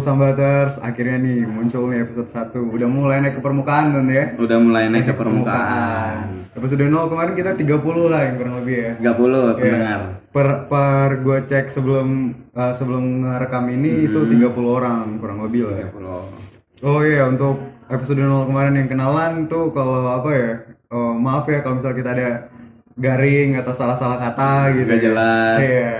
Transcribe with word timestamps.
Sambaters, 0.00 0.76
akhirnya 0.78 1.16
nih 1.16 1.44
muncul 1.44 1.86
nih 1.86 2.00
episode 2.00 2.26
1 2.26 2.56
Udah 2.56 2.84
mulai 2.86 3.20
naik 3.20 3.36
ke 3.36 3.40
permukaan 3.40 3.92
kan 3.92 4.04
ya 4.04 4.34
Udah 4.34 4.56
mulai 4.56 4.88
naik 4.88 5.06
ke 5.06 5.14
permukaan. 5.14 6.34
Episode 6.50 6.82
0 6.82 7.06
kemarin 7.06 7.32
kita 7.32 7.54
30 7.54 7.70
lah 8.06 8.20
yang 8.22 8.34
kurang 8.34 8.54
lebih 8.58 8.74
ya 8.74 8.92
30 8.96 9.06
Iya. 9.06 9.52
pendengar. 9.54 10.00
Per, 10.30 10.46
per 10.66 11.08
gue 11.18 11.38
cek 11.44 11.66
sebelum 11.68 12.08
uh, 12.50 12.70
sebelum 12.70 13.04
rekam 13.36 13.66
ini 13.68 14.06
itu 14.06 14.20
30 14.20 14.50
orang 14.58 15.16
kurang 15.16 15.40
lebih 15.40 15.66
lah 15.66 15.76
ya 15.76 15.86
30. 15.88 16.82
Oh 16.82 17.00
iya 17.00 17.24
untuk 17.24 17.60
episode 17.86 18.18
0 18.18 18.46
kemarin 18.46 18.74
yang 18.74 18.88
kenalan 18.88 19.44
tuh 19.44 19.68
kalau 19.70 20.00
apa 20.06 20.30
ya 20.30 20.50
oh, 20.88 21.12
Maaf 21.12 21.44
ya 21.44 21.60
kalau 21.60 21.76
misal 21.76 21.92
kita 21.92 22.10
ada 22.10 22.48
garing 22.94 23.54
atau 23.54 23.70
salah-salah 23.70 24.18
kata 24.18 24.52
gitu 24.74 24.86
Nggak 24.86 24.96
ya. 24.96 25.04
jelas. 25.04 25.58
Iya 25.60 25.92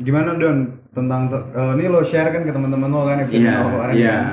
Gimana 0.00 0.32
Don 0.34 0.58
tentang 0.90 1.22
eh, 1.30 1.72
ini 1.76 1.86
lo 1.86 2.00
share 2.00 2.30
kan 2.30 2.42
ke 2.42 2.50
teman-teman 2.50 2.88
lo 2.88 3.04
kan 3.04 3.20
episode 3.20 3.42
Iya, 3.42 3.54
0 3.54 3.68
kemarin 3.70 3.94
iya. 3.94 4.10
kan? 4.10 4.26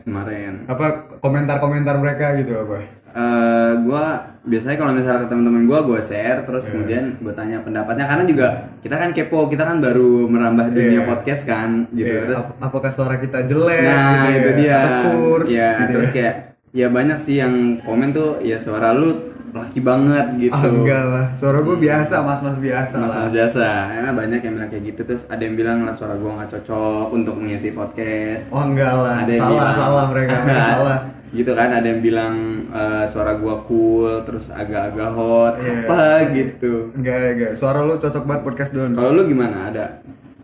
Kemarin. 0.00 0.52
Apa 0.64 0.86
komentar-komentar 1.18 1.94
mereka 1.98 2.26
gitu 2.34 2.54
apa? 2.56 2.78
Eh, 3.08 3.72
gua 3.82 4.04
biasanya 4.42 4.76
kalau 4.76 4.92
misalnya 4.94 5.20
ke 5.20 5.28
teman-teman 5.28 5.64
gua 5.64 5.82
gua 5.82 5.98
share 5.98 6.44
terus 6.44 6.64
Iya. 6.64 6.70
kemudian 6.70 7.04
gua 7.18 7.34
tanya 7.34 7.58
pendapatnya 7.60 8.06
karena 8.06 8.24
juga 8.24 8.46
kita 8.78 8.94
kan 8.94 9.10
kepo 9.10 9.38
kita 9.46 9.64
kan 9.64 9.76
baru 9.78 10.10
merambah 10.24 10.70
dunia 10.70 11.02
Iya. 11.02 11.08
podcast 11.08 11.42
kan 11.44 11.88
gitu 11.90 12.06
Iya, 12.06 12.22
terus 12.24 12.38
ap- 12.38 12.56
apakah 12.62 12.88
suara 12.88 13.16
kita 13.16 13.42
jelek 13.42 13.80
nah 13.82 14.28
gitu 14.28 14.38
itu 14.38 14.48
ya? 14.48 14.54
dia 14.54 14.76
atau 14.78 14.94
kurs 15.02 15.48
ya 15.50 15.68
gitu 15.74 15.92
terus 15.92 16.08
ya? 16.08 16.14
kayak 16.14 16.34
ya 16.70 16.86
banyak 16.88 17.18
sih 17.18 17.36
yang 17.38 17.54
komen 17.80 18.08
tuh 18.12 18.38
ya 18.40 18.56
suara 18.56 18.92
lu 18.92 19.10
laki 19.50 19.80
banget 19.80 20.26
gitu 20.38 20.52
Ah, 20.52 20.66
enggak 20.66 21.04
lah, 21.04 21.26
suara 21.32 21.58
gue 21.58 21.76
biasa, 21.78 22.14
mas-mas 22.20 22.58
biasa 22.58 22.94
lah. 22.94 23.02
masalah 23.04 23.30
jasa 23.30 23.68
ya 23.90 24.10
banyak 24.10 24.40
yang 24.40 24.54
bilang 24.54 24.68
kayak 24.68 24.84
gitu 24.86 25.00
terus 25.04 25.22
ada 25.24 25.40
yang 25.40 25.54
bilang 25.54 25.78
lah 25.82 25.92
suara 25.92 26.14
gua 26.14 26.36
nggak 26.36 26.50
cocok 26.54 27.06
untuk 27.10 27.34
mengisi 27.34 27.70
podcast 27.70 28.48
Oh 28.48 28.62
enggak 28.62 28.90
lah, 28.90 29.14
ada 29.18 29.30
yang 29.30 29.42
salah 29.42 29.52
bilang 29.54 29.74
salah 29.74 30.04
mereka, 30.06 30.34
mereka 30.42 30.64
salah. 30.74 30.98
gitu 31.28 31.52
kan 31.52 31.68
ada 31.70 31.86
yang 31.86 32.00
bilang 32.00 32.34
eh, 32.66 33.04
suara 33.06 33.32
gua 33.34 33.54
cool 33.62 34.12
terus 34.22 34.48
agak-agak 34.48 35.10
hot 35.10 35.54
Iya. 35.58 35.76
apa 35.82 36.00
gitu 36.30 36.72
Enggak 36.92 37.16
enggak, 37.32 37.52
suara 37.54 37.78
lu 37.80 37.96
cocok 37.96 38.24
banget 38.24 38.42
podcast 38.42 38.70
Don. 38.72 38.92
kalau 38.92 39.12
lu 39.12 39.22
gimana 39.24 39.68
ada 39.68 39.86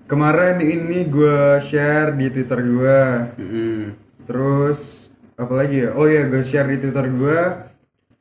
Kemarin 0.05 0.61
ini 0.61 1.07
gue 1.07 1.37
share 1.63 2.13
di 2.13 2.29
Twitter 2.29 2.61
gue, 2.61 3.01
Mm-mm. 3.35 3.81
terus 4.23 5.09
apa 5.35 5.48
lagi 5.55 5.81
ya? 5.81 5.91
Oh 5.93 6.05
iya, 6.05 6.25
gue 6.25 6.41
share 6.41 6.69
di 6.69 6.77
Twitter 6.77 7.09
gue. 7.09 7.41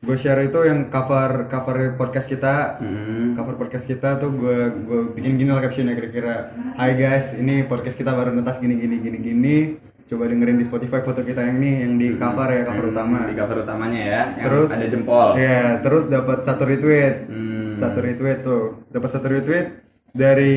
Gue 0.03 0.19
share 0.19 0.51
itu 0.51 0.59
yang 0.67 0.91
cover 0.91 1.47
cover 1.47 1.95
podcast 1.95 2.27
kita. 2.27 2.75
Mm-mm. 2.83 3.39
Cover 3.39 3.55
podcast 3.55 3.87
kita 3.87 4.19
tuh 4.19 4.35
gue 4.35 4.59
gue 4.83 5.01
bikin 5.15 5.39
gini 5.39 5.47
lah 5.47 5.63
captionnya 5.63 5.95
kira-kira. 5.95 6.51
Hai 6.75 6.99
guys, 6.99 7.39
ini 7.39 7.63
podcast 7.63 7.95
kita 7.95 8.11
baru 8.11 8.35
netas 8.35 8.59
gini 8.59 8.75
gini 8.75 8.99
gini 8.99 9.17
gini. 9.23 9.57
Coba 10.03 10.27
dengerin 10.27 10.59
di 10.59 10.67
Spotify 10.67 10.99
foto 10.99 11.23
kita 11.23 11.47
yang 11.47 11.55
nih 11.55 11.75
yang 11.87 11.93
di 11.95 12.07
cover 12.19 12.51
ya 12.51 12.67
cover 12.67 12.91
utama. 12.91 13.23
di 13.23 13.35
cover 13.39 13.63
utamanya 13.63 14.01
ya 14.03 14.21
yang 14.35 14.45
Terus 14.51 14.69
ada 14.75 14.87
jempol 14.91 15.27
Iya, 15.39 15.63
terus 15.79 16.03
dapat 16.11 16.37
satu 16.43 16.63
retweet. 16.67 17.15
Hmm. 17.31 17.71
Satu 17.79 17.99
retweet 18.03 18.39
tuh. 18.43 18.83
Dapat 18.91 19.07
satu 19.07 19.27
retweet 19.31 19.67
dari 20.13 20.55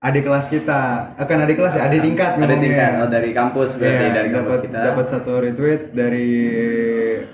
adik 0.00 0.22
kelas 0.24 0.48
kita. 0.48 1.12
Akan 1.20 1.44
adik 1.44 1.60
kelas 1.60 1.76
ya, 1.76 1.92
adik 1.92 2.00
tingkat 2.00 2.40
ngomongnya. 2.40 2.56
tingkat 2.64 2.92
oh 3.04 3.08
dari 3.12 3.30
kampus 3.36 3.76
berarti 3.76 4.04
Iya, 4.08 4.14
dari 4.16 4.28
kampus 4.32 4.48
dapat 4.48 4.64
kita 4.64 4.78
dapat 4.80 5.06
satu 5.12 5.32
retweet 5.44 5.82
dari 5.92 6.28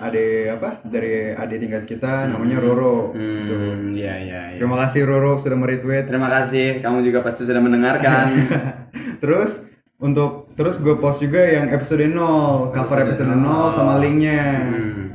adik 0.03 0.31
apa? 0.59 0.71
Dari 0.83 1.15
adik 1.39 1.59
tingkat 1.63 1.83
kita 1.87 2.27
namanya 2.27 2.59
Roro. 2.59 3.15
Gitu. 3.15 3.55
hmm 3.55 3.95
iya 3.95 4.15
iya 4.19 4.41
iya. 4.53 4.59
Terima 4.59 4.77
kasih 4.83 5.07
Roro 5.07 5.39
sudah 5.39 5.55
meretweet. 5.55 6.11
terima 6.11 6.27
kasih 6.27 6.83
kamu 6.83 7.07
juga 7.07 7.23
pasti 7.23 7.47
sudah 7.47 7.63
mendengarkan 7.63 8.27
terus 9.23 9.71
untuk 9.97 10.53
terus 10.59 10.77
gue 10.83 10.99
post 11.01 11.25
juga 11.25 11.41
yang 11.41 11.73
episode 11.73 12.05
0, 12.05 12.75
cover 12.75 12.99
episode 13.07 13.31
0 13.33 13.73
sama 13.73 14.03
linknya. 14.03 14.43
Hmm. 14.69 15.06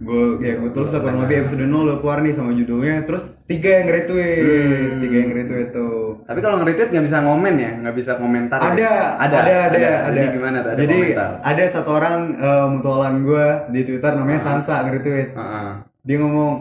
Gue 0.00 0.40
ya 0.40 0.56
gue 0.56 0.70
tulis 0.72 0.88
kurang 0.88 1.20
lebih 1.20 1.44
episode 1.44 1.60
0 1.68 1.84
udah 1.84 1.96
keluar 2.00 2.18
nih 2.24 2.32
sama 2.32 2.56
judulnya. 2.56 3.04
Terus 3.04 3.22
tiga 3.44 3.70
yang 3.84 3.88
retweet. 3.92 4.40
Hmm. 4.40 5.00
tiga 5.04 5.16
yang 5.20 5.30
retweet 5.36 5.68
tuh. 5.76 6.24
Tapi 6.24 6.38
kalau 6.40 6.56
nge-retweet 6.62 6.88
nggak 6.88 7.04
bisa 7.04 7.18
ngomen 7.20 7.54
ya? 7.60 7.70
Nggak 7.84 7.96
bisa 8.00 8.12
komentar 8.16 8.58
ya? 8.58 8.64
ada 8.64 8.90
ada? 9.20 9.36
ada 9.36 9.54
ada 9.68 9.76
ada, 9.76 9.92
jadi 10.16 10.26
gimana 10.32 10.56
tuh? 10.64 10.70
Ada 10.72 10.80
jadi 10.80 10.96
komentar? 10.96 11.30
ada 11.44 11.62
satu 11.68 11.90
orang 11.92 12.18
eh, 12.40 12.66
mutualan 12.72 13.14
gue 13.22 13.46
di 13.76 13.80
twitter 13.84 14.12
namanya 14.16 14.40
Sansa 14.40 14.74
nge-retweet. 14.88 15.30
Heeh. 15.36 15.70
dia 16.00 16.16
ngomong 16.16 16.52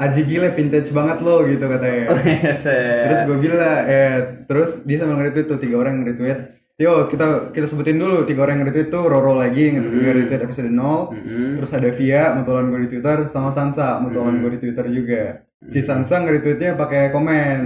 Aji 0.00 0.24
gile 0.24 0.48
vintage 0.56 0.96
banget 0.96 1.20
lo 1.20 1.44
gitu 1.44 1.60
katanya. 1.68 2.08
Oh, 2.08 2.16
Reset. 2.24 3.04
terus 3.04 3.20
gue 3.28 3.36
bilang 3.36 3.84
eh 3.84 4.16
terus 4.48 4.80
dia 4.88 4.96
sama 4.96 5.20
nge-retweet 5.20 5.44
tuh 5.44 5.60
tiga 5.60 5.76
orang 5.76 6.00
yang 6.00 6.08
retweet 6.08 6.56
yo 6.80 7.04
kita 7.06 7.52
kita 7.52 7.68
sebutin 7.68 8.00
dulu 8.00 8.24
tiga 8.24 8.40
orang 8.42 8.58
yang 8.58 8.66
retweet 8.66 8.88
tuh 8.88 9.04
Roro 9.04 9.36
lagi 9.36 9.68
yang 9.68 9.84
nge-retweet 9.84 10.40
episode 10.40 10.64
0 10.66 11.12
terus 11.54 11.70
ada 11.70 11.92
Via 11.92 12.32
mutualan 12.32 12.72
gue 12.72 12.80
di 12.80 12.90
Twitter 12.90 13.28
sama 13.28 13.50
Sansa 13.50 14.00
mutualan 14.00 14.40
gue 14.40 14.50
di 14.50 14.60
Twitter 14.60 14.88
juga 14.88 15.44
si 15.62 15.80
Sansa 15.80 16.18
nge-retweetnya 16.18 16.74
pakai 16.74 17.12
komen 17.12 17.58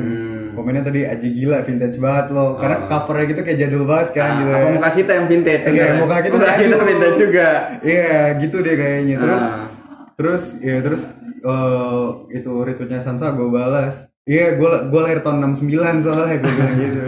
komennya 0.52 0.82
tadi 0.82 1.00
aji 1.04 1.28
gila 1.32 1.62
vintage 1.62 1.94
banget 1.96 2.26
lo 2.30 2.58
karena 2.58 2.76
covernya 2.84 3.24
gitu 3.28 3.40
kayak 3.40 3.58
jadul 3.60 3.82
banget 3.84 4.08
kan 4.12 4.26
Ah, 4.26 4.34
gitu 4.36 4.50
apa 4.50 4.58
ya. 4.60 4.72
muka 4.72 4.90
kita 4.92 5.10
yang 5.12 5.26
vintage 5.28 5.60
Iya, 5.60 5.66
sebenarnya? 5.68 5.98
muka 5.98 6.16
kita 6.16 6.34
muka 6.34 6.52
kita 6.56 6.76
vintage 6.84 7.18
juga 7.20 7.48
Iya, 7.80 8.12
gitu 8.36 8.56
deh 8.60 8.74
kayaknya. 8.74 9.16
Terus 9.20 9.42
Ah. 9.44 9.66
terus 10.14 10.42
ya 10.58 10.76
terus 10.80 11.02
eh, 11.44 12.04
itu 12.32 12.50
retweetnya 12.56 12.98
Sansa 12.98 13.30
gue 13.30 13.46
balas. 13.46 14.10
Iya, 14.24 14.56
gue 14.56 14.68
gue 14.88 15.00
lahir 15.00 15.20
tahun 15.20 15.38
69 15.52 16.00
soalnya 16.00 16.34
gue 16.34 16.50
bilang 16.50 16.74
gitu. 16.76 17.02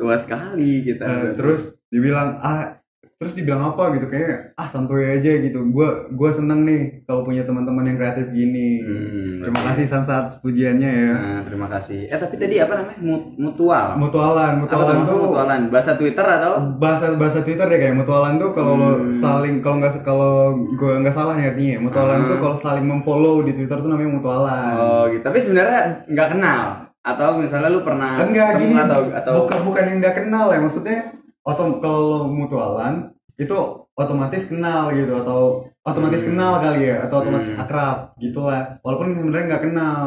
Tua 0.00 0.16
sekali 0.16 0.80
kita. 0.82 1.04
Eh, 1.04 1.30
terus 1.36 1.76
dibilang 1.86 2.40
ah 2.40 2.80
terus 3.20 3.36
dibilang 3.36 3.76
apa 3.76 3.92
gitu 3.92 4.08
kayak 4.08 4.56
ah 4.56 4.64
santuy 4.64 5.04
aja 5.04 5.28
gitu. 5.36 5.60
Gue 5.68 6.08
gue 6.08 6.30
seneng 6.32 6.64
nih 6.64 7.04
kalau 7.04 7.20
punya 7.20 7.44
teman-teman 7.44 7.84
yang 7.84 8.00
kreatif 8.00 8.32
gini. 8.32 8.80
Hmm, 8.80 9.44
Terima 9.44 9.60
kasih 9.60 9.84
Sansa 9.84 10.24
atas 10.24 10.40
pujiannya 10.40 10.88
ya. 10.88 11.12
Nah, 11.12 11.40
terima 11.44 11.68
kasih. 11.68 12.08
Eh 12.08 12.16
tapi 12.16 12.40
tadi 12.40 12.56
apa 12.56 12.80
namanya? 12.80 12.96
Mut- 12.96 13.36
mutual. 13.36 14.00
Mutualan, 14.00 14.64
mutualan 14.64 15.04
tuh 15.04 15.12
tuh. 15.12 15.20
mutualan? 15.28 15.60
Bahasa 15.68 16.00
twitter 16.00 16.24
atau? 16.24 16.52
Bahasa 16.80 17.12
bahasa 17.20 17.44
Twitter 17.44 17.68
deh 17.68 17.76
kayak 17.76 17.96
mutualan 18.00 18.40
tuh 18.40 18.56
kalau 18.56 18.72
lo 18.80 18.90
saling 19.12 19.60
kalau 19.60 19.76
nggak 19.84 20.00
kalau 20.00 20.56
gue 20.56 20.92
nggak 21.04 21.12
salah 21.12 21.36
nih 21.36 21.52
artinya 21.52 21.72
ya, 21.76 21.80
mutualan 21.84 22.24
tuh 22.24 22.38
kalau 22.40 22.56
saling 22.56 22.86
memfollow 22.88 23.44
di 23.44 23.52
Twitter 23.52 23.76
tuh 23.76 23.88
namanya 23.92 24.16
mutualan. 24.16 24.74
oh 24.80 25.04
gitu. 25.12 25.20
Tapi 25.20 25.36
sebenarnya 25.36 26.08
nggak 26.08 26.28
kenal 26.32 26.88
atau 27.00 27.36
misalnya 27.36 27.68
lu 27.68 27.80
pernah 27.80 28.20
Enggak 28.20 28.60
gini, 28.60 28.76
atau 28.76 29.08
atau 29.10 29.32
bukan 29.42 29.60
bukan 29.64 29.84
yang 29.86 29.98
nggak 29.98 30.16
kenal 30.18 30.46
ya 30.48 30.58
maksudnya 30.58 30.98
otom 31.40 31.80
kalau 31.80 32.28
mutualan 32.28 33.08
itu 33.34 33.56
otomatis 33.94 34.44
kenal 34.46 34.92
gitu 34.92 35.12
atau 35.14 35.40
otomatis 35.80 36.20
kenal 36.20 36.60
kali 36.60 36.86
ya 36.86 37.00
atau 37.02 37.24
otomatis 37.24 37.56
akrab 37.56 38.12
gitulah 38.16 38.76
walaupun 38.80 39.12
sebenarnya 39.12 39.46
nggak 39.48 39.64
kenal 39.64 40.02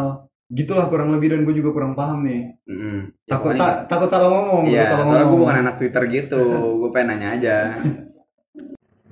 gitulah 0.47 0.85
kurang 0.85 1.09
lebih 1.09 1.33
dan 1.33 1.41
gue 1.41 1.55
juga 1.55 1.73
kurang 1.73 1.93
paham 1.93 2.21
nih 2.21 2.53
Mm-mm. 2.63 3.09
Ya, 3.25 3.33
takut 3.33 3.57
ta- 3.57 3.89
takut 3.89 4.05
salah 4.07 4.29
ngomong 4.29 4.69
takut 4.69 4.85
salah 4.87 5.05
soalnya 5.07 5.25
gue 5.25 5.39
bukan 5.39 5.57
anak 5.59 5.75
Twitter 5.75 6.03
gitu, 6.07 6.41
gue 6.85 6.89
pengen 6.93 7.07
nanya 7.11 7.27
aja. 7.33 7.57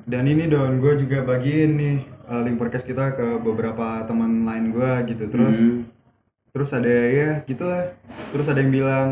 Dan 0.04 0.24
ini 0.26 0.46
Don, 0.46 0.78
gue 0.78 0.94
juga 1.00 1.24
bagiin 1.24 1.72
nih 1.74 1.98
uh, 2.28 2.42
link 2.44 2.58
podcast 2.58 2.84
kita 2.84 3.14
ke 3.14 3.40
beberapa 3.40 4.04
teman 4.04 4.44
lain 4.44 4.70
gue 4.70 4.92
gitu. 5.08 5.24
Terus 5.28 5.58
Hmm. 5.58 5.82
Terus 6.52 6.70
ada 6.72 6.88
ya 6.88 7.30
gitulah. 7.44 7.96
Terus 8.32 8.46
ada 8.46 8.60
yang 8.60 8.72
bilang, 8.72 9.08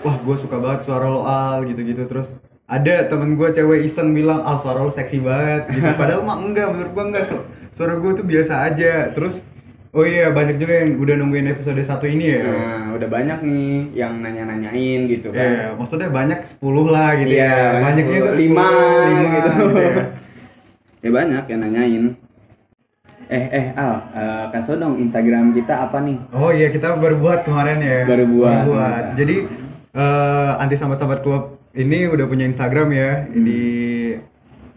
wah 0.00 0.16
gue 0.16 0.36
suka 0.38 0.56
banget 0.56 0.86
suara 0.86 1.06
lo 1.06 1.22
Al 1.22 1.66
gitu-gitu. 1.66 2.06
Terus 2.06 2.38
ada 2.64 3.04
temen 3.04 3.34
gue 3.34 3.48
cewek 3.50 3.84
iseng 3.84 4.14
bilang, 4.14 4.40
Al 4.40 4.56
suara 4.56 4.80
lo 4.80 4.90
seksi 4.90 5.18
banget 5.20 5.68
gitu. 5.70 5.90
Padahal 6.00 6.22
mah 6.22 6.38
enggak, 6.38 6.70
menurut 6.70 6.92
gue 6.92 7.04
enggak. 7.04 7.24
Su- 7.26 7.46
Suara 7.74 7.98
gue 7.98 8.12
tuh 8.14 8.22
biasa 8.22 8.70
aja. 8.70 9.10
Terus 9.10 9.42
oh 9.90 10.02
iya 10.02 10.30
banyak 10.30 10.58
juga 10.58 10.82
yang 10.82 10.94
udah 10.94 11.14
nungguin 11.18 11.50
episode 11.50 11.78
satu 11.82 12.06
ini 12.06 12.38
ya. 12.38 12.42
Nah, 12.46 12.94
udah 12.94 13.08
banyak 13.10 13.38
nih 13.42 13.66
yang 13.94 14.22
nanya-nanyain 14.22 15.10
gitu 15.10 15.34
kan. 15.34 15.42
Iya, 15.42 15.64
maksudnya 15.74 16.10
banyak 16.10 16.38
10 16.46 16.62
lah 16.86 17.10
gitu 17.18 17.34
Iya, 17.34 17.46
ya. 17.46 17.62
banyak 17.74 17.86
Banyaknya 18.06 18.18
itu 18.18 18.30
10, 18.30 18.42
lima, 18.46 18.66
5 18.66 19.10
gitu. 19.10 19.48
gitu 19.50 19.78
ya. 19.78 19.94
Ya 21.04 21.10
banyak 21.12 21.44
yang 21.52 21.60
nanyain. 21.60 22.04
Eh 23.34 23.44
eh 23.50 23.66
Al, 23.74 23.92
eh, 24.14 24.44
kasih 24.48 24.78
dong 24.78 24.94
Instagram 24.96 25.50
kita 25.50 25.74
apa 25.82 25.98
nih? 25.98 26.22
Oh 26.30 26.48
iya 26.48 26.70
kita 26.70 26.94
baru 26.94 27.18
buat 27.18 27.42
kemarin 27.42 27.82
ya. 27.82 28.06
Baru 28.06 28.30
buat. 28.30 29.18
Jadi 29.18 29.36
eh, 29.92 30.52
anti 30.56 30.74
sambat 30.74 30.96
sambat 30.96 31.20
club 31.20 31.42
ini 31.74 32.06
udah 32.06 32.24
punya 32.24 32.46
Instagram 32.46 32.88
ya 32.88 33.26
Hmm. 33.26 33.42
di 33.42 33.62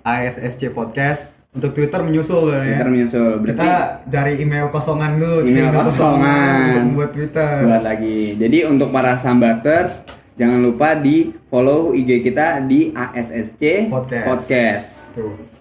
ASSC 0.01 0.71
podcast. 0.71 1.29
Untuk 1.49 1.73
Twitter 1.73 2.01
menyusul 2.01 2.49
ya. 2.49 2.61
Twitter 2.63 2.87
menyusul. 2.87 3.29
Berarti 3.39 3.61
Kita 3.61 3.77
cari 4.05 4.33
email 4.37 4.69
kosongan 4.69 5.17
dulu. 5.17 5.37
Email 5.43 5.69
cari 5.69 5.77
kosongan. 5.83 6.57
untuk 6.67 6.83
membuat 6.83 7.09
Twitter. 7.11 7.53
buat 7.63 7.83
lagi. 7.83 8.17
Jadi 8.35 8.57
untuk 8.63 8.89
para 8.89 9.17
sambaters 9.17 10.01
jangan 10.33 10.61
lupa 10.61 10.93
di 10.93 11.33
follow 11.45 11.93
IG 11.93 12.21
kita 12.23 12.61
di 12.61 12.89
ASSC 12.91 13.89
Podcast. 13.89 14.25
Podcast. 14.27 14.87
Tuh. 15.13 15.56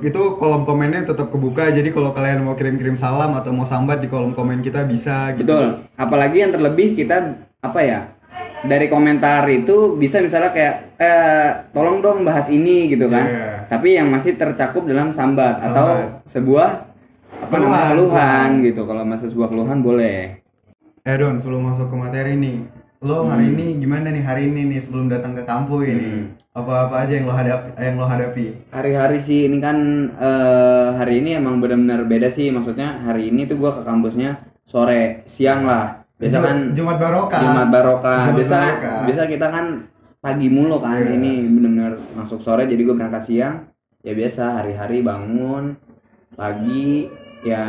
Itu 0.00 0.40
kolom 0.40 0.64
komennya 0.64 1.04
tetap 1.04 1.28
kebuka 1.28 1.68
jadi 1.68 1.92
kalau 1.92 2.16
kalian 2.16 2.40
mau 2.40 2.56
kirim-kirim 2.56 2.96
salam 2.96 3.36
atau 3.36 3.52
mau 3.52 3.68
sambat 3.68 4.00
di 4.00 4.08
kolom 4.08 4.32
komen 4.32 4.64
kita 4.64 4.88
bisa 4.88 5.36
gitu. 5.36 5.44
Betul. 5.44 5.66
Apalagi 5.92 6.40
yang 6.40 6.52
terlebih 6.56 6.96
kita 6.96 7.36
apa 7.60 7.80
ya? 7.84 8.00
Dari 8.58 8.88
komentar 8.88 9.46
itu 9.46 9.94
bisa 9.94 10.18
misalnya 10.18 10.50
kayak 10.50 10.74
eh 10.98 11.48
tolong 11.70 12.00
dong 12.00 12.24
bahas 12.24 12.48
ini 12.48 12.90
gitu 12.90 13.06
kan. 13.06 13.22
Iya. 13.22 13.50
Tapi 13.68 13.94
yang 13.94 14.08
masih 14.08 14.34
tercakup 14.34 14.82
dalam 14.82 15.12
sambat, 15.12 15.60
atau 15.60 15.86
Sambat. 15.94 16.24
sebuah 16.26 16.68
apa 17.38 17.54
namanya 17.54 17.92
Keluhan. 17.92 17.94
keluhan 17.94 18.48
gitu. 18.66 18.82
Kalau 18.82 19.04
masih 19.04 19.28
sebuah 19.30 19.48
keluhan 19.52 19.78
boleh. 19.78 20.40
Eh 21.04 21.16
Don, 21.20 21.36
sebelum 21.38 21.70
masuk 21.70 21.92
ke 21.92 21.96
materi 21.96 22.34
nih, 22.34 22.64
lo 22.98 23.30
hari 23.30 23.54
ini 23.54 23.78
gimana 23.78 24.10
nih 24.10 24.24
hari 24.26 24.50
ini 24.50 24.74
nih 24.74 24.80
sebelum 24.82 25.06
datang 25.06 25.38
ke 25.38 25.46
kampus 25.46 25.86
ini? 25.86 26.34
Apa-apa 26.50 27.06
aja 27.06 27.14
yang 27.14 27.30
lo 27.30 27.34
hadapi? 27.34 27.68
Yang 27.78 27.94
lo 27.94 28.06
hadapi? 28.10 28.44
Hari-hari 28.74 29.18
sih 29.22 29.46
ini 29.46 29.62
kan 29.62 29.78
eh, 30.18 30.88
hari 30.98 31.22
ini 31.22 31.38
emang 31.38 31.62
benar-benar 31.62 32.02
beda 32.10 32.26
sih. 32.26 32.50
Maksudnya 32.50 32.98
hari 33.06 33.30
ini 33.30 33.46
tuh 33.46 33.62
gua 33.62 33.70
ke 33.70 33.86
kampusnya 33.86 34.42
sore, 34.66 35.22
siang 35.30 35.62
lah. 35.62 36.02
Biasa 36.18 36.38
kan 36.42 36.56
Jumat 36.74 36.98
Barokah. 36.98 37.38
Jumat 37.38 37.68
Barokah. 37.70 38.20
Jumat 38.26 38.36
biasa 38.42 38.58
biasa 39.06 39.22
kita 39.30 39.46
kan 39.46 39.66
pagi 40.18 40.50
mulu 40.50 40.82
kan. 40.82 40.98
Iya. 40.98 41.14
Ini 41.14 41.32
benar-benar 41.46 41.94
masuk 42.18 42.42
sore 42.42 42.66
jadi 42.66 42.82
gue 42.82 42.94
berangkat 42.98 43.22
siang. 43.22 43.70
Ya 44.02 44.18
biasa 44.18 44.58
hari-hari 44.58 45.06
bangun 45.06 45.78
pagi 46.34 47.06
ya 47.40 47.64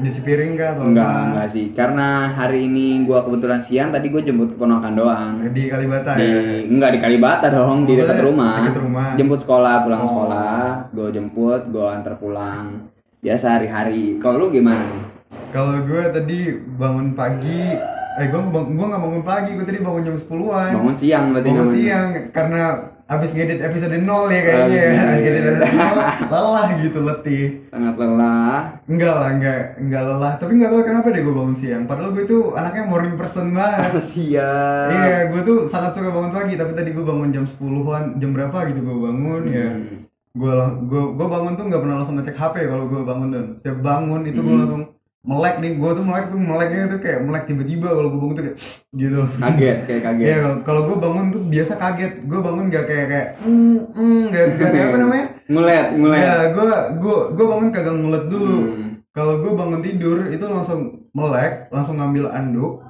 Nyuci 0.00 0.20
piring 0.22 0.56
kah 0.56 0.72
atau 0.72 0.88
enggak 0.88 1.04
apa? 1.04 1.20
enggak 1.26 1.46
sih. 1.50 1.66
Karena 1.70 2.08
hari 2.30 2.64
ini 2.64 3.04
gua 3.04 3.20
kebetulan 3.20 3.60
siang 3.60 3.92
tadi 3.92 4.08
gue 4.08 4.22
jemput 4.22 4.48
keponakan 4.50 4.92
doang. 4.96 5.30
Di 5.46 5.68
Kalibata 5.68 6.16
Di 6.16 6.24
ya? 6.24 6.40
enggak 6.64 6.90
di 6.90 6.98
Kalibata 6.98 7.46
dong, 7.48 7.84
di 7.84 7.92
dekat 7.94 8.16
Maksudnya 8.16 8.24
rumah. 8.24 8.54
dekat 8.64 8.80
rumah. 8.80 9.08
Jemput 9.12 9.40
sekolah, 9.40 9.74
pulang 9.84 10.00
Oh. 10.00 10.08
sekolah, 10.08 10.60
gue 10.90 11.08
jemput, 11.12 11.62
gue 11.68 11.84
antar 11.86 12.16
pulang. 12.16 12.88
Biasa 13.20 13.46
hari-hari. 13.52 14.16
Kalau 14.16 14.40
lu 14.40 14.46
gimana 14.50 14.80
nih? 14.80 15.04
Kalau 15.52 15.84
gue 15.84 16.02
tadi 16.08 16.38
bangun 16.74 17.12
pagi, 17.12 17.76
eh 18.16 18.26
gue 18.26 18.40
gue 18.40 18.86
nggak 18.88 19.02
bangun 19.04 19.20
pagi, 19.22 19.50
gue 19.52 19.66
tadi 19.68 19.78
bangun 19.78 20.00
jam 20.02 20.16
10-an. 20.16 20.70
Bangun 20.72 20.96
siang 20.96 21.24
berarti 21.30 21.48
bangun 21.50 21.74
siang 21.76 22.08
karena 22.32 22.60
abis 23.10 23.34
ngedit 23.34 23.58
episode 23.58 23.90
0 23.90 24.06
ya 24.30 24.40
kayaknya 24.40 24.78
ya. 24.78 24.86
Abis 24.86 25.02
Abis 25.02 25.20
ngedit 25.20 25.44
episode 25.50 25.74
0, 25.74 26.30
lelah 26.30 26.68
gitu 26.78 26.98
letih. 27.02 27.44
Sangat 27.66 27.94
lelah. 27.98 28.58
Enggak 28.86 29.14
lah, 29.18 29.30
enggak, 29.34 29.58
enggak 29.82 30.02
lelah. 30.06 30.32
Tapi 30.38 30.52
enggak 30.54 30.70
tahu 30.70 30.82
kenapa 30.86 31.06
deh 31.10 31.22
gue 31.22 31.34
bangun 31.34 31.56
siang. 31.58 31.82
Padahal 31.90 32.10
gue 32.14 32.24
tuh 32.24 32.54
anaknya 32.54 32.82
morning 32.86 33.14
person 33.18 33.50
banget. 33.50 33.98
Siang. 33.98 34.88
Iya, 34.94 35.18
gue 35.26 35.40
tuh 35.42 35.58
sangat 35.66 35.98
suka 35.98 36.14
bangun 36.14 36.30
pagi. 36.30 36.54
Tapi 36.54 36.72
tadi 36.72 36.94
gue 36.94 37.02
bangun 37.02 37.34
jam 37.34 37.42
10-an, 37.42 38.04
jam 38.16 38.30
berapa 38.30 38.58
gitu 38.70 38.80
gue 38.80 38.98
bangun 39.02 39.42
ya. 39.50 39.68
Hmm. 39.74 40.06
Gue 40.30 40.54
gue 40.86 41.02
gue 41.18 41.26
bangun 41.26 41.58
tuh 41.58 41.64
nggak 41.66 41.80
pernah 41.82 41.96
langsung 41.98 42.14
ngecek 42.14 42.38
HP 42.38 42.54
kalau 42.70 42.86
gue 42.86 43.00
bangun 43.02 43.28
dan 43.34 43.44
setiap 43.58 43.82
bangun 43.82 44.22
itu 44.22 44.38
Hmm. 44.38 44.46
gue 44.46 44.56
langsung 44.62 44.82
melek 45.20 45.54
nih. 45.58 45.72
Gue 45.76 45.90
tuh 45.92 46.04
melek 46.04 46.26
tuh 46.28 46.40
meleknya 46.40 46.88
tuh 46.88 46.98
kayak 46.98 47.20
melek 47.22 47.44
tiba-tiba 47.44 47.88
kalau 47.88 48.08
gue 48.08 48.20
bangun 48.20 48.34
tuh 48.34 48.44
kayak 48.44 48.56
gitu. 48.90 49.16
Kaget, 49.36 49.78
kayak 49.84 50.02
kaget. 50.02 50.24
Iya, 50.24 50.36
kalau- 50.64 50.86
gue 50.86 50.96
bangun 50.96 51.26
tuh 51.28 51.42
biasa 51.44 51.72
kaget. 51.76 52.12
Gue 52.24 52.40
bangun 52.40 52.64
gak 52.68 52.84
kayak 52.84 53.06
kayak 53.06 53.28
mm, 53.42 53.78
mm, 53.90 54.20
gak, 54.30 54.44
gak 54.56 54.70
kayak 54.70 54.86
apa 54.88 54.96
namanya? 55.04 55.26
Ngulet, 55.46 55.86
ngulet. 55.94 56.18
Ya, 56.18 56.34
gue 56.50 56.70
gue 56.96 57.16
gue 57.32 57.46
bangun 57.46 57.68
kagak 57.70 57.94
ngulet 57.94 58.24
dulu. 58.26 58.58
Hmm. 58.58 58.90
Kalau 59.10 59.34
gue 59.38 59.52
bangun 59.52 59.80
tidur 59.80 60.18
itu 60.26 60.44
langsung 60.46 60.80
melek, 61.10 61.66
langsung 61.68 61.98
ngambil 61.98 62.30
anduk, 62.30 62.80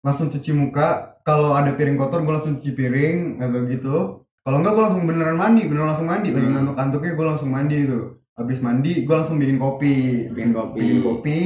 langsung 0.00 0.28
cuci 0.28 0.50
muka. 0.52 1.16
Kalau 1.20 1.54
ada 1.54 1.72
piring 1.72 1.94
kotor 1.94 2.20
gue 2.20 2.32
langsung 2.32 2.56
cuci 2.56 2.72
piring 2.72 3.38
atau 3.38 3.60
gitu. 3.64 3.96
Kalau 4.40 4.56
enggak 4.58 4.72
gue 4.72 4.82
langsung 4.82 5.04
beneran 5.04 5.36
mandi, 5.36 5.62
beneran 5.64 5.92
langsung 5.92 6.08
mandi. 6.08 6.32
Lagi 6.32 6.48
ngantuk-ngantuknya 6.48 7.12
gue 7.12 7.26
langsung 7.28 7.48
mandi 7.48 7.76
itu. 7.86 8.00
Habis 8.34 8.58
mandi 8.60 9.02
gue 9.02 9.14
langsung 9.14 9.36
bikin 9.36 9.58
kopi. 9.58 10.28
Bikin 10.30 10.52
kopi. 10.52 10.78
Bikin 10.78 10.98
kopi, 11.02 11.40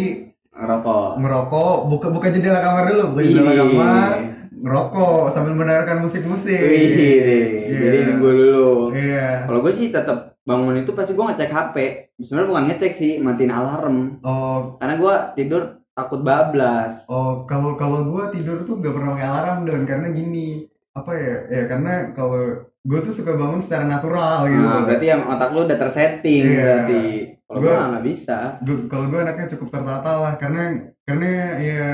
Rokok. 0.54 1.19
ngerokok, 1.19 1.76
buka 1.90 2.06
buka 2.08 2.28
jendela 2.31 2.62
kamar 2.62 2.86
dulu, 2.86 3.04
buka 3.10 3.22
jendela 3.22 3.52
kamar, 3.52 4.10
ngerokok 4.54 5.22
sambil 5.28 5.52
mendengarkan 5.54 5.98
musik-musik. 6.00 6.54
Wih, 6.54 7.66
Iya. 7.66 7.78
jadi 7.81 7.96
nunggu 8.12 8.31
dulu. 8.31 8.70
Iya. 8.94 9.50
Kalau 9.50 9.58
gue 9.60 9.72
sih 9.75 9.90
tetap 9.90 10.38
bangun 10.44 10.78
itu 10.78 10.94
pasti 10.94 11.12
gue 11.12 11.25
ngecek 11.25 11.50
HP. 11.50 11.76
Sebenarnya 12.22 12.48
bukan 12.48 12.64
ngecek 12.70 12.92
sih, 12.94 13.12
matiin 13.19 13.50
alarm. 13.50 14.22
Oh, 14.22 14.78
Karena 14.78 14.94
gue 14.94 15.14
tidur 15.34 15.62
takut 15.90 16.22
bablas. 16.22 17.02
Oh, 17.08 17.42
kalau 17.44 17.75
kalau 17.75 18.06
gue 18.06 18.25
tidur 18.30 18.62
tuh 18.62 18.78
gak 18.78 18.94
pernah 18.94 19.14
pakai 19.14 19.26
alarm 19.26 19.58
don 19.62 19.82
karena 19.82 20.10
gini 20.10 20.62
apa 20.94 21.10
ya 21.10 21.37
ya 21.50 21.62
karena 21.66 22.14
kalau 22.14 22.70
gue 22.84 22.98
tuh 23.00 23.14
suka 23.16 23.32
bangun 23.32 23.64
secara 23.64 23.88
natural 23.88 24.44
gitu. 24.44 24.60
Nah, 24.60 24.84
berarti 24.84 25.06
yang 25.08 25.25
otak 25.25 25.50
lu 25.50 25.64
udah 25.64 25.78
tersetting 25.78 26.44
Iya. 26.44 26.60
berarti. 26.60 27.04
Kalau 27.44 27.58
gue 27.60 27.72
nggak 27.72 28.04
bisa. 28.04 28.38
Kalau 28.86 29.06
gue 29.08 29.20
anaknya 29.20 29.46
cukup 29.56 29.69
tertata 29.70 30.10
lah 30.20 30.34
karena 30.36 30.62
karena 31.02 31.28
ya 31.56 31.88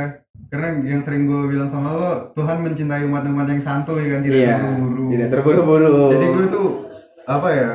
karena 0.50 0.68
yang 0.82 0.98
sering 0.98 1.30
gue 1.30 1.46
bilang 1.46 1.70
sama 1.70 1.94
lo 1.94 2.12
Tuhan 2.34 2.58
mencintai 2.60 3.06
umat-umat 3.06 3.46
yang 3.46 3.62
santuy 3.62 4.10
kan 4.10 4.20
tidak 4.20 4.38
Iya. 4.40 4.54
terburu-buru. 4.58 5.04
Tidak 5.08 5.28
terburu-buru. 5.30 5.96
Jadi 6.10 6.26
gue 6.28 6.46
tuh 6.48 6.68
apa 7.24 7.48
ya 7.50 7.70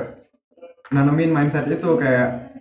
nanemin 0.91 1.31
mindset 1.31 1.65
itu 1.65 1.89
kayak 1.95 2.51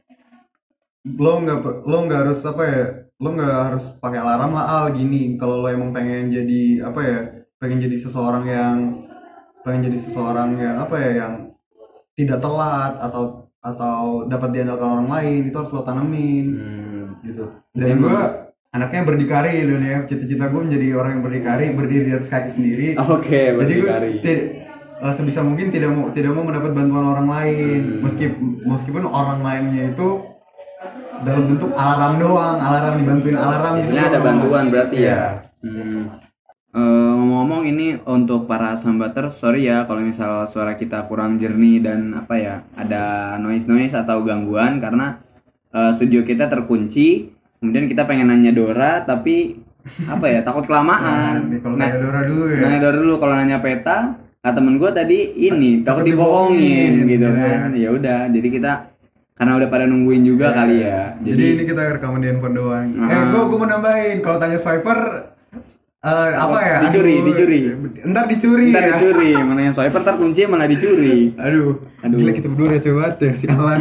lo 1.04 1.32
nggak 1.36 1.58
lo 1.82 1.96
nggak 2.06 2.20
harus 2.24 2.40
apa 2.46 2.62
ya 2.64 2.82
lo 3.18 3.28
nggak 3.30 3.54
harus 3.68 3.84
pakai 3.98 4.18
alarm 4.18 4.52
lah 4.52 4.66
al 4.66 4.86
gini 4.92 5.34
kalau 5.34 5.60
lo 5.60 5.68
emang 5.68 5.90
pengen 5.90 6.30
jadi 6.30 6.62
apa 6.84 7.00
ya 7.02 7.18
pengen 7.58 7.78
jadi 7.80 7.96
seseorang 7.98 8.44
yang 8.46 8.76
pengen 9.64 9.80
jadi 9.82 9.98
seseorang 9.98 10.54
yang 10.54 10.76
apa 10.78 10.94
ya 10.94 11.10
yang 11.18 11.32
tidak 12.12 12.38
telat 12.38 12.94
atau 13.00 13.22
atau 13.58 13.98
dapat 14.24 14.52
diandalkan 14.52 14.88
orang 14.90 15.08
lain 15.10 15.40
itu 15.42 15.56
harus 15.56 15.72
lo 15.72 15.80
tanemin 15.80 16.46
Hmm. 16.52 17.06
gitu 17.22 17.44
dan 17.72 17.96
gue 17.96 18.18
anaknya 18.70 19.00
berdikari 19.02 19.62
dan 19.62 19.80
ya 19.80 19.98
cita-cita 20.02 20.46
gue 20.46 20.60
menjadi 20.62 20.86
orang 20.94 21.10
yang 21.12 21.24
berdikari 21.24 21.72
berdiri 21.72 22.04
di 22.04 22.14
atas 22.14 22.28
kaki 22.28 22.50
sendiri 22.50 22.88
Oke, 23.00 23.40
jadi 23.50 23.72
gue 23.72 23.88
berdikari. 23.88 24.10
ti- 24.20 24.46
eh, 24.94 25.12
sebisa 25.12 25.40
mungkin 25.40 25.68
tidak 25.68 25.90
mau 25.90 26.10
tidak 26.10 26.30
mau 26.30 26.44
mendapat 26.44 26.70
bantuan 26.70 27.06
orang 27.08 27.26
lain 27.26 27.80
Hmm. 27.80 27.98
meskipun 28.02 28.46
meskipun 28.62 29.02
orang 29.02 29.40
lainnya 29.40 29.88
itu 29.88 30.08
dalam 31.20 31.44
bentuk 31.46 31.72
alarm 31.72 32.14
doang 32.16 32.56
alarm 32.58 32.94
dibantuin 32.96 33.32
alarm 33.34 33.80
gitu 33.80 33.90
Biasanya 33.90 34.04
ada 34.04 34.12
doang. 34.12 34.26
bantuan 34.28 34.64
berarti 34.68 34.96
ya. 34.98 35.08
Iya. 35.08 35.20
Hmm. 35.64 36.04
Eh, 36.74 36.80
ngomong-ngomong 37.14 37.70
ini 37.70 37.94
untuk 38.02 38.50
para 38.50 38.74
sambaters, 38.74 39.38
sorry 39.38 39.70
ya 39.70 39.86
kalau 39.86 40.02
misal 40.02 40.42
suara 40.50 40.74
kita 40.74 41.06
kurang 41.06 41.38
jernih 41.38 41.78
dan 41.78 42.10
apa 42.18 42.34
ya 42.34 42.54
ada 42.74 43.38
noise 43.38 43.70
noise 43.70 43.94
atau 43.94 44.26
gangguan 44.26 44.82
karena 44.82 45.22
eh, 45.70 45.94
studio 45.94 46.26
kita 46.26 46.50
terkunci. 46.50 47.30
Kemudian 47.62 47.86
kita 47.86 48.02
pengen 48.04 48.26
nanya 48.26 48.50
Dora 48.50 49.06
tapi 49.06 49.54
apa 50.10 50.26
ya 50.26 50.42
takut 50.42 50.66
kelamaan. 50.66 51.46
Kalau 51.62 51.78
Nah, 51.78 51.86
kayak 51.86 52.02
Dora 52.02 52.20
dulu 52.26 52.44
ya 52.50 52.58
nanya 52.58 52.78
Dora 52.82 52.96
dulu 52.98 53.14
kalau 53.22 53.34
nanya 53.38 53.58
peta 53.62 53.98
kata 54.44 54.60
temen 54.60 54.76
gue 54.76 54.90
tadi 54.92 55.18
ini 55.40 55.80
takut 55.80 56.04
takut 56.04 56.10
dibohongin 56.12 57.06
dibohongin, 57.06 57.08
gitu 57.08 57.26
ya. 57.32 57.48
kan 57.64 57.70
ya 57.72 57.88
udah 57.96 58.18
jadi 58.28 58.48
kita 58.52 58.72
karena 59.32 59.52
udah 59.56 59.68
pada 59.72 59.84
nungguin 59.88 60.20
juga 60.20 60.52
kali 60.52 60.84
ya 60.84 61.16
jadi, 61.24 61.44
ini 61.56 61.64
kita 61.64 61.96
rekaman 61.96 62.20
di 62.20 62.28
handphone 62.28 62.52
doang 62.52 62.86
eh 62.92 63.08
Ah. 63.08 63.32
gue 63.32 63.40
gue 63.40 63.56
mau 63.56 63.64
nambahin 63.64 64.20
kalau 64.20 64.36
tanya 64.36 64.60
swiper 64.60 65.00
eh, 66.04 66.30
apa 66.36 66.58
ya 66.60 66.76
Dicuri, 66.84 67.14
Aduh, 67.16 67.26
dicuri. 67.26 67.58
ntar 68.04 68.24
dicuri 68.26 68.68
Ntar 68.70 68.82
ya 68.82 68.90
dicuri, 68.94 69.30
mana 69.34 69.60
yang 69.62 69.74
swiper 69.74 70.00
ntar 70.00 70.14
kunci 70.14 70.44
malah 70.44 70.68
dicuri. 70.68 71.32
Aduh, 71.34 71.80
Aduh. 72.00 72.18
gila 72.18 72.32
kita 72.32 72.46
berdua 72.46 72.68
receh 72.70 72.92
banget 72.92 73.16
ya 73.18 73.32
si 73.34 73.44
Alan. 73.46 73.80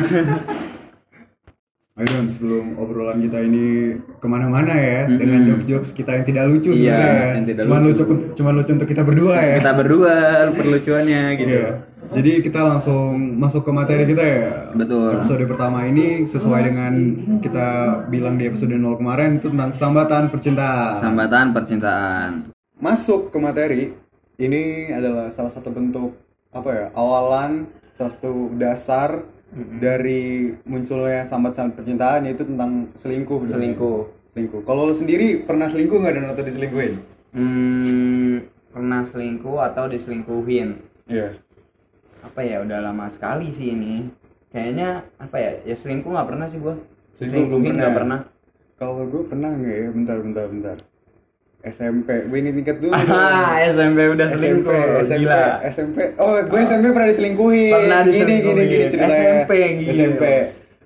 Ayo 1.94 2.10
Don, 2.10 2.26
sebelum 2.26 2.66
obrolan 2.76 3.22
kita 3.22 3.38
ini 3.40 3.66
ke 4.18 4.26
mana-mana 4.26 4.74
ya 4.74 5.06
dengan 5.06 5.46
jokes-jokes 5.46 5.94
kita 5.94 6.18
yang 6.18 6.26
tidak 6.26 6.44
lucu 6.50 6.74
Iya, 6.74 6.90
sebenarnya 6.90 7.14
ya. 7.14 7.30
yang 7.30 7.46
tidak 7.46 7.62
Cuman 7.64 7.82
lucu. 7.86 8.02
lucu, 8.02 8.16
cuman 8.34 8.54
lucu 8.58 8.72
untuk 8.74 8.90
kita 8.90 9.04
berdua 9.06 9.36
ya. 9.38 9.56
Kita 9.62 9.74
berdua 9.78 10.14
perlucuannya 10.50 11.22
gitu. 11.38 11.54
Iya. 11.54 11.70
Jadi 12.12 12.42
kita 12.42 12.60
langsung 12.62 13.16
masuk 13.34 13.64
ke 13.64 13.72
materi 13.72 14.04
kita 14.04 14.20
ya. 14.22 14.52
Betul. 14.72 15.16
Episode 15.16 15.46
pertama 15.46 15.84
ini 15.84 16.26
sesuai 16.26 16.62
dengan 16.64 16.94
kita 17.40 17.68
bilang 18.06 18.36
di 18.36 18.46
episode 18.46 18.72
0 18.72 18.84
kemarin 18.96 19.38
itu 19.38 19.48
tentang 19.48 19.72
sambatan 19.72 20.28
percintaan. 20.28 21.00
Sambatan 21.00 21.46
percintaan. 21.52 22.32
masuk 22.76 23.32
ke 23.32 23.38
materi 23.38 23.96
ini 24.36 24.64
adalah 24.90 25.32
salah 25.32 25.48
satu 25.48 25.72
bentuk 25.72 26.20
apa 26.52 26.68
ya 26.68 26.86
awalan 26.94 27.64
salah 27.90 28.12
satu 28.12 28.52
dasar 28.54 29.24
dari 29.74 30.52
munculnya 30.64 31.24
sambat-sambat 31.24 31.80
percintaan 31.80 32.28
yaitu 32.28 32.44
tentang 32.44 32.92
selingkuh 32.94 33.40
Dan- 33.42 33.56
Selingkuh. 33.56 34.00
selingkuh 34.28 34.62
kalau 34.64 34.84
lo 34.84 34.94
sendiri 34.94 35.40
pernah 35.40 35.66
selingkuh 35.66 35.96
nggak 35.96 36.12
dan 36.14 36.26
atau 36.28 36.44
diselingkuhin 36.44 36.94
Hmm, 37.32 38.44
pernah 38.68 39.02
selingkuh 39.02 39.58
atau 39.64 39.88
diselingkuhin? 39.88 40.76
iya 41.08 41.40
Apa 42.24 42.40
ya 42.42 42.60
udah 42.60 42.80
lama 42.82 43.06
sekali 43.08 43.48
sih 43.50 43.72
ini. 43.72 44.08
Kayaknya 44.50 44.90
apa 45.18 45.36
ya? 45.36 45.52
Ya 45.64 45.76
selingkuh 45.76 46.08
nggak 46.08 46.28
pernah 46.28 46.46
sih 46.46 46.58
gua. 46.58 46.76
Selingkuh 47.14 47.20
Selingkuhin 47.60 47.76
nggak 47.76 47.94
pernah. 47.94 48.20
pernah. 48.20 48.32
kalau 48.76 49.06
gue 49.06 49.24
pernah 49.24 49.48
nggak 49.54 49.76
ya 49.78 49.90
bentar 49.92 50.18
bentar 50.20 50.46
bentar 50.46 50.76
SMP 51.64 52.28
gue 52.28 52.36
inget-inget 52.38 52.78
dulu 52.78 52.92
Ah, 53.08 53.56
SMP 53.64 54.00
udah 54.10 54.28
SMP 54.28 54.36
selingkuh. 54.36 54.84
SMP 55.00 55.22
Gila. 55.24 55.44
SMP 55.66 55.98
oh 56.18 56.36
gue 56.42 56.60
SMP 56.62 56.86
pernah 56.90 57.08
diselingkuhin 57.08 57.72
Pernah 57.72 58.00
gini 58.02 58.12
gini 58.12 58.20
diselingkuhin. 58.44 58.68
gini 58.68 58.84
ceritanya 58.86 59.24
SMP, 59.40 59.52
gila. 59.78 59.92
SMP 59.94 60.24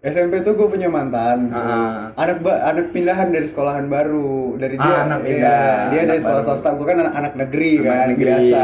SMP 0.06 0.34
tuh 0.42 0.54
gue 0.54 0.68
punya 0.70 0.88
mantan 0.88 1.50
Ah. 1.50 2.14
anak 2.14 2.38
ba- 2.40 2.62
anak 2.68 2.86
pindahan 2.92 3.28
dari 3.28 3.48
sekolahan 3.48 3.86
baru 3.88 4.30
dari 4.56 4.76
Ah, 4.76 4.84
dia 4.84 4.96
anak 5.02 5.20
iya, 5.20 5.26
pindah, 5.26 5.58
dia 5.90 5.98
anak 5.98 6.08
dari 6.08 6.20
sekolah 6.22 6.38
baru. 6.38 6.50
swasta 6.54 6.70
gue 6.72 6.86
kan 6.86 6.98
anak, 7.00 7.14
anak 7.16 7.34
negeri 7.36 7.72
Anak 7.74 7.88
kan 7.88 8.08
negeri. 8.08 8.22
biasa 8.22 8.64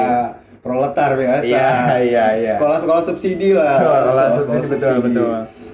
proletar 0.64 1.10
biasa 1.14 1.44
Iya, 1.44 1.70
iya, 2.02 2.26
iya. 2.34 2.52
sekolah-sekolah 2.56 3.02
subsidi 3.04 3.52
lah 3.52 3.78
Sekolah 3.78 4.28
subsidi, 4.34 4.68
betul, 4.72 4.96
betul. 5.02 5.32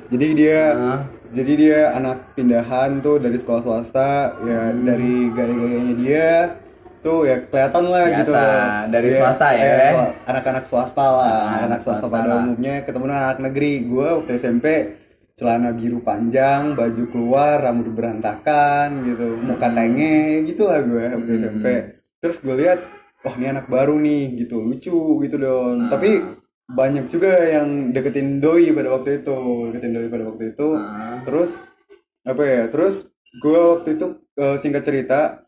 jadi 0.10 0.28
dia 0.34 0.62
Ah. 0.72 1.00
jadi 1.30 1.52
dia 1.54 1.80
anak 1.94 2.34
pindahan 2.34 2.98
tuh 3.00 3.18
dari 3.18 3.38
sekolah 3.38 3.62
swasta 3.62 4.10
ya 4.42 4.62
Hmm. 4.68 4.82
dari 4.84 5.14
gaya-gayanya 5.30 5.94
dia 5.96 6.30
tuh 7.00 7.24
ya 7.24 7.38
kelihatan 7.44 7.84
lah 7.86 8.04
Biasa, 8.04 8.18
gitu 8.18 8.34
dari 8.90 9.08
Dia- 9.08 9.20
swasta 9.22 9.48
ya? 9.52 9.62
eh, 9.64 9.92
swa- 9.94 10.14
anak-anak 10.26 10.64
swasta 10.66 11.06
lah 11.08 11.22
Ah, 11.24 11.38
anak-anak 11.46 11.64
anak 11.64 11.80
swasta 11.80 12.02
swasta 12.02 12.16
pada 12.18 12.28
lah. 12.28 12.40
umumnya 12.42 12.76
ketemu 12.82 13.06
anak 13.08 13.38
negeri 13.40 13.74
gue 13.86 14.08
waktu 14.18 14.32
SMP 14.36 14.66
celana 15.34 15.72
biru 15.72 16.02
panjang 16.02 16.76
baju 16.76 17.04
keluar 17.08 17.62
rambut 17.62 17.94
berantakan 17.94 19.06
gitu 19.06 19.40
muka 19.40 19.70
tenge 19.70 20.18
gitu 20.44 20.66
lah 20.66 20.82
gue 20.82 21.06
waktu 21.14 21.32
Hmm. 21.32 21.40
SMP 21.40 21.66
terus 22.20 22.38
gue 22.38 22.56
lihat 22.58 22.80
wah 23.20 23.34
ini 23.34 23.46
anak 23.48 23.68
baru 23.68 23.96
nih 23.96 24.24
gitu 24.38 24.62
lucu 24.62 24.96
gitu 25.20 25.36
dong 25.36 25.86
Ah. 25.86 25.90
tapi 25.92 26.22
banyak 26.70 27.06
juga 27.08 27.34
yang 27.42 27.90
deketin 27.90 28.38
doi 28.38 28.70
pada 28.70 28.90
waktu 28.92 29.20
itu 29.20 29.38
deketin 29.68 29.92
doi 29.92 30.08
pada 30.08 30.26
waktu 30.26 30.44
itu 30.50 30.68
Ah. 30.72 31.20
terus 31.22 31.58
apa 32.22 32.44
ya 32.44 32.64
terus 32.68 33.10
gue 33.36 33.60
waktu 33.74 33.96
itu 33.96 34.06
eh, 34.36 34.56
singkat 34.56 34.84
cerita 34.84 35.44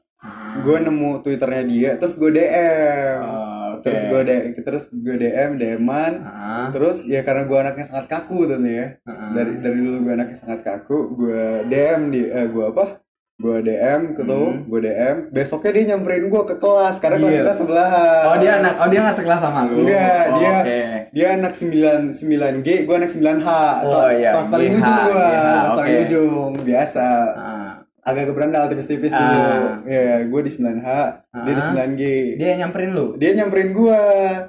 gue 0.57 0.77
nemu 0.77 1.21
twitternya 1.21 1.63
dia 1.63 1.91
terus 1.95 2.15
gue 2.15 2.29
dm 2.29 3.17
Oh, 3.21 3.79
oke. 3.79 3.83
terus 3.83 4.03
gue 4.03 4.21
DM 4.21 4.45
terus 4.59 4.83
gue 4.91 5.15
dm 5.15 5.51
dman 5.55 6.13
Ah. 6.21 6.67
terus 6.69 7.01
ya 7.03 7.21
karena 7.21 7.43
gue 7.43 7.57
anaknya 7.57 7.85
sangat 7.85 8.05
kaku 8.07 8.45
tuh 8.45 8.57
nih 8.57 8.73
ya 8.73 8.87
Ah. 9.03 9.31
dari 9.31 9.57
dari 9.57 9.77
dulu 9.77 9.97
gue 10.03 10.13
anaknya 10.13 10.37
sangat 10.37 10.61
kaku 10.61 10.97
gue 11.15 11.41
dm 11.65 12.01
di 12.09 12.21
eh, 12.23 12.47
gue 12.47 12.65
apa 12.67 12.99
gue 13.41 13.57
dm 13.63 14.01
ke 14.13 14.21
tuh 14.21 14.47
Hmm. 14.51 14.63
gue 14.63 14.79
dm 14.81 15.15
besoknya 15.29 15.71
dia 15.71 15.83
nyamperin 15.89 16.25
gue 16.25 16.41
ke 16.45 16.55
kelas 16.55 16.95
karena 16.97 17.17
kelas 17.17 17.31
Iya. 17.31 17.41
kita 17.41 17.53
sebelahan 17.55 18.21
Oh 18.23 18.37
dia 18.37 18.51
anak, 18.55 18.73
oh 18.75 18.87
dia 18.87 18.99
nggak 19.01 19.17
sekelas 19.17 19.41
sama 19.41 19.59
lu? 19.65 19.73
Enggak, 19.81 20.23
Oh, 20.23 20.37
dia 20.37 20.51
Oke. 20.55 20.79
dia 21.11 21.27
anak 21.33 21.53
9 21.53 22.13
9G, 22.13 22.67
gua 22.83 22.95
anak 22.97 23.11
9H. 23.11 23.49
Oh, 23.83 24.09
iya, 24.09 24.31
Kelas 24.31 24.47
paling 24.47 24.71
ujung 24.71 24.97
gua, 25.01 25.25
GH, 25.25 25.41
kelas 25.41 25.71
paling 25.75 25.97
ujung, 25.99 26.31
biasa. 26.61 27.07
Ah. 27.33 27.71
Agak 28.01 28.23
keberandal 28.27 28.63
tipis-tipis 28.65 29.11
Ah. 29.11 29.19
dulu. 29.21 29.59
Ya, 29.85 30.23
gua 30.23 30.41
di 30.41 30.49
9H, 30.49 30.89
dia 31.35 31.51
di 31.51 31.59
Ah. 31.59 31.67
9G. 31.67 32.03
Dia 32.35 32.49
nyamperin 32.57 32.91
lu? 32.91 33.07
Dia 33.15 33.31
nyamperin 33.33 33.69
gua. 33.71 33.99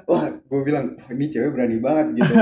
Wah, 0.03 0.23
gua 0.53 0.61
bilang, 0.61 0.85
"Wah, 0.93 1.09
ini 1.09 1.25
cewek 1.27 1.49
berani 1.51 1.77
banget 1.77 2.05
gitu. 2.15 2.33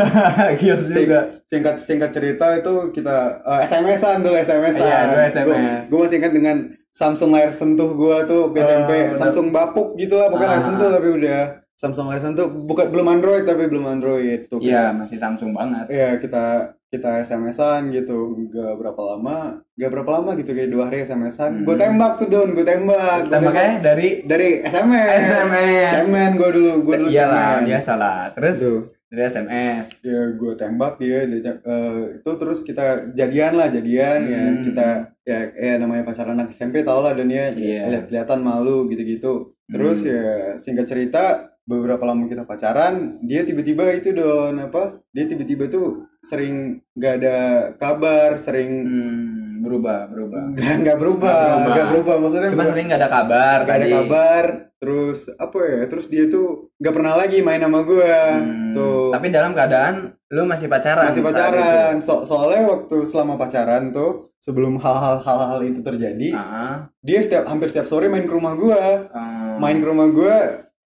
Gila 0.59 0.75
Sing- 0.83 1.07
juga. 1.07 1.19
singkat 1.47 1.75
singkat 1.79 2.11
cerita 2.11 2.45
itu 2.53 2.73
kita 2.91 3.17
eh, 3.41 3.59
SMS-an 3.63 4.19
dulu 4.19 4.35
SMS-an. 4.35 4.83
Iya, 4.83 4.99
dulu 5.05 5.21
SMS. 5.23 5.47
Gua, 5.47 5.57
gua 5.87 5.99
masih 6.03 6.17
ingat 6.17 6.33
dengan 6.33 6.57
Samsung 6.91 7.31
layar 7.31 7.49
sentuh 7.49 7.95
gua 7.95 8.23
tuh 8.25 8.51
ke 8.51 8.59
Oh, 8.59 8.67
SMP, 8.67 8.91
udah. 8.91 9.15
Samsung 9.17 9.47
bapuk 9.49 9.95
gitu 9.95 10.19
lah, 10.19 10.27
bukan 10.27 10.43
Ah. 10.43 10.51
layar 10.51 10.65
sentuh 10.65 10.89
tapi 10.89 11.07
udah 11.09 11.39
Samsung 11.73 12.07
layar 12.07 12.21
sentuh, 12.21 12.45
bukan 12.61 12.85
belum 12.89 13.07
Android 13.09 13.41
tapi 13.41 13.63
belum 13.65 13.87
Android 13.89 14.45
tuh. 14.45 14.59
Iya 14.59 14.91
masih 14.91 15.15
Samsung 15.15 15.49
banget. 15.49 15.87
Iya 15.87 16.19
kita 16.19 16.75
kita 16.91 17.23
SMS-an 17.23 17.87
gitu 17.89 18.17
gak 18.45 18.75
berapa 18.75 18.99
lama 19.15 19.63
gak 19.73 19.89
berapa 19.89 20.11
lama 20.11 20.35
gitu 20.35 20.51
kayak 20.51 20.69
dua 20.69 20.83
hari 20.85 21.01
SMS-an 21.01 21.63
gue 21.63 21.71
tembak 21.73 22.19
tuh 22.19 22.27
don 22.27 22.51
gue 22.51 22.61
tembak 22.61 23.25
Tembaknya 23.25 23.79
dari 23.79 24.21
dari 24.21 24.59
SMS 24.59 25.07
SMS. 25.23 25.89
cemen 25.89 26.31
gue 26.35 26.49
dulu 26.51 26.71
gue 26.83 26.95
dulu 26.97 27.09
iyalah 27.09 27.57
cemen. 27.57 27.65
biasa 27.65 27.91
lah. 27.95 28.21
Terus 28.35 28.55
Tuh. 28.59 28.81
dari 29.07 29.23
SMS. 29.25 29.85
ya 30.01 30.21
gue 30.31 30.53
tembak 30.53 30.93
dia, 30.97 31.19
dia 31.25 31.51
eh, 31.53 31.99
itu 32.13 32.31
terus 32.33 32.59
kita 32.61 32.85
jadian 33.11 33.53
lah 33.53 33.67
jadian 33.67 34.19
ya 34.25 34.41
Hmm. 34.41 34.59
kita 34.61 34.87
ya 35.21 35.39
ya 35.53 35.73
namanya 35.77 36.03
pacaran 36.03 36.35
anak 36.35 36.51
SMP 36.51 36.81
tau 36.81 36.99
lah 36.99 37.11
dan 37.13 37.27
dia 37.27 37.55
lihat 37.55 38.03
kelihatan 38.05 38.39
malu 38.41 38.87
gitu-gitu 38.87 39.51
terus 39.65 40.03
Hmm. 40.03 40.11
ya 40.11 40.23
singkat 40.57 40.83
cerita 40.85 41.50
beberapa 41.63 42.03
lama 42.03 42.25
kita 42.25 42.43
pacaran 42.43 43.21
dia 43.21 43.41
tiba-tiba 43.41 43.91
itu 43.91 44.11
don 44.11 44.57
apa 44.57 44.99
dia 45.09 45.25
tiba-tiba 45.25 45.67
tuh 45.67 45.87
sering 46.21 46.81
nggak 46.91 47.13
ada 47.17 47.37
kabar 47.75 48.35
sering 48.35 48.71
Hmm, 48.81 49.27
berubah 49.61 50.05
berubah. 50.07 50.41
nggak 50.53 50.75
nggak 50.81 50.97
berubah 50.97 51.37
Nggak 51.37 51.61
berubah. 51.61 51.85
berubah 51.91 52.15
maksudnya 52.19 52.49
Cuma 52.49 52.65
sering 52.65 52.85
nggak 52.87 52.99
ada 52.99 53.11
kabar 53.11 53.57
nggak 53.61 53.77
ada 53.77 53.89
kabar 53.95 54.45
terus 54.75 55.29
apa 55.31 55.57
ya 55.61 55.81
terus 55.85 56.05
dia 56.07 56.25
tuh 56.27 56.73
nggak 56.75 56.89
pernah 56.91 57.13
lagi 57.15 57.37
main 57.39 57.59
sama 57.59 57.79
gue 57.83 58.09
Hmm, 58.33 58.73
tuh 58.73 59.13
Tapi 59.13 59.27
dalam 59.29 59.53
keadaan 59.53 59.95
lu 60.27 60.43
masih 60.43 60.65
pacaran. 60.65 61.05
masih 61.05 61.21
pacaran 61.21 61.93
So- 61.99 62.25
soalnya 62.25 62.65
waktu 62.65 63.03
selama 63.03 63.35
pacaran 63.35 63.91
tuh 63.91 64.33
sebelum 64.39 64.75
hal-hal 64.75 65.21
hal-hal 65.21 65.61
itu 65.61 65.79
terjadi 65.79 66.27
itu. 66.27 66.33
Ah, 66.33 66.89
dia 66.99 67.21
setiap 67.21 67.45
hampir 67.45 67.69
setiap 67.69 67.85
sore 67.85 68.07
main 68.07 68.25
ke 68.25 68.31
rumah 68.31 68.55
gue 68.55 68.73
ah. 69.13 69.53
main 69.55 69.77
ke 69.77 69.85
rumah 69.85 70.09
gue 70.09 70.35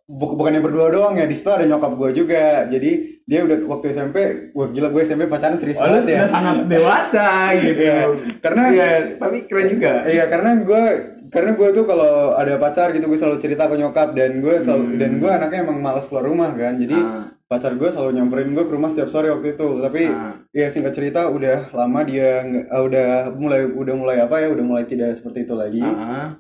bu- 0.08 0.36
bukannya 0.36 0.60
berdua 0.60 0.88
doang 0.88 1.14
ya 1.14 1.26
di 1.26 1.34
situ 1.34 1.50
ada 1.50 1.64
nyokap 1.64 1.94
gue 1.94 2.10
juga 2.16 2.66
jadi 2.66 2.92
dia 3.22 3.40
udah 3.42 3.58
waktu 3.68 3.86
SMP 3.92 4.18
wah 4.52 4.68
gila 4.68 4.88
gue 4.88 5.02
SMP 5.02 5.26
pacaran 5.26 5.58
serius 5.58 5.76
Oh, 5.76 5.84
banget 5.84 6.04
ya 6.08 6.24
sangat 6.26 6.56
dewasa 6.66 7.26
gitu. 7.56 7.82
Iya, 7.82 7.98
karena 8.38 8.64
Iya, 8.70 8.88
tapi 9.18 9.38
keren 9.44 9.68
juga. 9.72 10.06
Iya 10.06 10.24
karena 10.26 10.52
gue 10.60 10.84
karena 11.28 11.52
gue 11.52 11.68
tuh 11.74 11.84
kalau 11.84 12.12
ada 12.34 12.56
pacar 12.56 12.90
gitu 12.90 13.06
gue 13.06 13.18
selalu 13.18 13.38
cerita 13.38 13.66
ke 13.66 13.76
nyokap 13.76 14.14
dan 14.14 14.40
gue 14.40 14.56
selalu 14.56 14.84
dan 14.96 15.12
gue 15.18 15.28
anaknya 15.28 15.60
emang 15.62 15.78
malas 15.80 16.06
keluar 16.06 16.24
rumah 16.24 16.54
kan 16.54 16.76
jadi 16.76 16.96
Hmm. 16.96 17.12
Ah. 17.12 17.26
Pacar 17.56 17.72
gue 17.74 17.88
selalu 17.88 18.12
nyamperin 18.14 18.52
gue 18.52 18.62
ke 18.62 18.70
rumah 18.70 18.88
setiap 18.88 19.08
sore 19.08 19.32
waktu 19.32 19.56
itu. 19.56 19.68
Tapi 19.80 20.02
Ah. 20.06 20.36
ya 20.52 20.68
singkat 20.68 20.92
cerita 20.92 21.28
udah 21.28 21.72
lama 21.72 22.00
dia 22.02 22.44
ah, 22.68 22.82
udah 22.82 23.08
mulai 23.34 23.64
udah 23.64 23.96
mulai 23.96 24.18
apa 24.20 24.36
ya 24.38 24.52
udah 24.52 24.62
mulai 24.62 24.84
tidak 24.84 25.14
seperti 25.14 25.44
itu 25.44 25.54
lagi. 25.54 25.80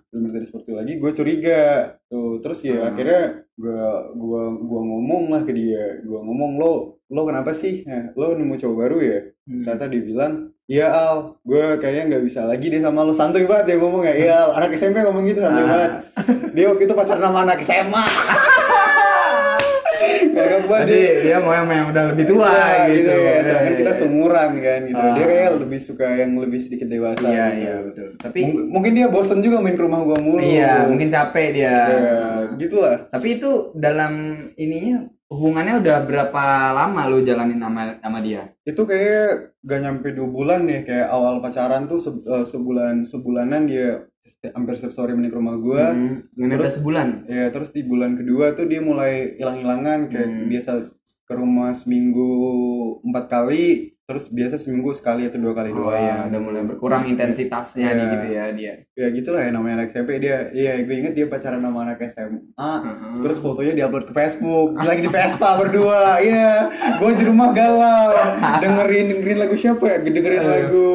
Belum 0.07 0.29
tidak 0.29 0.45
seperti 0.45 0.65
itu 0.65 0.75
lagi 0.75 0.93
gue 0.98 1.12
curiga. 1.13 1.63
Tuh 2.05 2.38
terus 2.38 2.60
ya 2.62 2.86
akhirnya 2.86 3.22
gue 3.55 3.81
gua 4.13 4.41
gua 4.53 4.81
ngomong 4.84 5.24
lah 5.29 5.41
ke 5.41 5.51
dia. 5.51 6.00
Gue 6.01 6.19
ngomong 6.19 6.51
lo 6.55 6.74
lo 7.05 7.22
kenapa 7.24 7.51
sih? 7.51 7.81
Nah, 7.84 8.12
lo 8.13 8.34
nemu 8.34 8.53
cowok 8.55 8.75
baru 8.77 8.98
ya? 9.00 9.19
Hmm. 9.45 9.62
ternyata 9.62 9.86
dia 9.86 10.01
bilang 10.01 10.34
iya 10.65 10.89
al 10.89 11.38
gue 11.45 11.77
kayaknya 11.77 12.03
nggak 12.10 12.24
bisa 12.25 12.43
lagi 12.43 12.65
deh 12.65 12.81
sama 12.81 13.05
lo. 13.05 13.13
Santuy 13.13 13.45
banget 13.45 13.65
dia 13.67 13.77
ngomong 13.77 14.01
ya 14.03 14.13
iya 14.15 14.36
Al. 14.41 14.57
anak 14.57 14.74
SMP 14.74 15.00
ngomong 15.00 15.24
gitu 15.24 15.39
santuy 15.39 15.62
Ah. 15.62 15.69
banget. 15.69 15.91
Dia 16.51 16.65
waktu 16.67 16.84
itu 16.84 16.93
pacaran 16.93 17.22
sama 17.22 17.39
anak 17.43 17.60
SMA 17.62 18.03
Gagap 20.45 20.63
banget 20.65 20.85
Jadi 20.85 20.95
dia. 20.95 21.13
dia 21.19 21.37
mau 21.37 21.51
yang, 21.51 21.67
yang 21.67 21.87
udah 21.89 22.03
lebih 22.09 22.25
tua 22.25 22.47
Iya, 22.47 22.85
gitu. 22.87 23.11
ya. 23.11 23.35
Sedangkan 23.41 23.73
kita 23.75 23.91
seumuran 23.93 24.49
kan 24.57 24.79
gitu. 24.83 25.01
Ah. 25.01 25.13
Dia 25.13 25.25
kayak 25.25 25.49
lebih 25.57 25.79
suka 25.79 26.07
yang 26.15 26.31
lebih 26.35 26.59
sedikit 26.59 26.87
dewasa. 26.87 27.25
Iya, 27.25 27.45
gitu. 27.47 27.59
iya 27.59 27.75
betul. 27.81 28.09
Tapi 28.17 28.39
Mung- 28.43 28.67
mungkin 28.71 28.91
dia 28.93 29.07
bosen 29.07 29.39
juga 29.39 29.57
main 29.57 29.73
ke 29.73 29.81
rumah 29.81 30.01
gua 30.01 30.17
mulu. 30.17 30.39
iya, 30.39 30.85
mungkin 30.85 31.07
capek 31.07 31.47
dia. 31.51 31.75
Ya, 31.87 32.19
gitulah. 32.55 32.97
Tapi 33.09 33.27
itu 33.35 33.51
dalam 33.73 34.13
ininya 34.53 34.95
hubungannya 35.25 35.81
udah 35.81 35.97
berapa 36.05 36.43
lama 36.71 37.01
lu 37.07 37.19
jalanin 37.19 37.57
sama 37.57 37.97
sama 37.97 38.21
dia? 38.21 38.45
Itu 38.61 38.85
kayak 38.85 39.57
gak 39.59 39.81
nyampe 39.81 40.13
dua 40.13 40.27
bulan 40.27 40.61
ya 40.63 40.81
kayak 40.81 41.09
awal 41.09 41.41
pacaran 41.41 41.85
tuh 41.85 41.97
se- 41.97 42.21
eh, 42.23 42.45
sebulan 42.45 43.01
sebulanan 43.01 43.65
dia 43.65 44.05
hampir 44.48 44.74
setiap 44.74 44.94
sore 44.94 45.13
main 45.13 45.27
ke 45.27 45.36
rumah 45.36 45.55
gua. 45.55 45.89
Hmm, 45.89 46.25
nyampe 46.36 46.65
sebulan. 46.67 47.25
Ya 47.25 47.50
terus 47.50 47.70
di 47.70 47.82
bulan 47.82 48.13
kedua 48.13 48.53
tuh 48.53 48.65
dia 48.65 48.79
mulai 48.79 49.34
hilang-hilangan 49.36 50.08
kayak 50.08 50.27
Hmm. 50.27 50.46
biasa 50.48 50.72
ke 51.22 51.34
rumah 51.34 51.74
seminggu 51.74 52.29
empat 53.01 53.25
kali, 53.27 53.65
terus 54.03 54.29
biasa 54.29 54.55
seminggu 54.55 54.94
sekali 54.94 55.25
atau 55.25 55.41
dua 55.41 55.53
kali 55.53 55.74
Oh 55.74 55.89
doang. 55.89 55.98
iya, 55.98 56.15
udah 56.24 56.38
mulai 56.39 56.62
berkurang 56.63 57.01
intensitasnya 57.03 57.82
Iya. 57.84 57.96
nih 57.96 58.05
gitu 58.08 58.27
ya 58.29 58.44
dia. 58.51 58.74
Ya 58.94 59.08
gitulah 59.10 59.41
ya 59.41 59.50
namanya 59.50 59.75
anak 59.79 59.89
SMP 59.89 60.17
dia. 60.20 60.50
Iya 60.51 60.77
gue 60.79 60.96
inget 60.96 61.13
dia 61.13 61.25
pacaran 61.25 61.58
sama 61.60 61.82
anak 61.84 61.98
SMA. 62.03 62.38
Heeh. 62.53 63.17
Terus 63.20 63.38
fotonya 63.39 63.74
diupload 63.75 64.05
ke 64.05 64.13
Facebook. 64.13 64.77
Lagi 64.77 65.01
di 65.01 65.10
Vespa 65.10 65.50
berdua. 65.60 66.17
Iya. 66.20 66.70
Gue 66.96 67.12
di 67.15 67.25
rumah 67.25 67.50
galau. 67.51 68.13
Dengerin 68.62 69.05
dengerin 69.12 69.38
lagu 69.39 69.55
siapa 69.55 69.82
ya? 69.84 69.98
Dengerin 70.00 70.44
lagu 70.44 70.89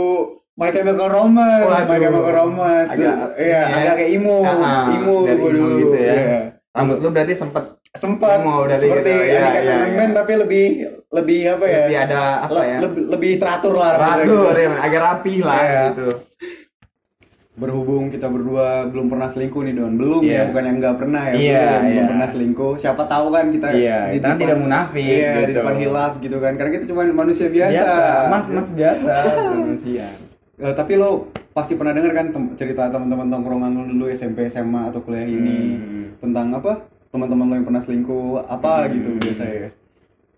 My 0.61 0.69
Chemical 0.69 1.09
Romance. 1.09 1.65
Waduh. 1.65 1.87
My 1.87 1.99
Chemical 1.99 2.33
Romance. 2.37 2.89
Agak- 2.93 3.17
Iya, 3.35 3.61
iya. 3.65 3.77
agak 3.81 3.95
kayak 3.97 4.11
emo. 4.13 4.39
Ah, 4.45 4.93
emo 4.93 5.17
dari 5.25 5.41
gue 5.41 5.51
dulu. 5.51 5.77
gitu 5.81 5.97
ya. 5.97 6.13
Iya. 6.15 6.39
Rambut 6.71 6.97
lu 7.01 7.09
berarti 7.09 7.35
sempet 7.35 7.65
Sempat 7.91 8.39
seperti 8.77 9.11
gitu. 9.11 9.27
Iya, 9.27 9.41
iya, 9.59 9.75
Kangen 9.83 9.99
iya. 10.07 10.15
tapi 10.15 10.33
lebih 10.37 10.65
lebih 11.11 11.41
apa 11.51 11.65
ya? 11.67 11.83
lebih 11.83 11.99
ada 11.99 12.21
apa 12.41 12.55
Le- 12.55 12.69
ya? 12.69 12.79
Lebih, 12.79 13.03
lebih 13.09 13.33
teratur 13.37 13.75
lah. 13.75 13.91
Teratur 13.99 14.23
gitu. 14.23 14.61
ya, 14.61 14.71
agak 14.79 15.01
rapi 15.03 15.35
lah 15.41 15.59
Iya. 15.59 15.83
gitu. 15.91 16.09
berhubung 17.53 18.09
kita 18.09 18.25
berdua 18.25 18.89
belum 18.89 19.13
pernah 19.13 19.29
selingkuh 19.29 19.61
nih 19.61 19.75
Don 19.75 19.93
belum 19.93 20.23
Iya. 20.23 20.33
ya 20.33 20.43
bukan 20.49 20.65
yang 20.65 20.77
nggak 20.79 20.97
pernah 20.97 21.23
ya 21.27 21.35
Iya, 21.35 21.61
belum, 21.61 21.77
belum 21.83 21.93
iya. 21.93 22.05
pernah 22.09 22.29
selingkuh 22.31 22.73
siapa 22.79 23.03
tahu 23.05 23.27
kan 23.29 23.45
kita 23.51 23.69
Iya, 23.71 23.99
kita 24.09 24.27
kan 24.27 24.37
tidak 24.39 24.57
munafik, 24.57 25.05
iya 25.05 25.31
di 25.35 25.41
gitu. 25.43 25.53
depan 25.61 25.75
hilaf 25.77 26.13
gitu 26.17 26.37
kan 26.39 26.53
karena 26.55 26.71
kita 26.73 26.85
cuma 26.89 27.03
manusia 27.13 27.49
biasa, 27.51 27.85
Mas, 28.31 28.45
mas 28.49 28.69
biasa 28.71 29.13
manusia. 29.61 30.07
Eh, 30.61 30.75
tapi 30.77 30.93
lo 30.95 31.33
pasti 31.51 31.73
pernah 31.73 31.97
dengar 31.97 32.13
kan 32.13 32.27
tem- 32.29 32.53
cerita 32.55 32.93
teman-teman 32.93 33.27
tongkrongan 33.29 33.71
lu 33.73 33.83
dulu 33.91 34.05
SMP 34.09 34.45
SMA 34.47 34.93
atau 34.93 35.01
kuliah 35.01 35.25
ini 35.25 35.59
Hmm. 35.75 36.07
tentang 36.21 36.53
apa 36.53 36.85
teman-teman 37.09 37.49
lo 37.49 37.55
yang 37.57 37.67
pernah 37.67 37.81
selingkuh 37.81 38.45
apa 38.45 38.87
gitu 38.89 39.17
biasanya 39.19 39.73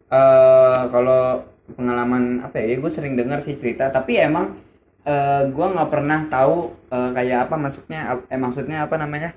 eh 0.08 0.80
kalau 0.88 1.42
pengalaman 1.68 2.38
apa 2.40 2.54
ya 2.56 2.76
gue 2.76 2.90
sering 2.90 3.12
dengar 3.12 3.40
sih 3.40 3.56
cerita 3.56 3.88
tapi 3.88 4.16
emang 4.16 4.54
eh 5.02 5.42
gue 5.48 5.66
nggak 5.68 5.90
pernah 5.90 6.22
tahu 6.26 6.70
eh, 6.88 7.10
kayak 7.12 7.50
apa 7.50 7.54
maksudnya 7.58 8.00
eh 8.24 8.38
maksudnya 8.38 8.78
apa 8.86 8.94
namanya 8.96 9.30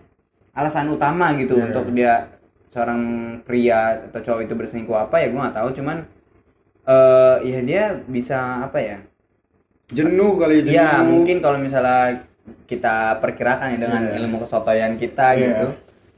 alasan 0.54 0.88
utama 0.88 1.34
gitu 1.34 1.58
Iya. 1.58 1.66
untuk 1.66 1.86
dia 1.92 2.14
seorang 2.70 3.02
pria 3.42 4.06
atau 4.06 4.22
cowok 4.22 4.42
itu 4.46 4.54
berselingkuh 4.54 4.96
apa 5.02 5.16
ya 5.18 5.28
gue 5.28 5.40
nggak 5.42 5.58
tahu 5.58 5.70
cuman 5.76 5.98
eh 6.86 7.36
ya 7.44 7.60
dia 7.64 7.84
bisa 8.06 8.38
apa 8.62 8.78
ya 8.80 8.98
jenuh 9.88 10.32
kali 10.36 10.54
ya 10.56 10.62
jenuh 10.62 10.74
ya 10.74 10.90
mungkin 11.02 11.38
kalau 11.40 11.58
misalnya 11.58 12.26
kita 12.66 13.20
perkirakan 13.20 13.74
ya 13.74 13.80
dengan 13.80 14.02
Iya. 14.04 14.18
ilmu 14.20 14.38
kesotoyan 14.40 14.96
kita 14.96 15.28
Iya. 15.32 15.42
gitu 15.46 15.68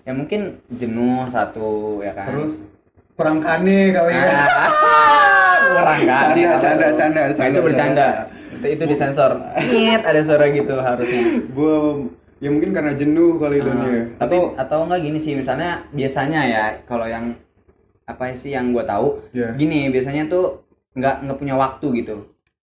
ya 0.03 0.13
mungkin 0.13 0.41
jenuh 0.69 1.27
satu 1.27 1.99
ya 1.99 2.11
kan 2.11 2.31
terus 2.31 2.63
kurang 3.13 3.39
kane 3.39 3.91
kali 3.91 4.13
ya 4.13 4.39
Ah, 4.39 5.57
kurang 5.73 5.99
kan 6.01 6.25
Canda, 6.29 6.39
ya. 6.39 6.51
canda, 6.57 6.87
canda, 6.91 7.21
Nah, 7.21 7.33
canda, 7.33 7.49
itu 7.49 7.59
bercanda 7.61 8.07
canda. 8.07 8.55
itu, 8.55 8.67
itu 8.71 8.83
disensor 8.87 9.31
Nyet, 9.57 10.01
ada 10.01 10.21
suara 10.21 10.47
gitu 10.47 10.75
harusnya 10.75 11.21
gua 11.51 12.07
ya 12.37 12.47
mungkin 12.47 12.69
karena 12.69 12.93
jenuh 12.93 13.35
kali 13.35 13.59
dan 13.59 13.77
ya 13.81 14.03
tapi 14.15 14.31
atau 14.31 14.41
atau 14.55 14.79
enggak 14.85 15.01
gini 15.01 15.17
sih 15.17 15.33
misalnya 15.33 15.81
biasanya 15.89 16.41
ya 16.45 16.63
kalau 16.85 17.03
yang 17.03 17.33
apa 18.05 18.31
sih 18.31 18.53
yang 18.53 18.71
gue 18.71 18.85
tahu 18.85 19.19
Iya. 19.33 19.51
gini 19.53 19.89
biasanya 19.89 20.29
tuh 20.29 20.63
nggak 20.93 21.27
nggak 21.27 21.35
punya 21.35 21.53
waktu 21.53 21.87
gitu 21.97 22.15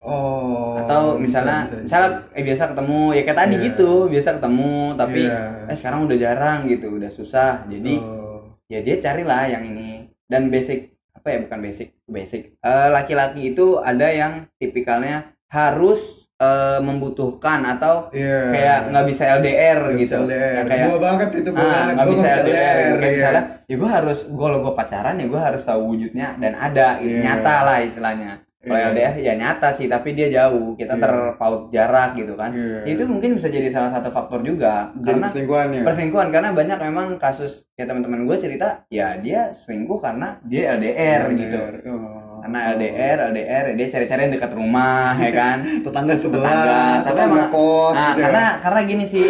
oh 0.03 0.75
atau 0.79 1.17
bisa, 1.17 1.41
misalnya 1.41 1.59
bisa, 1.63 1.73
bisa. 1.73 1.83
misalnya 1.87 2.11
eh 2.33 2.43
biasa 2.43 2.63
ketemu 2.75 3.01
ya 3.11 3.23
kayak 3.23 3.39
tadi 3.39 3.55
Iya. 3.55 3.65
gitu 3.71 3.91
biasa 4.11 4.29
ketemu 4.37 4.75
tapi 4.95 5.21
Iya. 5.23 5.41
eh 5.71 5.77
sekarang 5.77 6.01
udah 6.05 6.17
jarang 6.19 6.59
gitu 6.67 6.87
udah 6.91 7.11
susah 7.11 7.53
jadi 7.67 7.95
Oh. 7.99 8.43
ya 8.67 8.79
dia 8.81 8.97
carilah 8.99 9.43
yang 9.47 9.63
ini 9.65 10.11
dan 10.27 10.49
basic 10.49 10.91
apa 11.13 11.29
ya 11.29 11.39
bukan 11.41 11.59
basic 11.61 11.89
basic 12.05 12.43
Eh, 12.59 12.89
laki-laki 12.91 13.55
itu 13.55 13.79
ada 13.79 14.11
yang 14.11 14.33
tipikalnya 14.57 15.31
harus 15.49 16.27
eh, 16.37 16.81
membutuhkan 16.83 17.63
atau 17.63 18.11
Iya. 18.11 18.51
kayak 18.51 18.79
nggak 18.91 19.07
bisa 19.07 19.23
LDR 19.39 19.79
Nggak 19.79 19.95
gitu 19.95 20.03
bisa 20.03 20.27
LDR. 20.27 20.55
Yang 20.59 20.67
kayak 20.67 20.87
Gua 20.91 20.99
banget 20.99 21.29
itu 21.31 21.51
gua 21.53 21.63
ah, 21.63 21.71
banget. 21.71 21.95
Gua 21.95 22.07
bisa 22.11 22.19
bisa 22.19 22.29
LDR, 22.35 22.43
LDR, 22.43 22.75
kayak 22.83 22.99
iya. 22.99 23.15
misalnya 23.15 23.43
ya 23.63 23.75
gue 23.79 23.91
harus 23.95 24.19
gue 24.27 24.49
lo 24.51 24.59
gue 24.59 24.75
pacaran 24.75 25.15
ya 25.17 25.27
gue 25.31 25.41
harus 25.41 25.63
tahu 25.63 25.81
wujudnya 25.87 26.29
dan 26.37 26.53
ada 26.53 26.89
gitu. 26.99 27.09
Iya. 27.09 27.21
nyata 27.23 27.57
lah 27.63 27.79
istilahnya 27.81 28.33
kalau 28.63 28.79
Iya. 28.79 28.89
LDR 28.89 29.15
ya 29.19 29.33
nyata 29.35 29.69
sih 29.71 29.87
tapi 29.87 30.15
dia 30.15 30.31
jauh 30.31 30.73
kita 30.73 30.95
Iya. 30.95 31.03
terpaut 31.03 31.67
jarak 31.69 32.15
gitu 32.15 32.33
kan 32.33 32.51
Iya. 32.51 32.87
itu 32.87 33.03
mungkin 33.05 33.35
bisa 33.35 33.47
jadi 33.47 33.67
salah 33.67 33.91
satu 33.91 34.07
faktor 34.09 34.41
juga 34.41 34.87
Jadi 34.95 35.03
karena 35.05 35.27
perselingkuhan 35.27 35.69
ya 35.69 35.83
perselingkuhan 35.83 36.29
karena 36.31 36.49
banyak 36.53 36.79
memang 36.81 37.07
kasus 37.17 37.67
kayak 37.73 37.91
teman-teman 37.91 38.23
gue 38.23 38.37
cerita 38.39 38.87
ya 38.89 39.19
dia 39.19 39.51
selingkuh 39.51 39.99
karena 39.99 40.39
dia 40.45 40.73
LDR, 40.73 41.27
gitu 41.33 41.59
Oh. 41.85 42.39
karena 42.41 42.59
LDR 42.73 43.17
LDR 43.29 43.65
dia 43.73 43.87
cari-cari 43.89 44.21
yang 44.23 44.33
dekat 44.33 44.53
rumah 44.53 45.15
ya 45.17 45.31
kan 45.31 45.57
tetangga 45.85 46.15
sebelah 46.15 46.47
tetangga 46.47 46.79
tapi 47.01 47.07
tetangga 47.09 47.25
emang 47.29 47.51
kos 47.51 47.93
nah, 47.93 48.07
gitu 48.09 48.15
ya. 48.15 48.25
karena 48.25 48.45
karena 48.59 48.81
gini 48.85 49.05
sih 49.05 49.27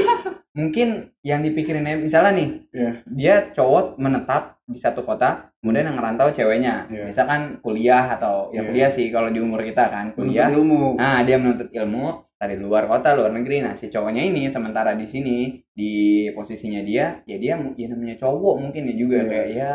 mungkin 0.52 0.88
yang 1.22 1.40
dipikirin 1.40 1.80
misalnya 1.98 2.32
nih 2.34 2.48
Iya. 2.70 2.90
dia 3.06 3.34
cowok 3.50 3.96
menetap 3.96 4.60
di 4.62 4.78
satu 4.78 5.02
kota 5.02 5.50
kemudian 5.58 5.84
yang 5.84 5.96
ngerantau 5.96 6.28
ceweknya 6.28 6.86
Iya. 6.86 7.04
misalkan 7.04 7.58
kuliah 7.58 8.06
atau 8.08 8.46
ya 8.48 8.58
Iya. 8.58 8.62
kuliah 8.64 8.90
sih 8.90 9.06
kalau 9.08 9.28
di 9.28 9.38
umur 9.38 9.60
kita 9.60 9.86
kan 9.86 10.08
menuntut 10.08 10.22
kuliah 10.22 10.48
ilmu 10.48 10.94
nah 10.94 11.20
dia 11.20 11.36
menuntut 11.36 11.68
ilmu 11.68 12.04
dari 12.36 12.54
luar 12.56 12.86
kota 12.86 13.12
luar 13.12 13.30
negeri 13.30 13.60
nah 13.60 13.70
si 13.70 13.86
cowoknya 13.86 14.22
ini 14.24 14.46
sementara 14.46 14.94
di 14.94 15.04
sini 15.04 15.38
di 15.68 15.92
posisinya 16.30 16.78
dia 16.80 17.22
ya 17.22 17.36
dia 17.36 17.54
ya 17.72 17.86
namanya 17.86 18.16
cowok 18.16 18.54
mungkin 18.60 18.82
ya 18.86 18.94
juga 18.96 19.18
Iya. 19.18 19.26
kayak 19.26 19.48
ya 19.52 19.74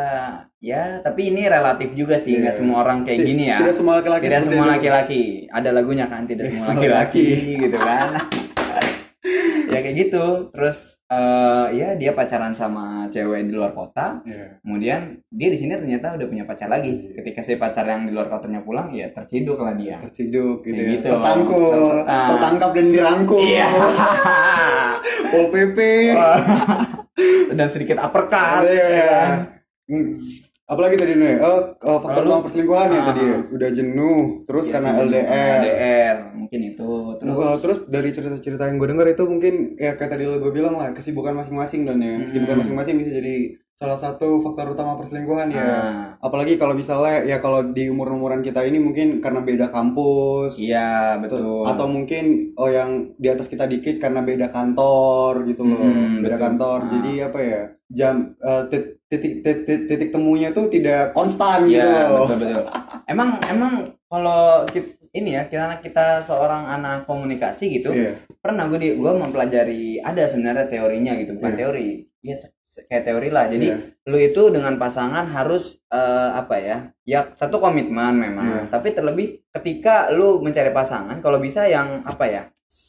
ya 0.58 0.82
tapi 1.00 1.20
ini 1.28 1.42
relatif 1.46 1.92
juga 1.92 2.16
sih 2.16 2.36
nggak 2.36 2.50
Iya. 2.50 2.58
semua 2.58 2.76
orang 2.82 3.04
kayak 3.04 3.20
gini 3.22 3.44
ya 3.46 3.58
tidak 3.60 3.76
semua 3.76 3.94
laki-laki 3.98 4.24
tidak 4.24 4.42
semua 4.42 4.64
laki-laki 4.68 5.22
ada 5.46 5.70
lagunya 5.70 6.04
kan 6.04 6.24
tidak 6.24 6.48
Tidak 6.48 6.60
semua 6.60 6.74
laki-laki 6.74 7.24
laki. 7.28 7.60
gitu 7.62 7.78
kan 7.78 8.08
ya 9.78 9.80
kayak 9.80 9.96
gitu 9.96 10.26
terus 10.50 10.98
eh 11.06 11.66
ya 11.72 11.94
dia 11.94 12.12
pacaran 12.12 12.52
sama 12.52 12.84
cewek 13.08 13.46
di 13.46 13.52
luar 13.52 13.70
kota 13.70 14.20
Iya. 14.22 14.58
kemudian 14.60 15.00
dia 15.28 15.48
di 15.48 15.56
sini 15.56 15.72
ternyata 15.72 16.12
udah 16.14 16.26
punya 16.26 16.44
pacar 16.44 16.68
lagi 16.68 17.14
ketika 17.14 17.40
si 17.40 17.54
pacar 17.54 17.84
yang 17.84 18.04
di 18.04 18.12
luar 18.12 18.26
kotanya 18.26 18.60
pulang 18.60 18.90
ya 18.90 19.08
terciduk 19.08 19.56
lah 19.56 19.72
dia 19.72 19.96
terciduk 20.00 20.60
gitu, 20.60 20.76
ya. 20.76 20.88
gitu. 20.94 21.08
tertangkul 21.08 22.04
Ah. 22.04 22.28
tertangkap 22.28 22.70
dan 22.72 22.86
dirangkul 22.90 23.40
iya 23.40 23.68
pol 25.30 25.46
pp 25.54 25.78
dan 27.50 27.68
sedikit 27.68 27.98
uppercut 27.98 28.62
Iya, 28.62 28.72
ya 28.74 28.88
iya. 28.88 29.06
kan? 29.08 29.30
Hmm. 29.88 30.12
Apalagi 30.68 30.94
tadi 30.94 31.16
nih 31.16 31.40
oh, 31.40 31.60
oh, 31.80 31.98
faktor 31.98 32.22
Lalu- 32.22 32.30
utama 32.30 32.44
perselingkuhan 32.44 32.88
ya 32.88 32.98
Ah. 32.98 33.06
tadi 33.08 33.22
ya. 33.22 33.36
udah 33.48 33.70
jenuh 33.72 34.20
terus 34.44 34.64
Ya, 34.64 34.72
karena 34.74 34.90
LDR 34.98 35.56
LDR 35.56 36.16
mungkin 36.34 36.60
itu 36.66 36.90
terus 37.16 37.32
Wah, 37.34 37.56
terus 37.56 37.78
dari 37.86 38.08
cerita-cerita 38.08 38.62
yang 38.62 38.76
gue 38.76 38.88
dengar 38.88 39.06
itu 39.06 39.24
mungkin 39.24 39.54
ya 39.74 39.96
kayak 39.96 40.10
tadi 40.10 40.24
lo 40.24 40.36
gue 40.38 40.52
bilang 40.52 40.76
lah 40.76 40.92
kesibukan 40.92 41.32
masing-masing 41.34 41.82
dan 41.82 41.96
ya 41.98 42.20
kesibukan 42.22 42.60
masing-masing 42.60 42.94
bisa 42.96 43.12
jadi 43.14 43.36
salah 43.72 43.94
satu 43.94 44.42
faktor 44.42 44.74
utama 44.74 44.92
perselingkuhan 44.94 45.48
ya. 45.48 45.62
Ah, 45.62 45.80
apalagi 46.20 46.58
kalau 46.58 46.74
misalnya 46.74 47.22
ya 47.22 47.38
kalau 47.38 47.62
di 47.64 47.86
umur-umuran 47.86 48.42
kita 48.42 48.60
ini 48.60 48.76
mungkin 48.76 49.22
karena 49.22 49.38
beda 49.40 49.70
kampus 49.70 50.58
iya 50.58 51.14
betul. 51.16 51.62
atau 51.62 51.86
mungkin 51.86 52.52
oh 52.54 52.66
yang 52.68 53.14
di 53.14 53.30
atas 53.30 53.46
kita 53.46 53.64
dikit 53.64 53.96
karena 53.96 54.20
beda 54.20 54.50
kantor 54.50 55.46
gitu 55.46 55.62
loh 55.62 55.78
Mm, 55.78 56.20
beda 56.20 56.34
betul. 56.34 56.42
kantor. 56.42 56.78
Ah. 56.80 56.88
jadi 56.90 57.12
apa 57.24 57.38
ya 57.40 57.60
jam 57.88 58.14
eh, 58.36 58.62
tit- 58.66 58.97
titik 59.08 59.40
titik 59.40 59.80
titik 59.88 60.10
temunya 60.12 60.52
tuh 60.52 60.68
tidak 60.68 61.12
konstan 61.12 61.64
gitu 61.64 61.80
Iya 61.80 62.08
loh 62.08 62.28
betul 62.28 62.36
betul. 62.44 62.62
Emang 63.08 63.40
emang 63.48 63.72
kalau 64.04 64.68
ini 65.08 65.32
ya 65.32 65.48
karena 65.48 65.80
kita 65.80 66.20
seorang 66.20 66.68
anak 66.68 67.08
komunikasi 67.08 67.80
gitu 67.80 67.90
Iya. 67.90 68.12
pernah 68.38 68.68
gue 68.68 68.76
di 68.76 68.88
gue 68.94 69.12
mempelajari 69.12 69.98
ada 69.98 70.28
sebenarnya 70.28 70.68
teorinya 70.68 71.16
gitu 71.16 71.32
bukan 71.34 71.52
Iya. 71.52 71.58
teori 71.58 71.88
ya 72.20 72.36
kayak 72.78 73.04
teori 73.04 73.28
lah 73.32 73.48
jadi 73.48 73.66
Iya. 73.74 73.76
lu 74.06 74.18
itu 74.20 74.42
dengan 74.52 74.76
pasangan 74.76 75.24
harus 75.26 75.80
eh, 75.88 76.30
apa 76.34 76.54
ya 76.56 76.78
ya 77.02 77.20
satu 77.32 77.56
komitmen 77.56 78.14
memang 78.14 78.46
Iya. 78.46 78.60
tapi 78.70 78.88
terlebih 78.90 79.26
ketika 79.50 80.08
lu 80.10 80.38
mencari 80.38 80.70
pasangan 80.70 81.18
kalau 81.18 81.38
bisa 81.38 81.64
yang 81.64 82.04
apa 82.04 82.26
ya 82.26 82.44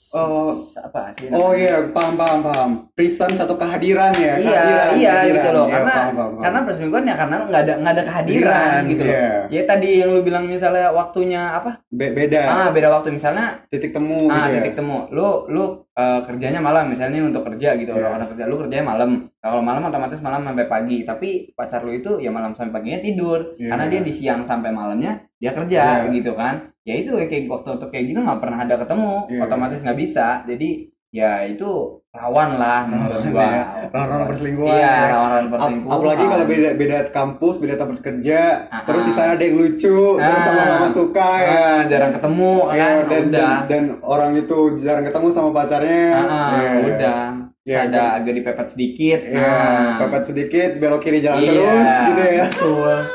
Oh. 0.09 0.49
apa 0.75 1.13
sih 1.15 1.29
Oh 1.29 1.53
iya, 1.53 1.85
paham 1.88 2.17
paham 2.17 2.39
paham. 2.41 2.69
Presence 2.91 3.38
atau 3.38 3.55
kehadiran 3.55 4.09
ya, 4.12 4.35
iya 4.35 4.51
kehadiran, 4.57 4.89
iya 4.91 5.12
kehadiran. 5.13 5.35
gitu 5.38 5.49
loh 5.53 5.63
Iya, 5.63 5.71
karena 5.71 5.93
paham, 5.93 6.03
paham, 6.09 6.17
paham. 6.27 6.41
karena 6.41 6.59
perselingkuhan 6.65 7.05
ya 7.05 7.15
karena 7.15 7.35
nggak 7.39 7.62
ada 7.62 7.73
nggak 7.77 7.93
ada 7.93 8.03
kehadiran 8.03 8.49
Kehadiran, 8.49 8.81
gitu 8.89 9.03
loh 9.05 9.13
iya. 9.13 9.29
ya 9.47 9.62
tadi 9.63 9.89
yang 9.95 10.09
lu 10.09 10.19
bilang 10.19 10.43
misalnya 10.45 10.88
waktunya 10.91 11.41
apa 11.53 11.71
Be- 11.88 12.12
beda 12.12 12.41
ah 12.43 12.67
beda 12.69 12.89
waktu 12.89 13.09
misalnya 13.13 13.45
titik 13.69 13.93
temu 13.93 14.27
ah 14.27 14.35
gitu 14.41 14.49
ya. 14.49 14.55
titik 14.59 14.73
temu 14.75 14.97
lu 15.09 15.27
lu 15.47 15.63
eh, 15.93 16.19
kerjanya 16.25 16.59
malam 16.59 16.85
misalnya 16.89 17.19
untuk 17.21 17.43
kerja 17.45 17.69
gitu 17.77 17.91
Iya. 17.93 18.09
orang 18.09 18.27
kerja 18.27 18.43
lu 18.45 18.55
kerjanya 18.57 18.85
malam 18.89 19.09
kalau 19.38 19.62
malam 19.62 19.83
otomatis 19.85 20.19
malam 20.19 20.41
sampai 20.41 20.65
pagi 20.65 20.97
tapi 21.03 21.29
pacar 21.53 21.85
lu 21.85 21.93
itu 21.93 22.17
ya 22.17 22.27
malam 22.27 22.51
sampai 22.51 22.73
paginya 22.89 23.06
tidur 23.06 23.39
Iya. 23.54 23.69
karena 23.69 23.86
dia 23.86 24.02
di 24.02 24.10
siang 24.10 24.41
sampai 24.41 24.73
malamnya 24.73 25.13
dia 25.38 25.54
kerja 25.54 26.10
Iya. 26.10 26.12
gitu 26.12 26.34
kan 26.34 26.73
ya 26.82 26.97
itu 26.97 27.13
kayak 27.13 27.45
waktu 27.45 27.78
waktu 27.78 27.86
kayak 27.88 28.06
gitu 28.10 28.19
nggak 28.19 28.41
pernah 28.41 28.65
ada 28.65 28.75
ketemu 28.82 29.13
Iya. 29.30 29.41
otomatis 29.45 29.80
nggak 29.86 29.99
bisa 29.99 30.41
jadi 30.43 30.69
ya 31.10 31.41
itu 31.43 31.69
rawan 32.10 32.58
lah 32.58 32.86
menurut 32.86 33.21
gua 33.30 33.41
ya. 33.41 33.63
Rawan-rawan 33.89 34.25
perselingkuhan 34.30 34.73
iya 34.73 34.89
ya. 34.89 35.06
rawan-rawan 35.10 35.47
perselingkuhan 35.49 35.93
apalagi 35.93 36.23
kalau 36.25 36.45
beda 36.45 36.69
beda 36.73 36.97
kampus, 37.10 37.56
beda 37.58 37.75
tempat 37.78 37.97
kerja, 37.99 38.39
Ah, 38.69 38.82
terus 38.82 39.02
di 39.06 39.13
ah. 39.13 39.15
sana 39.17 39.30
ada 39.34 39.41
yang 39.41 39.58
lucu, 39.58 39.97
terus 40.17 40.38
Ah. 40.38 40.45
sama-sama 40.45 40.88
suka 40.89 41.30
ya. 41.39 41.49
Ah, 41.49 41.80
jarang 41.86 42.13
ketemu 42.13 42.54
Ya, 42.67 42.69
kan 42.69 42.93
dan, 42.93 43.10
dan, 43.10 43.25
udah 43.30 43.54
dan 43.65 43.84
orang 44.02 44.32
itu 44.34 44.58
jarang 44.82 45.02
ketemu 45.02 45.28
sama 45.30 45.49
pacarnya. 45.49 46.06
Ah, 46.13 46.21
ah, 46.25 46.49
Ya. 46.54 46.69
udah 46.78 47.21
Terus 47.30 47.48
Ya, 47.69 47.86
ada 47.86 48.17
agak 48.17 48.34
dipepet 48.34 48.67
sedikit 48.67 49.19
Ya, 49.21 49.38
nah. 49.38 49.93
pepet 50.01 50.23
sedikit, 50.25 50.69
belok 50.75 51.01
kiri 51.01 51.21
jalan 51.21 51.38
Iya, 51.39 51.53
terus 51.53 51.91
gitu 52.03 52.23
ya. 52.27 52.45
betul. 52.47 52.95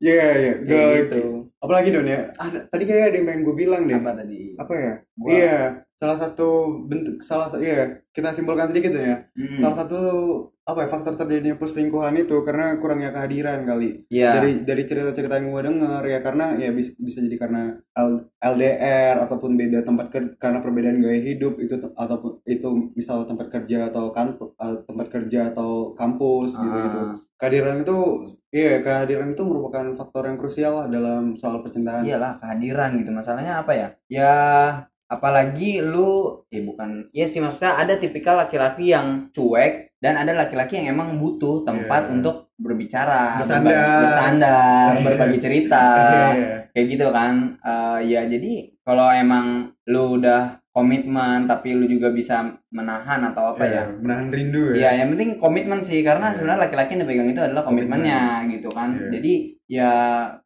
Iya, 0.00 0.26
iya. 0.34 0.52
Gitu 1.04 1.22
Apalagi 1.60 1.92
Don 1.92 2.08
ya, 2.08 2.32
ada, 2.34 2.64
tadi 2.66 2.84
kayak 2.84 3.04
ada 3.06 3.16
yang 3.16 3.26
pengen 3.26 3.42
gue 3.44 3.52
bilang 3.54 3.82
deh. 3.84 3.92
apa 3.94 4.16
tadi 4.16 4.56
apa 4.56 4.72
ya? 4.74 4.92
Iya, 5.28 5.58
salah 5.92 6.16
satu 6.16 6.48
bentuk 6.82 7.20
salah 7.20 7.44
sa- 7.46 7.60
iya, 7.60 8.00
kita 8.10 8.32
simpulkan 8.32 8.64
sedikit 8.64 8.96
ya. 8.96 9.28
Mm. 9.36 9.60
Salah 9.60 9.76
satu 9.76 10.00
apa 10.72 10.86
ya 10.86 10.88
faktor 10.90 11.14
terjadinya 11.18 11.56
perselingkuhan 11.58 12.14
itu 12.16 12.36
karena 12.46 12.78
kurangnya 12.80 13.10
kehadiran 13.10 13.66
kali. 13.66 14.06
Iya. 14.08 14.30
Dari 14.38 14.50
dari 14.64 14.82
cerita-cerita 14.86 15.34
yang 15.38 15.50
gue 15.50 15.62
dengar 15.66 16.02
ya 16.06 16.18
karena 16.22 16.54
ya 16.56 16.70
bisa 16.70 16.94
bisa 16.98 17.18
jadi 17.22 17.36
karena 17.36 17.62
L- 17.98 18.26
LDR 18.38 19.16
ataupun 19.26 19.58
beda 19.58 19.82
tempat 19.82 20.06
kerja 20.14 20.32
karena 20.38 20.58
perbedaan 20.62 20.98
gaya 21.02 21.20
hidup 21.20 21.58
itu 21.58 21.74
ataupun 21.94 22.40
itu 22.46 22.68
misal 22.94 23.26
tempat 23.26 23.46
kerja 23.50 23.90
atau 23.90 24.14
kantor 24.14 24.48
tempat 24.86 25.06
kerja 25.10 25.40
atau 25.52 25.92
kampus 25.98 26.54
gitu 26.56 26.76
gitu. 26.86 26.98
Ah, 27.00 27.14
Kehadiran 27.40 27.80
itu 27.82 27.96
iya, 28.52 28.84
kehadiran 28.84 29.32
itu 29.32 29.42
merupakan 29.48 29.84
faktor 29.96 30.28
yang 30.28 30.36
krusial 30.36 30.90
dalam 30.92 31.34
soal 31.40 31.64
percintaan. 31.64 32.04
iyalah 32.04 32.36
kehadiran 32.36 32.98
gitu 33.00 33.10
masalahnya 33.14 33.64
apa 33.64 33.72
ya 33.72 33.88
ya 34.12 34.34
apalagi 35.10 35.82
lu 35.82 36.38
ya 36.54 36.62
bukan 36.62 37.10
ya 37.10 37.26
sih 37.26 37.42
maksudnya 37.42 37.74
ada 37.82 37.98
tipikal 37.98 38.38
laki-laki 38.38 38.94
yang 38.94 39.26
cuek 39.34 39.89
dan 40.00 40.16
ada 40.16 40.32
laki-laki 40.34 40.76
yang 40.76 40.92
emang 40.94 41.16
butuh 41.16 41.60
tempat 41.62 42.08
Iya. 42.08 42.12
untuk 42.12 42.36
berbicara 42.56 43.36
Bersandar. 43.36 43.68
berbagi, 43.68 44.02
bersandar 44.02 44.90
Iya. 44.90 45.04
berbagi 45.04 45.38
cerita 45.38 45.84
Iya. 46.32 46.56
kayak 46.70 46.86
gitu 46.88 47.06
kan 47.08 47.34
Eh, 47.60 47.98
ya 48.06 48.20
jadi 48.24 48.52
kalau 48.80 49.08
emang 49.08 49.46
lu 49.86 50.16
udah 50.16 50.56
komitmen 50.70 51.44
tapi 51.44 51.74
lu 51.74 51.84
juga 51.84 52.08
bisa 52.10 52.40
menahan 52.70 53.20
atau 53.22 53.52
apa 53.52 53.64
ya 53.64 53.82
Iya, 53.82 53.84
menahan 53.98 54.26
rindu 54.30 54.64
ya. 54.70 54.88
Ya, 54.88 55.02
yang 55.02 55.08
penting 55.10 55.34
komitmen 55.36 55.80
sih 55.80 56.00
karena 56.00 56.28
Iya. 56.28 56.34
sebenarnya 56.34 56.60
laki-laki 56.62 56.90
yang 56.90 57.02
dipegang 57.02 57.28
itu 57.28 57.42
adalah 57.42 57.62
komitmennya 57.62 58.20
gitu 58.48 58.68
kan. 58.70 58.88
Iya. 58.94 59.08
Jadi 59.12 59.32
ya 59.66 59.92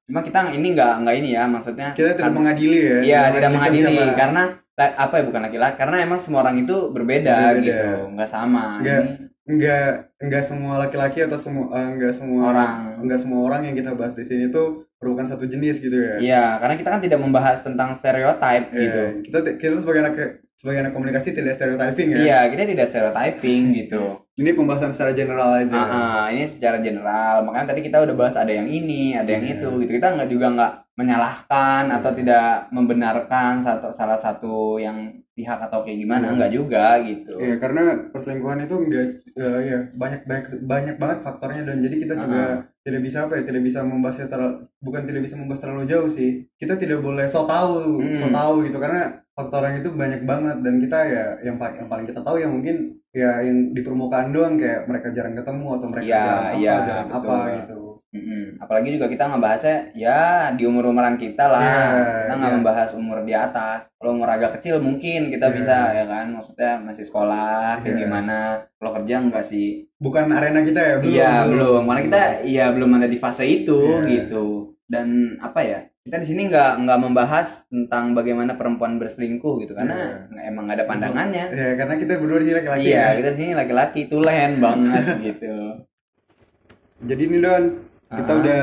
cuma 0.03 0.21
kita 0.21 0.51
ini 0.51 0.73
nggak 0.73 0.93
nggak 1.01 1.17
ini 1.17 1.29
ya 1.31 1.45
maksudnya. 1.45 1.93
Kita 1.93 2.13
tidak 2.13 2.25
kan- 2.25 2.35
mengadili 2.35 2.79
ya. 2.81 2.99
Iya, 3.01 3.21
tidak 3.33 3.51
mengadili 3.53 3.85
siapa-siapa. 3.95 4.19
karena 4.19 4.43
apa 4.75 5.15
ya 5.15 5.25
bukan 5.25 5.43
laki-laki 5.45 5.75
karena 5.77 5.97
emang 6.01 6.19
semua 6.19 6.41
orang 6.41 6.57
itu 6.59 6.77
berbeda, 6.91 7.37
Berbeda. 7.53 7.63
gitu, 7.63 7.89
nggak 8.11 8.27
sama. 8.29 8.81
Ini 8.81 9.31
enggak 9.45 10.09
enggak 10.21 10.45
semua 10.45 10.81
laki-laki 10.81 11.21
atau 11.21 11.37
semua 11.37 11.69
eh, 11.77 11.89
enggak 11.93 12.13
semua 12.17 12.49
Orang. 12.49 12.73
enggak 13.05 13.21
semua 13.21 13.41
orang 13.45 13.61
yang 13.69 13.77
kita 13.77 13.93
bahas 13.93 14.17
di 14.17 14.25
sini 14.25 14.49
tuh 14.49 14.89
merupakan 14.97 15.37
satu 15.37 15.45
jenis 15.45 15.85
gitu 15.85 15.93
ya. 16.01 16.17
Iya, 16.17 16.45
karena 16.65 16.75
kita 16.81 16.89
kan 16.97 17.01
tidak 17.05 17.21
membahas 17.21 17.61
tentang 17.61 17.93
stereotype 17.93 18.73
Iya, 18.73 18.81
gitu. 18.81 19.03
Kita 19.29 19.39
kita 19.61 19.75
sebagai 19.85 20.01
anak 20.01 20.15
sebagai 20.65 20.81
anak 20.81 20.97
komunikasi 20.97 21.37
tidak 21.37 21.61
stereotyping 21.61 22.09
ya. 22.09 22.19
Iya, 22.25 22.39
kita 22.49 22.63
tidak 22.65 22.87
stereotyping 22.89 23.63
gitu. 23.85 24.17
Ini 24.35 24.57
pembahasan 24.57 24.97
secara 24.97 25.13
general 25.13 25.61
aja. 25.61 25.77
Ah, 25.77 25.93
ah, 25.93 26.25
ini 26.33 26.49
secara 26.49 26.81
general. 26.81 27.45
Makanya 27.45 27.77
tadi 27.77 27.85
kita 27.85 28.01
udah 28.01 28.17
bahas 28.17 28.33
ada 28.33 28.49
yang 28.49 28.65
ini, 28.65 29.13
ada 29.13 29.29
yang 29.29 29.45
Iya. 29.45 29.61
itu 29.61 29.85
gitu. 29.85 29.93
Kita 29.93 30.17
nggak 30.17 30.29
juga 30.33 30.47
nggak 30.57 30.73
menyalahkan 30.97 31.85
atau 31.93 32.11
tidak 32.17 32.73
membenarkan 32.73 33.61
satu 33.61 33.93
salah 33.93 34.17
satu 34.17 34.81
yang 34.81 35.13
pihak 35.37 35.61
atau 35.61 35.85
kayak 35.85 36.01
gimana, 36.01 36.33
Iya. 36.33 36.35
nggak 36.41 36.53
juga 36.57 36.87
gitu. 37.05 37.35
Iya, 37.37 37.55
karena 37.61 37.83
perselingkuhan 38.09 38.65
itu 38.65 38.75
enggak 38.81 39.07
eh, 39.37 39.59
ya 39.69 39.79
banyak 39.93 40.21
banyak 40.25 40.45
banyak 40.65 40.97
banget 40.97 41.19
faktornya 41.21 41.63
dan 41.69 41.85
jadi 41.85 41.97
kita 42.01 42.15
juga 42.17 42.41
Ah. 42.41 42.59
tidak 42.81 43.05
bisa 43.05 43.29
apa 43.29 43.37
ya, 43.37 43.43
tidak 43.45 43.61
bisa 43.61 43.85
membahasnya 43.85 44.33
terlalu 44.33 44.65
bukan 44.81 45.03
tidak 45.05 45.23
bisa 45.23 45.37
membahas 45.37 45.61
terlalu 45.61 45.85
jauh 45.85 46.09
sih. 46.09 46.49
Kita 46.57 46.81
tidak 46.81 47.05
boleh 47.05 47.29
so 47.29 47.45
tahu, 47.45 48.01
Hmm. 48.01 48.17
so 48.17 48.27
tahu 48.31 48.65
gitu 48.65 48.81
karena 48.81 49.21
faktornya 49.35 49.83
itu 49.83 49.91
banyak 49.91 50.23
banget 50.23 50.57
dan 50.63 50.75
kita 50.79 50.99
ya 51.05 51.25
yang 51.43 51.57
paling 51.59 51.77
yang 51.83 51.89
paling 51.91 52.07
kita 52.07 52.21
tahu 52.23 52.39
ya 52.39 52.47
mungkin 52.47 52.77
ya 53.11 53.43
yang 53.43 53.75
di 53.75 53.81
permukaan 53.83 54.31
doang 54.31 54.55
kayak 54.55 54.87
mereka 54.87 55.11
jarang 55.11 55.35
ketemu 55.35 55.67
atau 55.75 55.87
mereka 55.91 56.07
Iya, 56.07 56.19
jarang 56.19 56.39
apa, 56.39 56.55
iya, 56.59 56.75
jarang 56.83 57.09
betul. 57.11 57.19
apa 57.19 57.37
gitu. 57.51 57.81
Mm-mm. 58.15 58.63
Apalagi 58.63 58.95
juga 58.95 59.11
kita 59.11 59.27
ngebahasnya 59.27 59.91
ya 59.99 60.19
di 60.55 60.63
umur 60.63 60.87
umuran 60.87 61.19
kita 61.19 61.51
lah. 61.51 61.63
Iya, 61.67 61.91
kita 62.31 62.35
nggak 62.39 62.51
iya. 62.55 62.59
membahas 62.63 62.91
umur 62.95 63.19
di 63.27 63.35
atas. 63.35 63.91
Kalau 63.99 64.15
umur 64.15 64.31
agak 64.31 64.55
kecil 64.59 64.79
mungkin 64.79 65.35
kita 65.35 65.51
Iya. 65.51 65.55
bisa 65.59 65.77
ya 65.91 66.05
kan. 66.07 66.27
Maksudnya 66.31 66.73
masih 66.79 67.03
sekolah 67.03 67.83
kayak 67.83 67.91
Iya. 67.91 68.03
gimana. 68.07 68.39
Kalau 68.79 68.91
kerja 69.03 69.15
enggak 69.19 69.43
sih. 69.43 69.83
Bukan 69.99 70.31
arena 70.31 70.63
kita 70.63 70.79
ya, 70.79 70.95
belum. 71.03 71.11
Iya 71.11 71.33
belum, 71.51 71.83
karena 71.91 72.03
kita 72.07 72.21
iya 72.47 72.67
belum 72.71 72.91
ada 72.95 73.09
di 73.11 73.19
fase 73.19 73.45
itu 73.51 73.79
Iya. 73.83 74.07
gitu. 74.07 74.47
Dan 74.87 75.35
apa 75.43 75.61
ya? 75.67 75.83
Kita 76.05 76.21
di 76.21 76.29
sini 76.29 76.43
nggak 76.45 76.85
nggak 76.85 76.99
membahas 77.01 77.65
tentang 77.65 78.13
bagaimana 78.13 78.53
perempuan 78.53 79.01
berselingkuh 79.01 79.65
gitu 79.65 79.73
karena 79.73 80.29
nggak- 80.29 80.45
emang 80.45 80.67
ada 80.69 80.85
pandangannya. 80.85 81.49
Ya, 81.49 81.71
karena 81.75 81.97
kita 81.97 82.21
berdua 82.21 82.39
di 82.39 82.47
sini 82.47 82.57
laki-laki 82.61 82.85
Iya, 82.85 83.01
ya. 83.01 83.17
kita 83.17 83.29
di 83.33 83.39
sini 83.41 83.53
laki-laki 83.57 84.01
tulen 84.05 84.51
banget 84.61 85.05
gitu. 85.33 85.57
Jadi 87.01 87.23
nih 87.25 87.41
Don, 87.41 87.65
kita 88.11 88.31
Ah. 88.31 88.37
udah 88.37 88.61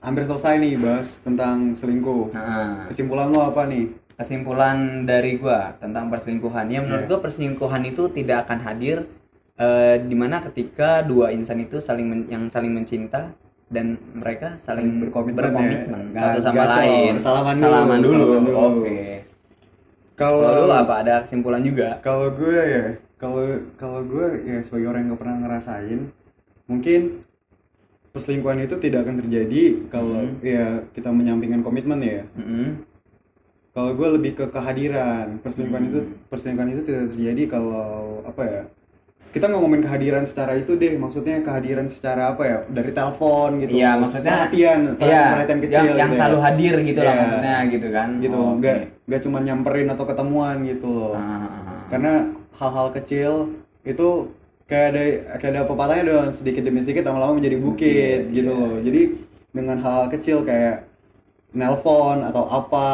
hampir 0.00 0.24
selesai 0.24 0.56
nih 0.56 0.74
bahas 0.80 1.20
tentang 1.20 1.76
selingkuh. 1.76 2.32
Nah, 2.32 2.88
Kesimpulan 2.88 3.28
lo 3.28 3.40
apa 3.46 3.68
nih? 3.68 3.84
kesimpulan 4.16 4.76
dari 5.04 5.36
gua 5.36 5.76
tentang 5.76 6.08
perselingkuhan 6.08 6.68
ya 6.68 6.80
menurut 6.80 7.04
Iya. 7.04 7.08
gua 7.08 7.20
perselingkuhan 7.20 7.82
itu 7.86 8.08
tidak 8.10 8.44
akan 8.44 8.58
hadir 8.62 9.04
eh, 9.56 9.96
di 9.98 10.12
mana 10.12 10.40
ketika 10.42 11.00
dua 11.00 11.28
insan 11.30 11.56
itu 11.58 11.76
saling 11.78 12.04
men- 12.04 12.28
yang 12.30 12.44
saling 12.46 12.68
mencinta 12.70 13.32
dan 13.70 13.86
mereka 14.12 14.58
saling 14.58 14.98
Berkomitmen 14.98 15.38
berkomitmen, 15.38 16.02
ya. 16.10 16.20
satu 16.20 16.38
sama 16.42 16.54
gacor, 16.58 16.74
lain 16.82 17.12
salaman 17.16 17.54
dulu, 17.54 17.64
salaman 17.64 17.98
dulu, 18.02 18.14
salaman 18.18 18.44
dulu. 18.44 18.58
oke 18.58 18.98
kalau 20.18 20.40
Kalau 20.42 20.66
lu 20.66 20.74
apa 20.74 20.94
ada 21.00 21.14
kesimpulan 21.24 21.62
juga 21.62 21.88
kalau 22.02 22.28
gue 22.34 22.58
ya, 22.60 22.84
kalau 23.16 23.44
kalau 23.78 24.00
gue 24.04 24.26
ya 24.44 24.58
sebagai 24.60 24.86
orang 24.90 25.00
yang 25.06 25.12
gak 25.14 25.22
pernah 25.22 25.36
ngerasain, 25.40 26.00
mungkin 26.66 27.00
perselingkuhan 28.10 28.60
itu 28.60 28.74
tidak 28.76 29.06
akan 29.06 29.16
terjadi 29.22 29.62
kalau 29.88 30.20
Hmm. 30.20 30.42
ya 30.42 30.82
kita 30.92 31.08
menyampingkan 31.08 31.62
komitmen 31.62 32.02
ya. 32.02 32.22
Mm-mm. 32.34 32.82
Kalau 33.70 33.94
gue 33.94 34.08
lebih 34.18 34.34
ke 34.34 34.44
kehadiran. 34.50 35.38
Perselingkuhan 35.40 35.84
Hmm. 35.86 35.90
itu 35.94 36.00
perselingkuhan 36.26 36.70
itu 36.74 36.82
tidak 36.82 37.04
terjadi 37.14 37.42
kalau 37.46 38.20
apa 38.26 38.42
ya? 38.42 38.62
Kita 39.30 39.46
nggak 39.46 39.62
ngomongin 39.62 39.84
kehadiran 39.86 40.24
secara 40.26 40.58
itu 40.58 40.74
deh, 40.74 40.98
maksudnya 40.98 41.38
kehadiran 41.38 41.86
secara 41.86 42.34
apa 42.34 42.42
ya? 42.42 42.56
Dari 42.66 42.90
telepon 42.90 43.62
gitu. 43.62 43.78
Iya, 43.78 43.94
maksudnya- 43.94 44.34
perhatian, 44.42 44.80
Iya, 44.98 45.24
perhatian 45.30 45.60
kecil 45.62 45.78
yang, 45.78 45.86
yang 45.86 46.10
gitu 46.10 46.16
ya. 46.18 46.20
selalu 46.20 46.38
hadir 46.42 46.74
gitu 46.82 47.00
lah 47.00 47.06
Iya. 47.06 47.20
maksudnya 47.22 47.56
gitu 47.64 47.88
kan 47.88 48.08
gitu 48.18 48.34
Oh, 48.36 48.50
nggak 48.58 48.74
oke. 48.74 49.06
nggak 49.06 49.20
cuma 49.22 49.38
nyamperin 49.40 49.88
atau 49.88 50.04
ketemuan 50.04 50.56
gitu 50.64 50.90
loh 50.90 51.14
Ah, 51.14 51.22
ah, 51.22 51.46
ah. 51.46 51.80
karena 51.86 52.12
hal-hal 52.52 52.88
kecil 52.90 53.32
itu 53.82 54.08
kayak 54.66 54.86
ada 54.88 55.02
kayak 55.36 55.52
ada 55.52 55.62
pepatahnya 55.64 56.04
dong 56.04 56.28
sedikit 56.30 56.62
demi 56.62 56.78
sedikit 56.78 57.06
lama-lama 57.06 57.38
menjadi 57.38 57.56
bukit 57.56 58.18
Bukit, 58.20 58.20
gitu 58.32 58.50
iya. 58.50 58.58
loh 58.60 58.76
jadi 58.80 59.02
dengan 59.50 59.76
hal-hal 59.78 60.06
kecil 60.08 60.42
kayak 60.42 60.86
nelpon 61.50 62.22
atau 62.22 62.46
apa 62.46 62.86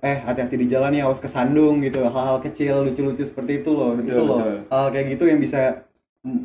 eh 0.00 0.16
hati-hati 0.18 0.56
di 0.56 0.66
jalan 0.66 0.90
ya 0.90 1.04
awas 1.04 1.18
kesandung 1.18 1.80
gitu 1.80 2.00
hal-hal 2.02 2.40
kecil 2.40 2.80
lucu-lucu 2.82 3.20
seperti 3.22 3.60
itu 3.60 3.70
loh 3.70 3.92
Betul, 3.92 4.06
itu 4.06 4.22
loh 4.22 4.38
betul. 4.38 4.56
hal 4.66 4.84
kayak 4.88 5.06
gitu 5.10 5.24
yang 5.24 5.38
bisa 5.38 5.84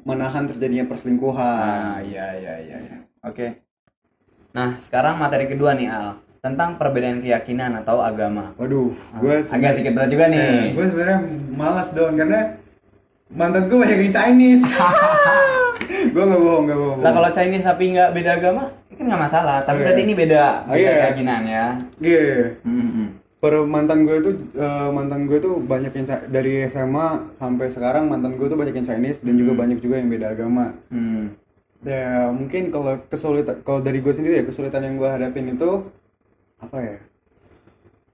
menahan 0.01 0.43
terjadinya 0.45 0.85
perselingkuhan 0.85 1.43
Ah, 1.61 1.97
iya 1.99 2.31
iya 2.33 2.53
iya 2.61 2.77
iya. 2.77 2.97
Oke. 3.21 3.59
Nah, 4.51 4.79
sekarang 4.79 5.15
materi 5.15 5.45
kedua 5.45 5.71
nih 5.71 5.87
Al, 5.89 6.15
tentang 6.37 6.75
perbedaan 6.75 7.19
keyakinan 7.19 7.75
atau 7.77 7.99
agama. 7.99 8.55
waduh 8.55 8.91
gue 9.17 9.35
Ah, 9.35 9.51
Agak 9.51 9.71
sedikit 9.73 9.93
berat 9.93 10.09
juga 10.09 10.25
nih. 10.27 10.71
gue 10.71 10.85
sebenarnya 10.85 11.19
malas 11.51 11.91
dong 11.91 12.15
karena 12.15 12.55
mantan 13.27 13.65
gue 13.65 13.77
banyak 13.77 13.99
yang 14.01 14.13
Chinese 14.13 14.63
gue 16.13 16.23
nggak 16.23 16.39
bohong 16.39 16.63
nggak 16.65 16.77
bohong 16.77 16.99
Lah 17.01 17.11
kalau 17.11 17.29
Chinese 17.29 17.65
tapi 17.65 17.83
nggak 17.89 18.09
beda 18.11 18.31
agama, 18.33 18.63
itu 18.85 18.95
kan 18.95 19.05
nggak 19.05 19.23
masalah. 19.23 19.57
Tapi 19.61 19.75
Iya. 19.75 19.83
berarti 19.85 20.01
ini 20.01 20.13
beda, 20.13 20.43
Oh, 20.61 20.71
beda 20.71 20.79
iya. 20.81 20.91
keyakinan 21.01 21.41
ya. 21.45 21.65
Iya. 21.99 22.25
Hmm, 22.61 22.89
hmm. 22.89 23.07
Per 23.35 23.53
mantan 23.67 24.07
gue 24.07 24.17
tuh 24.21 24.33
eh, 24.57 24.89
mantan 24.89 25.27
gue 25.29 25.37
tuh 25.37 25.59
banyak 25.61 25.91
yang 25.93 26.05
dari 26.31 26.65
SMA 26.65 27.07
sampai 27.35 27.69
sekarang 27.69 28.09
mantan 28.09 28.35
gue 28.35 28.47
tuh 28.47 28.57
banyak 28.57 28.73
yang 28.73 28.87
Chinese 28.87 29.21
dan 29.21 29.35
juga 29.35 29.53
Hmm. 29.53 29.61
banyak 29.61 29.79
juga 29.79 29.95
yang 29.99 30.09
beda 30.09 30.27
agama. 30.31 30.73
Hmm. 30.89 31.35
ya 31.85 32.33
mungkin 32.33 32.73
kalau 32.73 32.97
kesulitan 33.05 33.61
kalau 33.61 33.77
dari 33.77 34.01
gue 34.01 34.09
sendiri 34.09 34.41
ya 34.41 34.45
kesulitan 34.49 34.81
yang 34.81 34.97
gue 34.97 35.05
hadapin 35.05 35.45
itu 35.47 35.85
apa 36.57 36.77
ya? 36.81 36.97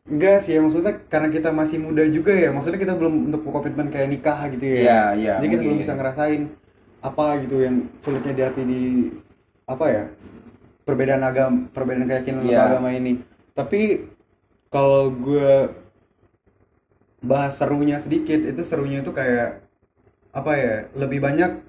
Enggak 0.03 0.43
sih 0.43 0.57
ya 0.57 0.59
maksudnya 0.59 0.97
karena 1.07 1.29
kita 1.31 1.49
masih 1.53 1.77
muda 1.79 2.03
juga 2.09 2.33
ya 2.35 2.51
maksudnya 2.51 2.81
kita 2.81 2.97
belum 2.99 3.31
untuk 3.31 3.47
komitmen 3.47 3.87
kayak 3.87 4.09
nikah 4.11 4.39
gitu 4.51 4.65
ya. 4.65 4.75
Iya, 4.81 5.01
iya, 5.15 5.33
jadi 5.39 5.47
kita 5.47 5.61
belum 5.63 5.79
bisa 5.79 5.93
ngerasain 5.95 6.41
apa 6.99 7.25
gitu 7.41 7.55
yang 7.63 7.75
sulitnya 8.03 8.33
di 8.35 8.41
hati 8.43 8.61
di 8.65 8.81
apa 9.63 9.85
ya 9.87 10.03
perbedaan 10.83 11.23
agama 11.23 11.57
perbedaan 11.71 12.09
keyakinan 12.09 12.41
atau 12.43 12.65
agama 12.75 12.89
ini. 12.91 13.23
Tapi 13.55 13.81
kalau 14.71 15.11
gue 15.11 15.69
bahas 17.21 17.53
serunya 17.53 17.99
sedikit 17.99 18.41
itu 18.41 18.61
serunya 18.63 19.03
itu 19.03 19.11
kayak 19.11 19.61
apa 20.31 20.51
ya 20.55 20.75
lebih 20.95 21.19
banyak 21.19 21.59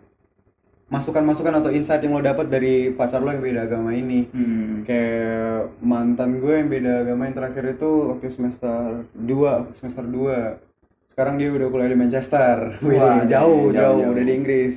masukan-masukan 0.87 1.57
atau 1.59 1.71
insight 1.73 2.01
yang 2.01 2.13
lo 2.13 2.23
dapat 2.23 2.47
dari 2.47 2.93
pacar 2.93 3.21
lo 3.21 3.33
yang 3.33 3.41
beda 3.41 3.65
agama 3.67 3.93
ini 3.93 4.29
Hmm. 4.29 4.85
kayak 4.85 5.73
mantan 5.81 6.39
gue 6.39 6.55
yang 6.55 6.69
beda 6.69 6.93
agama 7.03 7.27
yang 7.27 7.35
terakhir 7.35 7.65
itu 7.73 7.91
waktu 8.13 8.29
semester 8.29 9.03
2 9.15 9.73
semester 9.73 10.05
2 10.05 10.61
sekarang 11.09 11.37
dia 11.37 11.49
udah 11.51 11.69
kuliah 11.69 11.91
di 11.91 11.99
Manchester 11.99 12.57
Wah, 12.85 12.89
Wih, 12.89 13.25
jauh, 13.25 13.25
jauh, 13.27 13.63
jauh 13.73 13.99
jauh. 13.99 14.13
udah 14.13 14.23
di 14.23 14.33
Inggris 14.33 14.75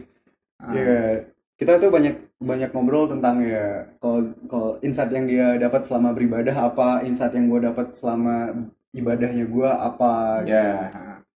Ah. 0.56 0.72
ya 0.72 0.96
kita 1.60 1.78
tuh 1.78 1.92
banyak 1.92 2.25
banyak 2.46 2.70
ngobrol 2.70 3.10
tentang 3.10 3.42
ya 3.42 3.90
kalau 3.98 4.30
kalau 4.46 4.70
insight 4.80 5.10
yang 5.10 5.26
dia 5.26 5.58
dapat 5.58 5.82
selama 5.82 6.14
beribadah 6.14 6.56
apa 6.70 7.02
insight 7.02 7.34
yang 7.34 7.50
gue 7.50 7.66
dapat 7.66 7.92
selama 7.92 8.54
ibadahnya 8.94 9.50
gue 9.50 9.70
apa 9.70 10.46
gitu. 10.46 10.54
Ya, 10.54 10.70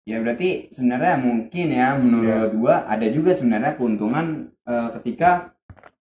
ya 0.06 0.18
berarti 0.22 0.70
sebenarnya 0.70 1.18
mungkin 1.18 1.68
ya 1.70 1.88
menurut 1.98 2.30
Iya. 2.30 2.56
gua 2.56 2.76
ada 2.86 3.08
juga 3.10 3.34
sebenarnya 3.34 3.74
keuntungan 3.76 4.48
eh, 4.64 4.90
ketika 5.02 5.52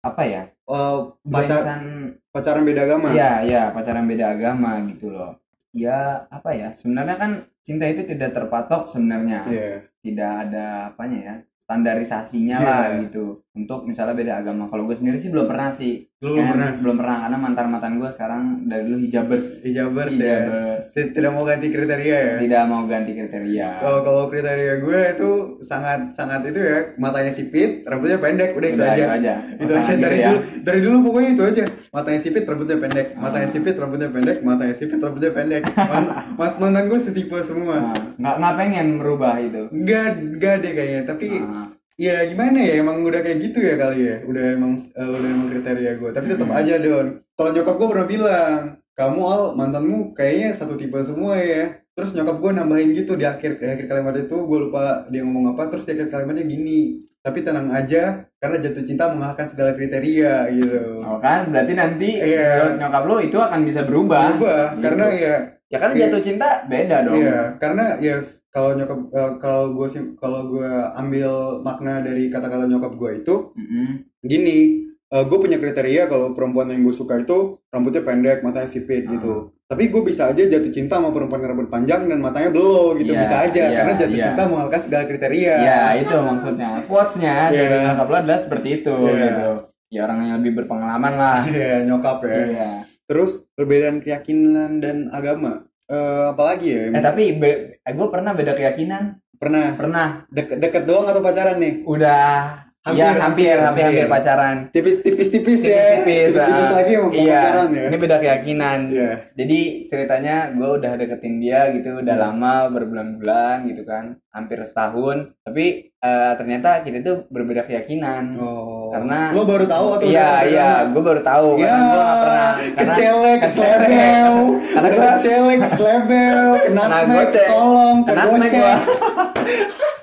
apa 0.02 0.22
ya? 0.22 0.42
Dua 0.66 1.14
pacar 1.24 1.58
insan 1.62 1.82
pacaran 2.30 2.66
beda 2.66 2.82
agama 2.84 3.06
Iya, 3.14 3.32
iya, 3.46 3.62
pacaran 3.70 4.04
beda 4.04 4.34
agama 4.34 4.82
gitu 4.90 5.10
loh. 5.14 5.38
Ya, 5.70 6.26
apa 6.28 6.50
ya? 6.52 6.74
Sebenarnya 6.74 7.16
kan 7.16 7.30
cinta 7.62 7.86
itu 7.86 8.02
tidak 8.04 8.34
terpatok 8.34 8.86
sebenarnya. 8.86 9.46
Iya. 9.46 9.70
Tidak 10.02 10.32
ada 10.46 10.90
apanya 10.90 11.18
ya? 11.18 11.34
Standarisasinya 11.62 12.56
Iya. 12.60 12.68
lah 12.68 12.86
gitu. 13.02 13.42
Untuk 13.56 13.82
misalnya 13.82 14.12
beda 14.12 14.34
agama. 14.38 14.64
Kalau 14.66 14.84
gue 14.84 14.94
sendiri 14.94 15.16
sih 15.16 15.28
belum 15.28 15.46
pernah 15.46 15.68
sih. 15.70 16.04
Lu 16.16 16.32
belum 16.32 16.36
Kayak 16.38 16.48
pernah? 16.50 16.70
Belum 16.78 16.96
pernah 16.96 17.16
karena 17.18 17.36
mantan 17.36 17.66
mantan 17.68 17.92
gue 17.94 18.08
sekarang 18.08 18.42
dari 18.64 18.82
dulu 18.82 18.96
hijabers. 18.98 19.46
hijabers 19.62 20.14
ya 20.14 20.24
Hijabers. 20.38 20.84
T- 20.90 21.10
tidak 21.10 21.30
mau 21.30 21.44
ganti 21.44 21.66
kriteria 21.68 22.16
ya 22.16 22.34
Tidak 22.38 22.62
mau 22.64 22.82
ganti 22.84 23.12
kriteria. 23.12 23.68
kalau 23.78 24.00
kalau 24.00 24.24
kriteria 24.26 24.74
gue 24.78 25.00
itu 25.10 25.30
sangat 25.60 26.00
sangat 26.10 26.40
itu 26.46 26.56
ya 26.56 26.78
matanya 26.96 27.28
sipit 27.28 27.84
rambutnya 27.84 28.16
pendek 28.16 28.52
udah 28.52 28.64
itu 28.66 28.76
Udah, 28.76 28.88
aja 28.88 28.96
itu 28.96 29.12
aja. 29.14 29.34
itu 29.54 29.70
Pasangan 29.70 29.84
aja 29.90 30.02
dari 30.02 30.16
ya. 30.16 30.26
dulu 30.26 30.38
dari 30.62 30.80
dulu 30.80 30.96
pokoknya 31.02 31.30
itu 31.30 31.42
aja 31.46 31.62
matanya 31.90 32.20
sipit 32.22 32.44
rambutnya 32.44 32.76
pendek 32.78 33.06
matanya 33.14 33.48
sipit 33.50 33.74
rambutnya 33.74 34.08
pendek 34.08 34.36
matanya 34.40 34.74
sipit 34.74 34.98
rambutnya 34.98 35.30
pendek 35.30 35.62
Man- 35.76 36.10
man- 36.38 36.56
mantan 36.58 36.84
gue 36.86 36.98
setipe 36.98 37.36
semua 37.40 37.76
Nah, 37.76 37.92
nggak 38.16 38.34
nggak 38.36 38.54
pengen 38.56 38.86
merubah 38.96 39.36
itu. 39.38 39.68
Enggak, 39.68 40.16
enggak 40.16 40.54
deh 40.58 40.72
kayaknya. 40.72 41.02
Tapi 41.04 41.26
Ah. 41.38 41.68
Ya 41.96 42.24
gimana 42.24 42.58
ya 42.60 42.74
emang 42.78 43.00
udah 43.00 43.20
kayak 43.20 43.38
gitu 43.42 43.58
ya 43.58 43.74
kali 43.74 44.00
ya. 44.04 44.16
Udah 44.22 44.44
emang 44.52 44.72
eh, 44.76 45.08
udah 45.08 45.28
emang 45.28 45.48
kriteria 45.50 45.92
gue. 45.96 46.10
Tapi 46.12 46.26
tetap 46.28 46.48
Hmm. 46.48 46.58
aja 46.58 46.74
Don. 46.76 47.06
Kalau 47.32 47.50
nyokap 47.50 47.74
gue 47.74 47.88
pernah 47.88 48.06
bilang, 48.06 48.60
kamu 48.92 49.20
al 49.22 49.42
mantanmu 49.52 50.12
kayaknya 50.12 50.48
satu 50.52 50.74
tipe 50.74 50.96
semua 51.00 51.36
ya. 51.36 51.80
Terus 51.92 52.12
nyokap 52.12 52.36
gue 52.38 52.50
nambahin 52.52 52.92
gitu 52.92 53.16
di 53.16 53.24
akhir 53.24 53.56
di 53.56 53.66
akhir 53.66 53.86
kalimat 53.86 54.12
itu 54.14 54.36
gue 54.36 54.58
lupa 54.62 55.08
dia 55.08 55.20
ngomong 55.20 55.52
apa. 55.52 55.68
Terus 55.68 55.84
di 55.84 55.92
akhir 55.94 56.08
kalimatnya 56.10 56.44
gini. 56.44 56.80
Tapi 57.18 57.42
tenang 57.42 57.68
aja 57.68 58.22
karena 58.38 58.56
jatuh 58.60 58.86
cinta 58.86 59.10
mengalahkan 59.10 59.50
segala 59.50 59.74
kriteria 59.74 60.46
gitu. 60.54 61.02
Oh 61.02 61.18
kan, 61.18 61.50
berarti 61.50 61.74
nanti 61.74 62.22
Iya. 62.22 62.54
menurut 62.54 62.76
nyokap 62.78 63.02
lo 63.02 63.16
itu 63.18 63.34
akan 63.36 63.60
bisa 63.66 63.80
berubah. 63.82 64.38
Berubah 64.38 64.62
Gitu. 64.70 64.82
karena 64.84 65.06
ya 65.10 65.34
ya 65.66 65.78
kan 65.82 65.90
jatuh 65.90 66.22
cinta 66.22 66.48
beda 66.64 67.02
dong. 67.02 67.18
Iya, 67.18 67.58
karena 67.58 67.98
ya 67.98 68.22
kalau 68.56 68.72
nyokap 68.72 68.98
eh, 69.12 69.32
kalau 69.36 69.64
gue 69.70 69.86
sih 69.86 70.02
kalau 70.16 70.48
gue 70.48 70.70
ambil 70.96 71.30
makna 71.60 72.00
dari 72.00 72.32
kata-kata 72.32 72.64
nyokap 72.64 72.96
gue 72.96 73.10
itu 73.20 73.52
Mm-mm. 73.52 73.88
gini, 74.24 74.58
gue 75.06 75.38
punya 75.38 75.56
kriteria 75.56 76.08
kalau 76.08 76.32
perempuan 76.32 76.72
yang 76.72 76.80
gue 76.82 76.90
suka 76.90 77.20
itu 77.20 77.60
rambutnya 77.68 78.00
pendek, 78.00 78.40
matanya 78.40 78.66
sipit 78.66 79.04
Ah. 79.04 79.12
gitu. 79.12 79.34
Tapi 79.66 79.90
gue 79.90 79.98
bisa 80.00 80.30
aja 80.30 80.38
jatuh 80.40 80.70
cinta 80.70 80.96
sama 80.96 81.10
perempuan 81.10 81.42
yang 81.42 81.50
rambut 81.52 81.66
panjang 81.66 82.06
dan 82.06 82.22
matanya 82.22 82.48
belum 82.48 82.96
gitu 82.96 83.12
Iya, 83.12 83.20
bisa 83.20 83.36
aja 83.42 83.62
iya, 83.66 83.76
karena 83.76 83.92
jatuh 83.98 84.16
iya. 84.16 84.26
cinta 84.30 84.42
mengalahkan 84.46 84.82
segala 84.82 85.02
kriteria. 85.04 85.54
Ya 85.58 85.80
itu 85.98 86.16
maksudnya. 86.16 86.68
Quotesnya 86.86 87.36
Iya. 87.50 87.58
dari 87.60 87.76
nyokap 87.84 88.06
lo 88.06 88.16
adalah 88.16 88.40
seperti 88.40 88.68
itu 88.72 88.94
Iya. 88.96 89.22
gitu. 89.26 89.48
Ya 89.86 90.00
orang 90.02 90.18
yang 90.22 90.36
lebih 90.38 90.52
berpengalaman 90.56 91.12
lah. 91.14 91.40
Iya, 91.46 91.74
nyokap 91.82 92.18
ya. 92.22 92.38
Iya. 92.46 92.70
Terus 93.06 93.32
perbedaan 93.54 93.98
keyakinan 94.00 94.78
dan 94.78 94.96
agama. 95.10 95.66
Eh, 95.86 96.24
apalagi 96.34 96.66
ya? 96.66 96.82
Eh 96.90 97.02
tapi 97.02 97.38
gue 97.38 98.08
pernah 98.10 98.34
beda 98.34 98.58
keyakinan. 98.58 99.22
Pernah 99.36 99.76
Pernah. 99.76 100.08
deket, 100.32 100.58
deket 100.58 100.82
doang 100.88 101.06
atau 101.06 101.20
pacaran 101.22 101.60
nih? 101.60 101.84
Udah. 101.84 102.65
Hampir, 102.86 103.02
ya 103.02 103.10
hampir, 103.18 103.56
hampir, 103.58 103.82
hampir, 103.82 104.06
pacaran. 104.06 104.56
Tipis-tipis-tipis 104.70 105.58
ya. 105.60 105.74
Tipis-tipis. 106.06 106.38
Tipis-tipis 106.38 106.70
ah. 106.70 106.74
lagi 106.78 106.92
mau 106.94 107.10
iya. 107.10 107.34
pacaran 107.34 107.68
ya. 107.74 107.84
Ini 107.90 107.96
beda 107.98 108.16
keyakinan. 108.22 108.78
Iya. 108.94 109.10
Jadi 109.34 109.58
ceritanya 109.90 110.36
gue 110.54 110.68
udah 110.78 110.92
deketin 110.94 111.34
dia 111.36 111.60
gitu, 111.74 111.98
udah 111.98 112.14
Hmm. 112.14 112.24
lama 112.30 112.54
berbulan-bulan 112.70 113.66
gitu 113.66 113.82
kan, 113.82 114.22
hampir 114.30 114.62
setahun. 114.62 115.34
Tapi 115.42 115.90
eh, 115.96 116.32
ternyata 116.38 116.86
kita 116.86 117.02
tuh 117.02 117.26
berbeda 117.26 117.66
keyakinan. 117.66 118.38
Oh. 118.38 118.94
Karena- 118.94 119.34
lo 119.34 119.42
baru 119.42 119.66
tahu 119.66 119.86
atau 119.98 120.06
Iya 120.06 120.22
udah 120.22 120.42
iya, 120.46 120.70
gue 120.86 121.02
baru 121.02 121.20
tahu 121.20 121.48
Ya, 121.58 121.66
karena 121.66 121.82
gue 121.82 121.98
gak 121.98 122.18
pernah. 122.22 122.50
Karena- 122.54 122.94
kecelek, 122.94 123.40
selebel, 123.50 124.34
Karena 124.78 124.88
gua- 124.88 125.02
kecelek, 125.18 125.60
selebel, 125.66 126.38
kena 126.62 126.82
Kena 126.86 126.98
mek, 127.02 127.10
gocek. 127.10 127.48
tolong, 127.50 127.96
Kena 128.06 128.22
mek 128.30 128.50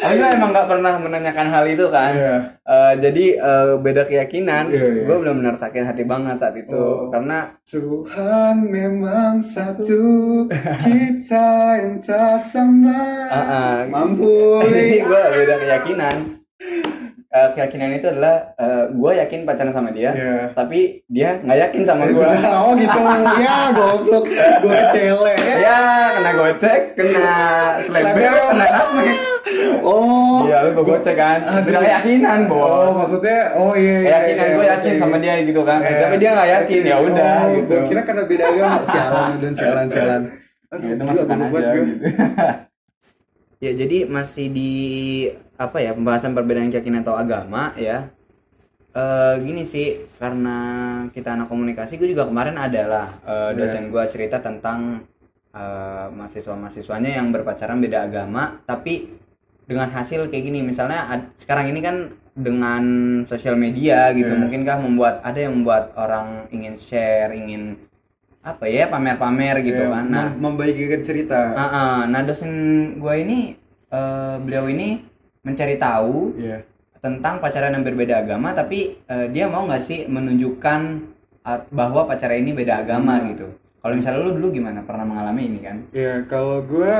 Tapi 0.00 0.16
gue 0.16 0.28
emang 0.32 0.50
gak 0.50 0.64
pernah 0.66 0.94
menanyakan 0.96 1.46
hal 1.46 1.64
itu 1.66 1.86
kan. 1.86 2.12
Iya. 2.12 2.36
Eh, 2.62 2.92
jadi 2.98 3.24
eh, 3.36 3.66
beda 3.76 4.02
keyakinan, 4.02 4.64
Iya, 4.68 4.80
iya. 4.82 5.02
gue 5.04 5.16
benar-benar 5.16 5.54
sakit 5.54 5.84
hati 5.84 6.02
banget 6.02 6.36
saat 6.36 6.56
itu 6.56 6.72
Oh. 6.72 7.08
karena 7.08 7.52
Tuhan 7.62 8.56
memang 8.64 9.38
satu, 9.38 10.48
kita 10.80 11.48
yang 11.76 11.96
tak 11.98 12.36
sama. 12.36 13.02
Ah, 13.28 13.36
ah. 13.36 13.74
Mampu. 13.84 14.64
gue 15.06 15.22
beda 15.30 15.54
keyakinan. 15.58 16.16
Eh, 17.30 17.48
keyakinan 17.54 17.94
itu 17.94 18.10
adalah 18.10 18.42
gue 18.90 19.12
yakin 19.16 19.46
pacaran 19.46 19.70
sama 19.70 19.94
dia, 19.94 20.10
Iya. 20.10 20.50
tapi 20.50 21.06
dia 21.06 21.38
nggak 21.38 21.60
yakin 21.68 21.82
sama 21.84 22.02
gue. 22.04 22.26
Oh 22.58 22.74
gitu, 22.74 22.98
ya 23.38 23.70
goblok, 23.70 24.24
gue 24.26 24.74
kecelek 24.88 25.38
ya. 25.62 25.78
kena 26.16 26.30
gocek, 26.34 26.80
kena 26.98 27.38
selebel, 27.80 28.34
kena 28.50 28.66
nutmeg. 28.66 29.29
Oh. 29.80 30.44
Iya, 30.44 30.68
lu 30.68 30.70
gue 30.76 30.84
gocek 30.84 31.16
kan. 31.16 31.40
Aduh. 31.40 31.64
Beda 31.64 31.80
keyakinan, 31.80 32.38
Oh, 32.46 32.52
bos. 32.52 32.94
maksudnya, 33.00 33.38
oh 33.56 33.72
iya. 33.72 33.96
iya, 33.96 34.00
keyakinan 34.04 34.44
iya, 34.44 34.52
gue 34.52 34.64
oke. 34.64 34.72
yakin 34.76 34.94
sama 35.00 35.16
dia 35.18 35.34
gitu 35.42 35.60
kan. 35.64 35.78
Iya. 35.80 35.98
Tapi 36.04 36.14
dia 36.20 36.30
nggak 36.36 36.48
yakin, 36.60 36.80
ya 36.84 36.96
udah 37.00 37.34
oh, 37.40 37.48
gitu. 37.56 37.74
Gue 37.74 37.88
kira 37.88 38.02
karena 38.04 38.22
beda 38.28 38.44
agama, 38.46 38.78
sialan 38.84 39.32
dan 39.40 39.52
sialan 39.56 39.86
sialan. 39.88 40.22
Aduh, 40.70 40.86
Ya, 40.86 40.92
itu 40.94 41.02
goblok 41.02 41.50
aja 41.50 41.70
gue. 41.74 41.84
gitu. 41.88 42.04
ya 43.64 43.70
jadi 43.76 43.98
masih 44.08 44.46
di 44.48 44.72
apa 45.60 45.84
ya 45.84 45.92
pembahasan 45.92 46.32
perbedaan 46.32 46.72
keyakinan 46.72 47.04
atau 47.04 47.12
agama 47.12 47.76
ya 47.76 48.08
Eh 48.90 49.34
gini 49.46 49.62
sih 49.62 50.02
karena 50.18 50.58
kita 51.14 51.38
anak 51.38 51.46
komunikasi 51.46 51.94
gue 51.94 52.10
juga 52.10 52.26
kemarin 52.26 52.58
adalah 52.58 53.06
eh, 53.22 53.54
dosen 53.54 53.86
gue 53.86 54.02
cerita 54.10 54.42
tentang 54.42 55.06
eh, 55.54 56.06
mahasiswa-mahasiswanya 56.10 57.22
yang 57.22 57.30
berpacaran 57.30 57.78
beda 57.78 58.10
agama 58.10 58.58
tapi 58.66 59.14
dengan 59.70 59.86
hasil 59.88 60.26
kayak 60.26 60.44
gini 60.44 60.60
misalnya 60.60 61.06
ad- 61.08 61.30
sekarang 61.36 61.70
ini 61.70 61.78
kan 61.78 61.96
dengan 62.34 62.82
sosial 63.22 63.54
media 63.54 64.10
gitu 64.10 64.26
Iya. 64.28 64.40
mungkinkah 64.40 64.76
membuat 64.80 65.22
ada 65.22 65.38
yang 65.38 65.54
membuat 65.54 65.94
orang 65.94 66.50
ingin 66.50 66.74
share 66.74 67.30
ingin 67.30 67.78
apa 68.40 68.66
ya 68.66 68.88
pamer-pamer 68.88 69.60
gitu 69.60 69.78
Ya, 69.80 69.92
kan 69.92 70.04
nah 70.06 70.26
mem- 70.26 70.56
membagikan 70.56 71.00
cerita. 71.00 71.52
Ah, 71.52 71.62
ah. 71.62 71.96
nah 72.04 72.20
dosen 72.20 72.50
gue 72.96 73.14
ini 73.16 73.54
eh, 73.88 74.36
beliau 74.38 74.66
ini 74.66 75.06
mencari 75.40 75.76
tahu 75.76 76.34
Iya. 76.34 76.64
tentang 76.98 77.38
pacaran 77.38 77.70
yang 77.70 77.84
berbeda 77.84 78.20
agama 78.20 78.50
tapi 78.52 78.98
eh, 79.04 79.26
dia 79.28 79.46
mau 79.46 79.64
nggak 79.64 79.80
sih 79.80 79.98
menunjukkan 80.06 80.80
ah, 81.42 81.60
bahwa 81.68 82.04
pacaran 82.04 82.40
ini 82.40 82.50
beda 82.52 82.80
agama 82.80 83.20
gitu 83.28 83.46
kalau 83.78 83.94
misalnya 83.94 84.20
lu 84.20 84.34
dulu 84.34 84.48
gimana 84.52 84.80
pernah 84.82 85.04
mengalami 85.04 85.42
ini 85.46 85.58
kan 85.58 85.76
Ya 85.90 86.24
kalau 86.24 86.60
gue, 86.62 86.96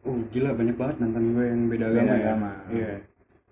uh 0.00 0.18
gila 0.28 0.50
banyak 0.52 0.76
banget 0.76 0.96
mantan 0.98 1.24
gue 1.32 1.44
yang 1.44 1.60
beda 1.68 1.86
agama 1.86 2.14
ya. 2.16 2.34
Iya. 2.72 2.92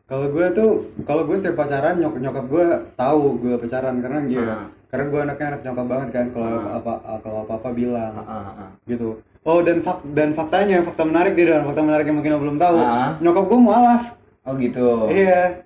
Kalau 0.09 0.27
gue 0.33 0.47
tuh, 0.57 0.71
kalau 1.05 1.29
gue 1.29 1.37
setiap 1.37 1.61
pacaran 1.61 2.01
nyok 2.01 2.17
nyokap 2.17 2.45
gue 2.49 2.67
tahu 2.97 3.23
gue 3.45 3.55
pacaran 3.61 4.01
karena 4.01 4.21
dia, 4.25 4.41
Ah. 4.41 4.65
karena 4.89 5.05
gue 5.13 5.21
anaknya 5.21 5.47
anak 5.53 5.61
nyokap 5.69 5.87
banget 5.87 6.09
kan. 6.17 6.27
Kalau 6.33 6.49
apa 6.65 6.93
kalau 7.21 7.39
apa 7.45 7.53
apa 7.61 7.69
bilang 7.77 8.13
Ah, 8.17 8.25
ah, 8.25 8.49
ah. 8.65 8.71
gitu. 8.89 9.21
Oh 9.45 9.61
dan 9.61 9.85
fak 9.85 10.01
dan 10.17 10.33
faktanya, 10.33 10.81
fakta 10.81 11.05
menarik 11.05 11.37
dia 11.37 11.53
dan 11.53 11.69
fakta 11.69 11.85
menarik 11.85 12.09
yang 12.09 12.17
mungkin 12.17 12.33
lo 12.33 12.41
belum 12.41 12.57
tahu. 12.57 12.79
Ah. 12.81 13.11
Nyokap 13.21 13.45
gue 13.45 13.61
mualaf. 13.61 14.05
oh 14.43 14.57
gitu 14.57 15.13
Iya. 15.13 15.61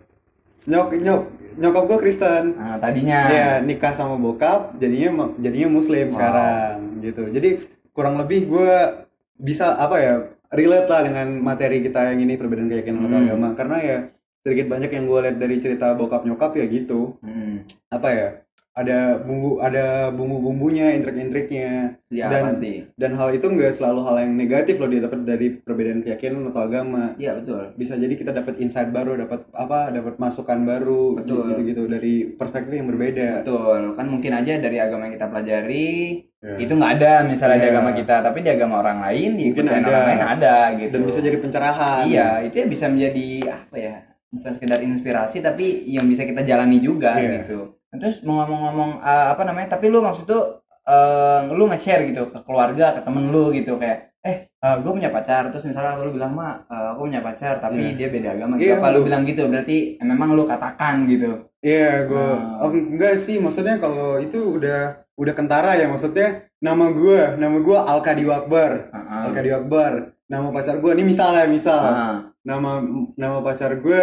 Nyok 0.67 0.89
nyok 0.99 1.23
nyokap 1.53 1.83
gue 1.87 1.99
Kristen. 2.01 2.45
Nah, 2.59 2.83
tadinya 2.83 3.31
Iya 3.31 3.51
nikah 3.63 3.95
sama 3.95 4.19
bokap 4.19 4.75
jadinya 4.75 5.31
jadinya 5.39 5.69
muslim 5.71 6.11
sekarang 6.11 6.99
gitu 6.99 7.29
jadi 7.29 7.63
kurang 7.93 8.17
lebih 8.17 8.49
gue 8.49 8.75
bisa 9.37 9.75
apa 9.75 9.97
ya 9.99 10.15
relate 10.53 10.89
lah 10.89 11.01
dengan 11.03 11.29
materi 11.41 11.81
kita 11.81 12.13
yang 12.13 12.21
ini 12.23 12.37
perbedaan 12.37 12.69
keyakinan 12.69 13.09
atau 13.09 13.19
Hmm. 13.19 13.27
agama. 13.27 13.49
Karena 13.57 13.77
ya 13.81 13.99
sedikit 14.43 14.67
banyak 14.69 14.91
yang 14.93 15.05
gue 15.07 15.19
lihat 15.25 15.37
dari 15.41 15.57
cerita 15.59 15.97
bokap 15.97 16.23
nyokap 16.23 16.53
ya 16.55 16.67
gitu. 16.69 17.17
Hmm, 17.25 17.65
apa 17.89 18.09
ya 18.13 18.29
ada 18.73 19.21
bumbu 19.21 19.61
ada 19.61 20.09
bumbu-bumbunya 20.09 20.97
intrik-intriknya 20.97 22.01
ya 22.09 22.27
Dan- 22.27 22.49
pasti 22.49 22.73
dan 22.95 23.13
hal 23.15 23.29
itu 23.31 23.45
nggak 23.45 23.69
selalu 23.71 24.01
hal 24.01 24.17
yang 24.19 24.33
negatif 24.33 24.77
loh 24.77 24.89
dia 24.89 25.05
dapat 25.05 25.21
dari 25.23 25.53
perbedaan 25.53 26.01
keyakinan 26.01 26.49
atau 26.49 26.63
agama 26.63 27.13
iya 27.17 27.37
betul 27.37 27.77
bisa 27.77 27.95
jadi 27.95 28.09
kita 28.11 28.33
dapat 28.33 28.57
insight 28.59 28.89
baru 28.89 29.17
dapat 29.19 29.45
apa 29.53 29.93
dapat 29.93 30.17
masukan 30.17 30.59
baru 30.63 31.21
Betul. 31.21 31.53
gitu-gitu 31.53 31.85
dari 31.85 32.15
perspektif 32.27 32.73
yang 32.73 32.89
berbeda 32.89 33.45
betul 33.45 33.93
kan 33.93 34.07
mungkin 34.07 34.33
aja 34.35 34.57
dari 34.57 34.79
agama 34.79 35.05
yang 35.05 35.15
kita 35.15 35.29
pelajari 35.29 35.93
Ya. 36.43 36.59
itu 36.59 36.75
nggak 36.75 36.99
ada 36.99 37.23
misalnya 37.23 37.55
di 37.57 37.63
Iya. 37.63 37.73
agama 37.73 37.91
kita 37.95 38.19
tapi 38.19 38.43
di 38.43 38.51
agama 38.51 38.83
orang 38.83 38.99
lain 39.01 39.31
di 39.33 39.45
Mungkin 39.55 39.63
ada. 39.63 39.87
orang 39.87 40.07
lain 40.09 40.23
ada 40.27 40.57
gitu 40.75 40.91
dan 40.91 41.03
bisa 41.05 41.19
jadi 41.21 41.39
pencerahan 41.39 42.03
iya 42.05 42.29
itu 42.43 42.55
ya 42.57 42.67
bisa 42.67 42.91
menjadi 42.91 43.27
apa 43.47 43.77
ya 43.77 43.95
bukan 44.27 44.51
sekedar 44.51 44.81
inspirasi 44.83 45.39
tapi 45.39 45.67
yang 45.87 46.03
bisa 46.03 46.27
kita 46.27 46.43
jalani 46.43 46.83
juga 46.83 47.15
Iya. 47.15 47.47
gitu 47.47 47.79
terus 47.93 48.25
mau 48.25 48.41
ngomong-ngomong 48.43 49.05
eh, 49.05 49.27
apa 49.33 49.43
namanya 49.45 49.77
tapi 49.77 49.93
lu 49.93 50.01
maksud 50.01 50.25
tuh 50.25 50.65
eh, 50.83 51.41
lu 51.53 51.69
nge-share 51.69 52.09
gitu 52.09 52.29
ke 52.33 52.39
keluarga 52.43 52.97
ke 52.97 53.01
temen 53.05 53.29
lu 53.29 53.53
gitu 53.53 53.77
kayak 53.77 54.13
eh 54.23 54.47
gue 54.63 54.93
punya 54.95 55.11
pacar. 55.11 55.51
Terus 55.51 55.67
misalnya 55.67 55.99
lu 55.99 56.15
bilang 56.15 56.33
mak 56.33 56.71
eh, 56.71 56.89
aku 56.95 57.11
punya 57.11 57.19
pacar 57.19 57.59
tapi 57.59 57.99
dia 57.99 58.07
beda 58.07 58.39
agama. 58.39 58.55
Gitu 58.55 58.71
Iya, 58.71 58.79
apa 58.79 58.89
lu 58.95 59.03
bilang 59.03 59.27
gitu? 59.27 59.51
Berarti 59.51 59.99
eh, 59.99 60.07
memang 60.07 60.39
lu 60.39 60.47
katakan 60.47 61.05
gitu. 61.11 61.51
Iya, 61.59 62.07
gue 62.07 62.19
Nah. 62.19 62.63
oh, 62.63 62.71
enggak 62.71 63.19
sih, 63.19 63.39
maksudnya 63.39 63.79
kalau 63.79 64.19
itu 64.19 64.59
udah 64.59 65.03
udah 65.15 65.35
kentara 65.35 65.75
ya, 65.79 65.87
maksudnya 65.87 66.47
nama 66.59 66.91
gue, 66.91 67.39
nama 67.39 67.59
gue 67.59 67.79
Alkadi 67.79 68.23
Akbar, 68.27 68.91
Heeh. 68.91 69.21
Alkadi 69.31 69.51
Akbar, 69.55 69.93
nama 70.27 70.51
pacar 70.51 70.79
gue, 70.79 70.91
ini 70.95 71.05
misalnya 71.07 71.47
misal, 71.47 71.83
Ah, 71.83 72.19
nama 72.43 72.83
nama 73.15 73.39
pacar 73.43 73.79
gue 73.79 74.03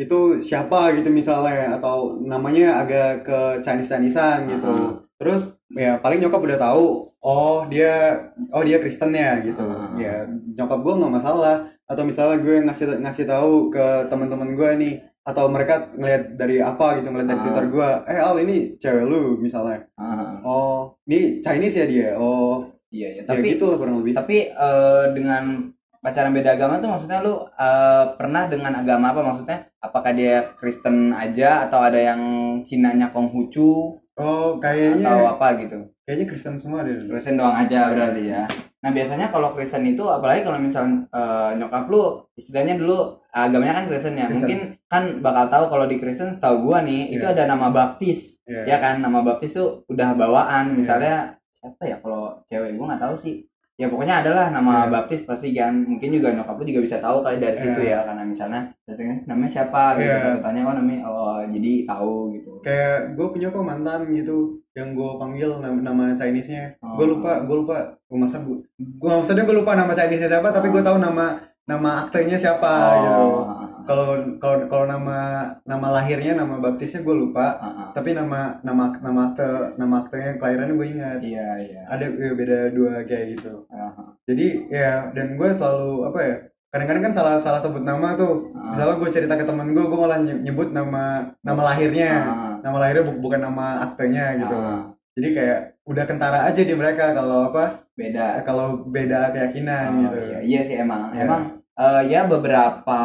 itu 0.00 0.40
siapa 0.40 0.96
gitu 0.96 1.12
misalnya 1.12 1.76
atau 1.76 2.16
namanya 2.24 2.80
agak 2.80 3.20
ke 3.28 3.38
Chinese 3.60 3.92
Chinesean 3.92 4.48
gitu. 4.48 4.64
Ah. 4.72 4.96
terus 5.20 5.52
ya 5.76 6.00
paling 6.00 6.16
nyokap 6.24 6.40
udah 6.40 6.56
tahu 6.56 6.84
oh 7.20 7.68
dia 7.68 8.16
oh 8.56 8.64
dia 8.64 8.80
Kristen 8.80 9.12
ya 9.12 9.44
gitu. 9.44 9.60
Ah. 9.60 9.92
ya 10.00 10.24
nyokap 10.56 10.80
gue 10.80 10.94
nggak 10.96 11.14
masalah. 11.20 11.68
Atau 11.90 12.06
misalnya 12.06 12.38
gue 12.40 12.56
ngasih 12.64 13.02
ngasih 13.02 13.26
tahu 13.26 13.68
ke 13.68 14.06
teman-teman 14.08 14.54
gue 14.54 14.70
nih 14.78 14.94
atau 15.20 15.50
mereka 15.52 15.90
ngeliat 15.98 16.38
dari 16.38 16.62
apa 16.64 16.96
gitu 16.96 17.12
ngeliat 17.12 17.28
dari 17.28 17.38
Ah. 17.38 17.44
Twitter 17.44 17.64
gue 17.68 17.88
eh 18.08 18.18
Al 18.22 18.36
ini 18.40 18.56
cewek 18.80 19.04
lu 19.04 19.36
misalnya. 19.36 19.84
Ah, 20.00 20.40
oh 20.40 20.96
ini 21.04 21.44
Chinese 21.44 21.76
ya 21.82 21.86
dia? 21.90 22.08
Oh. 22.16 22.64
Iya 22.90 23.20
ya 23.20 23.22
tapi 23.22 23.38
tapi 23.42 23.48
gitu 23.54 23.64
lah 23.70 23.76
kurang 23.78 24.02
lebih. 24.02 24.18
tapi 24.18 24.50
eh, 24.50 25.04
dengan 25.14 25.70
pacaran 26.00 26.32
beda 26.32 26.56
agama 26.56 26.80
tuh 26.80 26.88
maksudnya 26.88 27.20
lu 27.20 27.44
eh, 27.46 28.04
pernah 28.16 28.48
dengan 28.48 28.72
agama 28.76 29.12
apa? 29.12 29.20
Maksudnya 29.20 29.58
apakah 29.80 30.12
dia 30.16 30.52
Kristen 30.56 31.12
aja 31.12 31.68
atau 31.68 31.80
ada 31.84 32.00
yang 32.00 32.20
Cinanya 32.64 33.12
Konghucu? 33.12 34.00
Oh 34.20 34.56
atau 34.56 34.60
kayaknya 34.60 35.08
apa 35.32 35.56
gitu? 35.56 35.80
kayaknya 36.04 36.26
Kristen 36.26 36.58
semua 36.58 36.82
deh 36.82 36.92
Kristen 37.06 37.38
doang 37.38 37.54
aja 37.54 37.88
berarti 37.94 38.34
ya. 38.34 38.44
Nah 38.80 38.90
biasanya 38.90 39.30
kalau 39.30 39.52
Kristen 39.54 39.86
itu 39.86 40.02
apalagi 40.04 40.42
kalau 40.44 40.58
misalnya 40.58 41.06
eh, 41.08 41.50
nyokap 41.56 41.86
lu 41.88 42.18
istilahnya 42.34 42.76
dulu 42.76 43.16
agamanya 43.30 43.80
kan 43.80 43.84
Kristen 43.88 44.18
ya. 44.18 44.26
Kristen. 44.26 44.42
mungkin 44.42 44.60
kan 44.90 45.02
bakal 45.22 45.46
tahu 45.48 45.64
kalau 45.70 45.84
di 45.86 45.96
Kristen 46.02 46.34
setahu 46.34 46.66
gua 46.68 46.82
nih 46.82 47.14
itu 47.14 47.24
Iya. 47.24 47.32
ada 47.32 47.44
nama 47.54 47.70
baptis. 47.70 48.42
Iya. 48.44 48.74
ya 48.74 48.76
kan? 48.82 48.98
Nama 49.00 49.22
baptis 49.22 49.54
tuh 49.56 49.86
udah 49.86 50.12
bawaan. 50.18 50.72
Iya. 50.72 50.76
misalnya 50.76 51.14
siapa 51.56 51.82
ya 51.86 51.96
kalau 52.02 52.40
cewek? 52.50 52.74
Gua 52.76 52.92
nggak 52.92 53.02
tahu 53.06 53.14
sih 53.16 53.46
ya 53.80 53.88
pokoknya 53.88 54.20
adalah 54.20 54.52
nama 54.52 54.84
Iya. 54.84 54.92
baptis 54.92 55.24
pasti 55.24 55.48
kan 55.50 55.72
mungkin 55.80 56.12
juga 56.12 56.28
nyokap 56.30 56.52
lu 56.52 56.64
juga 56.66 56.80
bisa 56.84 56.96
tahu 56.98 57.24
kali 57.24 57.40
dari 57.40 57.56
Iya. 57.56 57.62
situ 57.64 57.80
ya 57.82 57.98
karena 58.04 58.22
misalnya 58.22 58.60
biasanya 58.84 59.14
namanya 59.24 59.50
siapa 59.50 59.82
gitu 59.96 60.04
Iya. 60.04 60.36
Pas 60.36 60.42
tanya 60.44 60.60
oh 60.62 60.74
namanya 60.74 61.00
oh 61.02 61.40
jadi 61.48 61.72
tahu 61.84 62.14
gitu 62.30 62.50
kayak 62.60 63.16
gue 63.16 63.26
punya 63.26 63.48
kok 63.48 63.64
mantan 63.64 64.00
gitu 64.12 64.38
yang 64.70 64.92
gue 64.92 65.10
panggil 65.16 65.50
nama, 65.58 65.76
nama 65.80 66.04
Chinese-nya 66.12 66.76
Oh. 66.78 66.94
gue 66.94 67.06
lupa 67.10 67.40
gue 67.40 67.56
lupa 67.56 67.76
Gua 68.04 68.18
masa 68.20 68.38
gue 68.40 68.60
gue 68.76 69.08
maksudnya 69.08 69.42
gue 69.42 69.56
lupa 69.56 69.72
nama 69.72 69.90
Chinese-nya 69.90 70.28
siapa 70.28 70.50
tapi 70.50 70.68
gue 70.68 70.82
tahu 70.82 70.98
nama 70.98 71.40
nama 71.64 71.90
aktenya 72.02 72.36
siapa 72.36 72.68
gitu 72.98 73.24
oh 73.32 73.64
kalau 73.90 74.06
kalau 74.38 74.56
kalau 74.64 74.86
nama 74.86 75.18
nama 75.64 75.86
lahirnya 75.90 76.32
nama 76.32 76.56
baptisnya 76.56 77.02
gue 77.02 77.10
lupa 77.12 77.58
ah, 77.58 77.66
ah. 77.66 77.88
tapi 77.90 78.14
nama 78.14 78.54
nama 78.60 78.94
nama 78.96 79.20
akte 79.28 79.42
nama 79.74 79.94
aktenya 80.00 80.38
kelahirannya 80.38 80.74
gue 80.74 80.88
ingat 80.88 81.18
iya 81.20 81.48
iya 81.58 81.82
ada 81.84 82.06
ya, 82.06 82.30
beda 82.32 82.70
dua 82.70 83.02
kayak 83.02 83.34
gitu 83.34 83.66
Ah, 83.66 83.90
ah. 83.90 84.14
jadi 84.22 84.46
ya 84.68 84.90
dan 85.10 85.34
gue 85.34 85.50
selalu 85.50 86.06
apa 86.06 86.18
ya 86.20 86.34
kadang-kadang 86.70 87.02
kan 87.04 87.12
salah 87.12 87.34
salah 87.36 87.58
sebut 87.58 87.82
nama 87.82 88.14
tuh 88.14 88.54
Ah. 88.54 88.70
misalnya 88.70 88.96
gue 88.96 89.10
cerita 89.10 89.34
ke 89.34 89.42
temen 89.42 89.68
gue 89.68 89.82
gue 89.82 89.98
malah 89.98 90.18
nye- 90.18 90.38
nyebut 90.40 90.70
nama 90.70 91.26
nama 91.40 91.60
lahirnya 91.66 92.10
Ah. 92.22 92.54
nama 92.60 92.76
lahirnya 92.78 93.04
bu- 93.04 93.18
bukan 93.20 93.42
nama 93.42 93.82
aktenya 93.82 94.38
gitu 94.38 94.54
Ah, 94.54 94.86
jadi 95.12 95.28
kayak 95.34 95.58
udah 95.82 96.04
kentara 96.06 96.46
aja 96.46 96.62
di 96.62 96.70
mereka 96.72 97.10
kalau 97.10 97.50
apa 97.50 97.82
beda 97.92 98.40
kalau 98.40 98.86
beda 98.86 99.34
keyakinan 99.34 99.88
Oh, 99.90 100.00
gitu 100.06 100.18
iya. 100.24 100.38
iya 100.40 100.60
sih 100.62 100.76
emang 100.78 101.10
Iya. 101.10 101.26
emang 101.26 101.42
eh, 101.80 102.02
ya 102.06 102.28
beberapa 102.28 103.00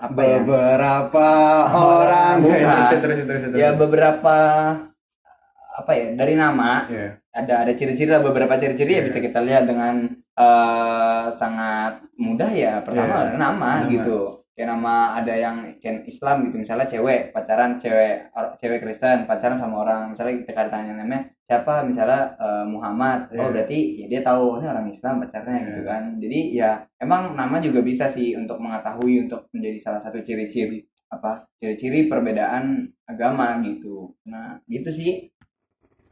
apa 0.00 0.20
ya 0.20 0.38
beberapa 0.40 1.28
orang 2.00 2.34
Bukan. 2.40 2.56
terus 2.56 2.88
terus 3.04 3.20
terus 3.28 3.42
terus 3.52 3.60
ya 3.60 3.68
beberapa 3.76 4.36
apa 5.72 5.90
ya 5.92 6.06
dari 6.12 6.34
nama 6.36 6.84
Iya. 6.88 7.16
ada 7.32 7.54
ada 7.64 7.72
ciri-ciri 7.72 8.12
lah 8.12 8.20
beberapa 8.20 8.56
ciri-ciri 8.56 8.96
ya 8.96 9.00
Iya. 9.00 9.06
bisa 9.08 9.18
kita 9.20 9.40
lihat 9.40 9.64
dengan 9.64 10.08
eh, 10.32 11.24
sangat 11.32 12.00
mudah 12.16 12.50
ya 12.52 12.80
pertama 12.80 13.32
Iya. 13.32 13.36
nama, 13.36 13.70
Nama. 13.84 13.88
gitu 13.88 14.41
kayak 14.52 14.68
nama 14.68 15.16
ada 15.16 15.32
yang 15.32 15.56
kayak 15.80 16.04
Islam 16.04 16.44
gitu 16.44 16.60
misalnya 16.60 16.84
cewek 16.84 17.32
pacaran 17.32 17.80
cewek 17.80 18.28
cewek 18.60 18.78
Kristen 18.84 19.24
pacaran 19.24 19.56
sama 19.56 19.80
orang 19.80 20.12
misalnya 20.12 20.44
kita 20.44 20.68
tanya 20.68 20.92
namanya 20.92 21.24
siapa 21.40 21.80
misalnya 21.82 22.36
eh, 22.36 22.64
Muhammad 22.68 23.32
Iya. 23.32 23.40
oh 23.40 23.48
berarti 23.48 23.78
ya 23.96 24.06
dia 24.12 24.20
tahu 24.20 24.60
ini 24.60 24.66
orang 24.68 24.86
Islam 24.86 25.14
pacarnya 25.24 25.56
Iya. 25.56 25.66
gitu 25.72 25.80
kan 25.88 26.02
jadi 26.20 26.40
ya 26.52 26.70
emang 27.00 27.32
nama 27.32 27.56
juga 27.58 27.80
bisa 27.80 28.04
sih 28.04 28.36
untuk 28.36 28.60
mengetahui 28.60 29.24
untuk 29.24 29.48
menjadi 29.56 29.78
salah 29.80 30.00
satu 30.00 30.20
ciri-ciri 30.20 30.84
apa 31.08 31.48
ciri-ciri 31.56 32.08
perbedaan 32.08 32.84
agama 33.04 33.56
gitu 33.60 34.12
nah 34.24 34.60
gitu 34.68 34.92
sih 34.92 35.32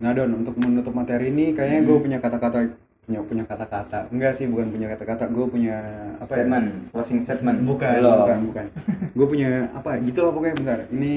Nah 0.00 0.16
Don, 0.16 0.33
untuk 0.33 0.57
menutup 0.57 0.96
materi 0.96 1.29
ini 1.29 1.53
kayaknya 1.53 1.85
gue 1.85 1.92
Hmm. 1.92 2.05
punya 2.09 2.18
kata-kata 2.24 2.72
punya 3.00 3.20
punya 3.22 3.44
kata-kata. 3.44 4.06
Enggak 4.08 4.32
sih, 4.34 4.46
bukan 4.46 4.70
punya 4.70 4.86
kata-kata, 4.88 5.24
gue 5.26 5.46
punya 5.46 5.76
apa 6.16 6.24
ya? 6.24 6.46
statement 6.46 6.66
closing 6.92 7.20
statement 7.20 7.58
Bukan, 7.64 7.94
Belum. 7.98 8.18
bukan, 8.22 8.38
bukan. 8.46 8.66
gue 9.10 9.26
punya 9.26 9.48
apa? 9.72 9.90
Gitu 9.98 10.18
lah 10.18 10.30
pokoknya 10.30 10.56
bentar. 10.56 10.78
Ini 10.88 11.12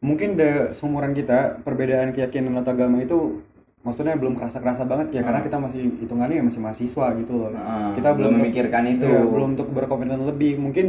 mungkin 0.00 0.36
de 0.36 0.70
seumuran 0.70 1.12
kita 1.12 1.64
perbedaan 1.64 2.12
keyakinan 2.12 2.52
atau 2.60 2.72
agama 2.72 3.00
itu 3.00 3.42
maksudnya 3.82 4.14
belum 4.14 4.34
kerasa-kerasa 4.34 4.82
banget 4.82 5.14
ya 5.14 5.22
karena 5.22 5.40
Hmm. 5.40 5.46
kita 5.48 5.58
masih 5.58 5.82
hitungannya 6.02 6.36
ya 6.38 6.44
masih 6.44 6.60
mahasiswa 6.60 7.06
gitu 7.16 7.32
loh. 7.32 7.50
Nah, 7.50 7.94
kita 7.94 8.10
belum 8.12 8.34
belum 8.34 8.42
memikirkan 8.44 8.84
itu 8.86 9.06
Iya, 9.06 9.22
belum 9.24 9.48
untuk 9.56 9.68
berkomitmen 9.70 10.26
lebih. 10.26 10.58
Mungkin 10.58 10.86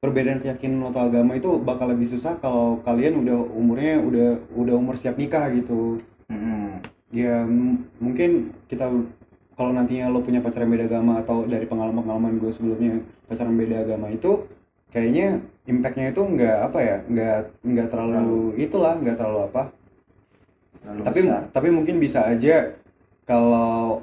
perbedaan 0.00 0.40
keyakinan 0.40 0.88
atau 0.88 1.04
agama 1.04 1.36
itu 1.36 1.60
bakal 1.60 1.92
lebih 1.92 2.08
susah 2.08 2.36
kalau 2.36 2.80
kalian 2.80 3.20
udah 3.20 3.36
umurnya 3.36 4.00
udah 4.00 4.28
udah 4.56 4.74
umur 4.76 4.96
siap 4.96 5.16
nikah 5.16 5.52
gitu. 5.52 6.00
Ya 7.10 7.42
mungkin 7.98 8.54
kita 8.70 8.86
kalau 9.58 9.76
nantinya 9.76 10.08
lo 10.08 10.24
punya 10.24 10.40
pacaran 10.40 10.72
beda 10.72 10.88
agama 10.88 11.20
atau 11.20 11.44
dari 11.44 11.68
pengalaman-pengalaman 11.68 12.40
gue 12.40 12.48
sebelumnya 12.48 13.02
pacaran 13.28 13.52
beda 13.60 13.84
agama 13.84 14.08
itu 14.08 14.46
kayaknya 14.88 15.42
impactnya 15.68 16.16
itu 16.16 16.22
nggak 16.24 16.56
apa 16.70 16.78
ya 16.80 16.96
nggak 17.04 17.38
nggak 17.68 17.88
terlalu 17.92 18.56
itulah 18.56 18.96
nggak 18.96 19.20
terlalu 19.20 19.40
apa. 19.52 19.62
Terlalu 20.80 21.00
tapi 21.04 21.20
besar. 21.26 21.42
tapi 21.52 21.68
mungkin 21.74 21.96
bisa 22.00 22.24
aja 22.24 22.72
kalau 23.28 24.00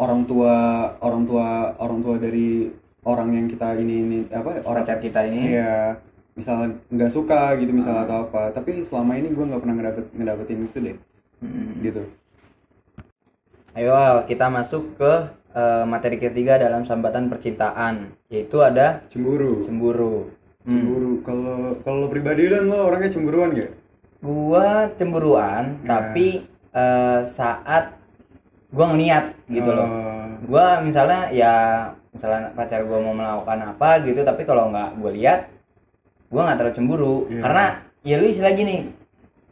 orang 0.00 0.24
tua 0.24 0.56
orang 1.04 1.28
tua 1.28 1.76
orang 1.76 2.00
tua 2.00 2.16
dari 2.16 2.72
orang 3.04 3.36
yang 3.36 3.46
kita 3.52 3.76
ini 3.76 3.94
ini 4.00 4.18
apa 4.32 4.64
orang 4.64 4.86
pacar 4.86 5.02
kita 5.02 5.28
ini. 5.28 5.60
Ya 5.60 5.98
misalnya 6.38 6.78
nggak 6.88 7.12
suka 7.12 7.58
gitu 7.58 7.74
misalnya 7.74 8.06
Ah. 8.06 8.08
atau 8.08 8.18
apa. 8.30 8.42
Tapi 8.54 8.80
selama 8.80 9.18
ini 9.18 9.28
gue 9.28 9.44
nggak 9.44 9.60
pernah 9.60 9.76
ngedapet 9.76 10.04
ngedapetin 10.14 10.62
itu 10.64 10.78
deh 10.78 11.09
Mm-mm. 11.40 11.80
gitu 11.82 12.02
Ayo 13.70 13.94
Al, 13.94 14.26
kita 14.26 14.50
masuk 14.50 14.98
ke 14.98 15.12
eh, 15.54 15.84
materi 15.86 16.18
ketiga 16.18 16.58
dalam 16.58 16.82
sambatan 16.82 17.30
percintaan, 17.30 18.10
yaitu 18.26 18.58
ada 18.60 19.06
cemburu 19.06 19.62
cemburu. 19.62 20.26
Hmm. 20.60 20.70
cemburu 20.76 21.12
kalau 21.24 21.58
kalau 21.80 21.96
lo 22.04 22.08
pribadi 22.10 22.50
dan 22.50 22.66
lo 22.68 22.90
orangnya 22.90 23.08
cemburuan 23.14 23.54
gak 23.54 23.70
Gua 24.20 24.90
cemburuan, 24.98 25.80
Ya. 25.80 25.86
tapi 25.86 26.44
eh, 26.74 27.20
saat 27.24 27.94
gua 28.68 28.92
ngeliat 28.92 29.32
gitu 29.48 29.70
loh. 29.70 29.86
Eh, 29.88 30.28
Gua 30.50 30.82
misalnya 30.82 31.30
ya 31.30 31.54
misalnya 32.10 32.50
pacar 32.52 32.82
gua 32.84 32.98
mau 32.98 33.14
melakukan 33.14 33.70
apa 33.70 34.02
gitu, 34.02 34.20
tapi 34.26 34.42
kalau 34.42 34.68
nggak 34.68 34.98
gue 34.98 35.12
lihat, 35.14 35.46
gua 36.26 36.50
nggak 36.50 36.58
terlalu 36.58 36.74
cemburu 36.76 37.16
Iya. 37.30 37.40
karena 37.40 37.64
ya 38.02 38.14
lu 38.18 38.26
istilah 38.26 38.52
gini, 38.52 38.76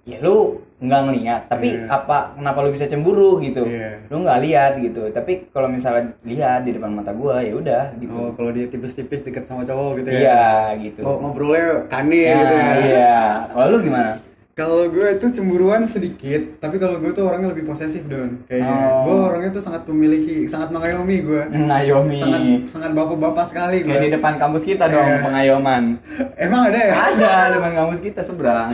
ya 0.05 0.19
lu 0.21 0.59
nggak 0.79 1.01
ngeliat, 1.05 1.43
tapi 1.47 1.75
Iya. 1.75 1.91
apa 1.91 2.17
kenapa 2.33 2.59
lu 2.61 2.71
bisa 2.71 2.87
cemburu 2.87 3.41
gitu? 3.41 3.67
Iya. 3.67 3.99
lu 4.07 4.23
nggak 4.23 4.41
lihat 4.41 4.73
gitu. 4.79 5.11
Tapi 5.11 5.51
kalau 5.51 5.67
misalnya 5.67 6.15
lihat 6.23 6.63
di 6.63 6.71
depan 6.71 6.93
mata 6.93 7.11
gua 7.11 7.43
ya 7.43 7.51
udah 7.53 7.91
gitu. 7.97 8.15
Oh 8.15 8.31
kalau 8.31 8.51
dia 8.51 8.67
tipis-tipis 8.67 9.21
deket 9.21 9.43
sama 9.43 9.63
cowok 9.63 9.99
gitu 9.99 10.09
ya? 10.09 10.19
Iya 10.21 10.45
gitu. 10.81 11.01
Oh, 11.03 11.19
ngobrolnya 11.19 11.83
kane 11.89 12.15
Ya, 12.23 12.37
gitu 12.37 12.55
ya? 12.55 12.71
iya. 12.79 13.17
Kalau 13.49 13.67
lu 13.69 13.79
gimana 13.83 14.23
Kalau 14.59 14.91
gue 14.91 15.07
itu 15.09 15.27
cemburuan 15.31 15.87
sedikit, 15.87 16.59
tapi 16.59 16.77
kalau 16.77 16.99
gue 16.99 17.07
tuh 17.09 17.23
orangnya 17.23 17.55
lebih 17.55 17.63
posesif 17.65 18.03
don. 18.05 18.43
Kayaknya 18.45 18.75
Oh. 18.75 19.07
gue 19.07 19.17
orangnya 19.25 19.51
tuh 19.53 19.63
sangat 19.63 19.87
memiliki, 19.87 20.45
sangat 20.45 20.69
mengayomi 20.69 21.23
gue. 21.23 21.43
ngayomi 21.49 22.19
Sangat 22.19 22.43
sangat 22.67 22.91
bapak-bapak 22.91 23.47
sekali 23.47 23.79
kayak 23.81 24.01
di 24.01 24.09
gue. 24.09 24.17
depan 24.19 24.35
kampus 24.37 24.63
kita 24.65 24.85
dong 24.89 25.07
Iya. 25.07 25.23
pengayoman 25.23 25.83
Emang 26.45 26.63
ada 26.67 26.75
ya? 26.77 26.95
ada 27.07 27.31
di 27.47 27.55
depan 27.55 27.73
kampus 27.77 28.01
kita 28.01 28.21
seberang 28.21 28.69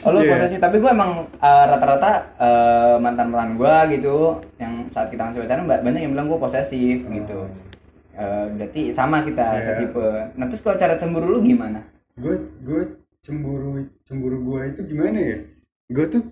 oh 0.00 0.08
lu 0.08 0.18
Iya. 0.24 0.30
posesif 0.32 0.58
tapi 0.58 0.76
gua 0.78 0.90
emang 0.90 1.10
eh, 1.28 1.64
rata-rata 1.68 2.10
mantan 2.98 3.28
mantan 3.28 3.50
gua 3.54 3.84
gitu 3.86 4.40
yang 4.56 4.88
saat 4.88 5.08
kita 5.08 5.22
masih 5.22 5.44
pacaran 5.44 5.64
ba- 5.64 5.78
banyak 5.80 6.00
yang 6.00 6.12
bilang 6.12 6.26
gua 6.26 6.40
posesif 6.40 7.04
gitu 7.04 7.40
Eh, 8.12 8.44
berarti 8.50 8.88
sama 8.88 9.20
kita 9.20 9.40
Oh. 9.42 9.52
Iya. 9.54 9.64
setipe 9.66 10.06
nah 10.34 10.46
terus 10.46 10.60
kalau 10.60 10.76
cara 10.76 10.94
cemburu 10.94 11.28
lu 11.30 11.40
gimana 11.42 11.80
Gue 12.14 12.36
gue 12.60 12.82
cemburu 13.22 13.78
cemburu 14.02 14.36
gue 14.42 14.60
itu 14.74 14.80
gimana 14.90 15.18
ya? 15.18 15.38
Gue 15.86 16.06
tuh 16.10 16.22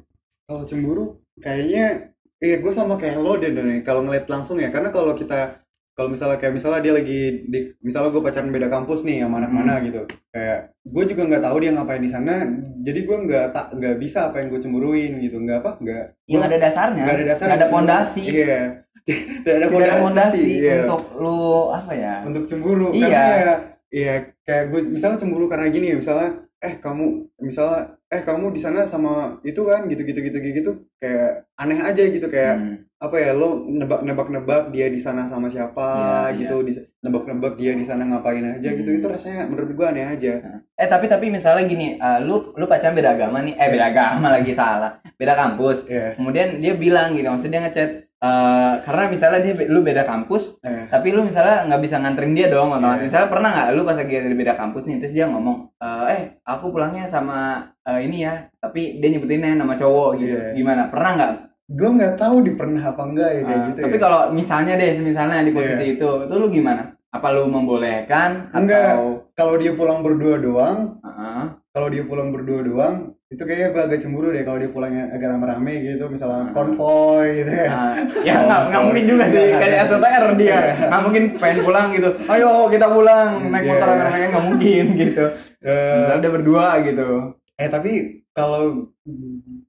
kalau 0.51 0.67
cemburu 0.67 1.23
kayaknya, 1.39 2.11
iya 2.43 2.57
gue 2.59 2.73
sama 2.75 2.99
kayak 2.99 3.23
lo 3.23 3.39
deh 3.39 3.55
Don 3.55 3.71
ya. 3.71 3.81
Kalau 3.87 4.03
ngeliat 4.03 4.27
langsung 4.27 4.59
ya, 4.59 4.75
karena 4.75 4.91
kalau 4.91 5.15
kita 5.15 5.63
kalau 5.95 6.11
misalnya 6.11 6.41
kayak 6.41 6.55
misalnya 6.57 6.81
dia 6.81 6.95
lagi 6.97 7.45
di 7.47 7.59
misalnya 7.85 8.11
gue 8.11 8.23
pacaran 8.25 8.51
beda 8.51 8.67
kampus 8.73 9.05
nih 9.07 9.23
sama 9.23 9.39
anak 9.39 9.51
Hmm. 9.55 9.59
mana 9.63 9.75
gitu. 9.87 10.03
Kayak 10.35 10.59
gue 10.83 11.05
juga 11.15 11.23
nggak 11.31 11.43
tahu 11.47 11.57
dia 11.63 11.71
ngapain 11.79 12.03
di 12.03 12.11
sana. 12.11 12.35
Jadi 12.81 13.01
gue 13.07 13.17
nggak 13.29 13.47
tak 13.55 13.67
nggak 13.79 13.97
bisa 14.01 14.19
apa 14.33 14.43
yang 14.43 14.49
gue 14.51 14.61
cemburuin 14.61 15.13
gitu. 15.23 15.37
Nggak 15.39 15.59
apa 15.63 15.71
nggak. 15.79 16.05
Yang 16.27 16.43
ada 16.43 16.57
dasarnya. 16.59 17.03
nggak 17.07 17.17
ada 17.17 17.27
dasar 17.31 17.45
nggak 17.47 17.61
ada 17.63 17.71
pondasi 17.71 18.23
iya. 18.27 18.59
Tidak 19.11 19.55
ada 19.57 19.67
tidak 19.73 19.91
ada 19.91 20.03
pondasi 20.07 20.45
iya. 20.61 20.85
untuk 20.85 21.03
lu 21.19 21.71
apa 21.73 21.93
ya? 21.95 22.15
Untuk 22.27 22.45
cemburu. 22.51 22.91
Iya. 22.93 23.07
karena 23.07 23.39
ya 23.39 23.55
Iya, 23.91 24.15
kayak 24.47 24.65
gue 24.71 24.81
misalnya 24.87 25.19
cemburu 25.19 25.51
karena 25.51 25.67
gini 25.67 25.91
ya, 25.91 25.97
misalnya 25.99 26.47
eh 26.61 26.77
kamu 26.77 27.05
misalnya 27.41 27.97
eh 28.13 28.21
kamu 28.21 28.53
di 28.53 28.61
sana 28.61 28.85
sama 28.85 29.41
itu 29.41 29.65
kan 29.65 29.89
gitu 29.89 30.05
gitu 30.05 30.21
gitu 30.21 30.39
gitu, 30.39 30.49
gitu. 30.61 30.73
kayak 31.01 31.49
aneh 31.57 31.81
aja 31.81 32.03
gitu 32.05 32.27
kayak 32.29 32.55
Hmm. 32.61 32.77
apa 33.01 33.17
ya 33.17 33.33
lo 33.33 33.65
nebak 33.65 34.05
nebak 34.05 34.29
nebak 34.29 34.63
dia 34.69 34.93
di 34.93 35.01
sana 35.01 35.25
sama 35.25 35.49
siapa 35.49 36.29
Iya, 36.29 36.45
gitu 36.45 36.61
di 36.61 36.73
nebak 37.01 37.25
nebak 37.25 37.57
dia 37.57 37.73
di 37.73 37.81
sana 37.81 38.05
ngapain 38.05 38.45
aja 38.45 38.69
gitu 38.77 38.93
Hmm. 38.93 38.99
itu 39.01 39.07
rasanya 39.09 39.49
menurut 39.49 39.73
gue 39.73 39.87
aneh 39.89 40.05
aja 40.05 40.33
Eh 40.77 40.89
tapi 40.89 41.13
tapi 41.13 41.29
misalnya 41.29 41.65
gini, 41.69 42.01
eh, 42.01 42.19
lu 42.25 42.57
lu 42.57 42.65
pacaran 42.65 42.97
beda 42.97 43.13
agama 43.13 43.45
nih, 43.45 43.53
eh 43.53 43.69
beda 43.69 43.93
agama 43.93 44.33
lagi 44.33 44.57
salah, 44.57 44.97
beda 45.21 45.37
kampus. 45.37 45.85
Iya. 45.85 46.17
Kemudian 46.17 46.57
dia 46.57 46.73
bilang 46.73 47.13
gitu, 47.13 47.29
maksudnya 47.29 47.53
dia 47.61 47.63
ngechat 47.69 47.91
eh, 48.21 48.73
karena 48.81 49.03
misalnya 49.09 49.41
dia 49.41 49.55
lu 49.67 49.81
beda 49.81 50.05
kampus, 50.05 50.61
Eh. 50.61 50.87
tapi 50.87 51.11
lu 51.11 51.25
misalnya 51.25 51.65
nggak 51.65 51.81
bisa 51.81 51.97
nganterin 51.97 52.33
dia 52.33 52.47
dong. 52.47 52.73
Iya. 52.73 53.01
Misalnya 53.01 53.29
pernah 53.29 53.51
nggak 53.51 53.69
lu 53.73 53.83
pas 53.83 53.97
lagi 53.97 54.15
ada 54.15 54.29
beda 54.31 54.55
kampus 54.55 54.83
nih, 54.85 54.97
terus 54.99 55.13
dia 55.13 55.25
ngomong, 55.25 55.73
eh, 55.77 56.05
eh 56.09 56.21
aku 56.43 56.69
pulangnya 56.69 57.05
sama 57.05 57.65
eh, 57.81 58.05
ini 58.05 58.23
ya, 58.23 58.37
tapi 58.57 59.01
dia 59.01 59.09
nyebutinnya 59.11 59.57
nama 59.57 59.73
cowok 59.75 60.11
gitu, 60.17 60.37
Iya. 60.37 60.53
gimana? 60.53 60.87
Pernah 60.87 61.13
nggak? 61.17 61.33
gue 61.71 61.87
nggak 61.89 62.19
tahu 62.19 62.37
di 62.43 62.53
pernah 62.59 62.83
apa 62.83 62.99
enggak 63.07 63.31
ya 63.31 63.41
kayak 63.41 63.55
Eh, 63.55 63.67
gitu 63.71 63.79
tapi 63.81 63.95
ya. 63.95 64.03
kalau 64.03 64.21
misalnya 64.35 64.75
deh, 64.75 64.91
misalnya 64.99 65.39
di 65.41 65.55
posisi 65.55 65.95
itu, 65.95 66.09
itu 66.27 66.35
lu 66.35 66.51
gimana? 66.51 66.83
Apa 67.11 67.31
lu 67.31 67.47
membolehkan 67.47 68.51
Enggak. 68.51 68.99
atau? 68.99 69.31
kalau 69.39 69.55
dia 69.55 69.73
pulang 69.73 70.03
berdua 70.03 70.37
doang 70.39 70.99
Heeh. 70.99 71.43
Kalau 71.71 71.87
dia 71.87 72.03
pulang 72.03 72.31
berdua 72.31 72.61
doang 72.61 72.97
itu 73.27 73.39
kayaknya 73.39 73.71
gue 73.71 73.83
agak 73.85 73.99
cemburu 74.01 74.29
deh 74.29 74.43
kalau 74.43 74.59
dia 74.59 74.67
pulangnya 74.69 75.07
agak 75.09 75.31
rame-rame 75.31 75.75
gitu 75.87 76.05
misalnya 76.07 76.45
Hmm. 76.45 76.53
konvoy 76.53 77.27
gitu 77.37 77.53
ya. 77.53 77.69
Ah, 77.69 77.95
ya 78.27 78.35
nggak 78.41 78.61
nggak 78.69 78.83
mungkin 78.83 79.05
juga 79.07 79.25
sih 79.25 79.45
kayak 79.53 79.87
SOTR 79.87 80.25
dia. 80.35 80.59
Nggak 80.83 81.03
mungkin 81.05 81.23
pengen 81.39 81.59
pulang 81.63 81.87
gitu. 81.91 82.11
Ayo 82.27 82.51
kita 82.67 82.87
pulang. 82.87 83.31
Naik 83.47 83.63
Iya. 83.63 83.71
motor 83.73 83.89
rame 83.93 84.19
nggak 84.27 84.45
mungkin 84.45 84.85
gitu. 85.07 85.25
Eh, 85.61 85.95
misalnya 85.97 86.19
udah 86.19 86.33
berdua 86.33 86.65
gitu. 86.83 87.09
eh 87.55 87.69
tapi 87.69 87.93
kalau 88.33 88.89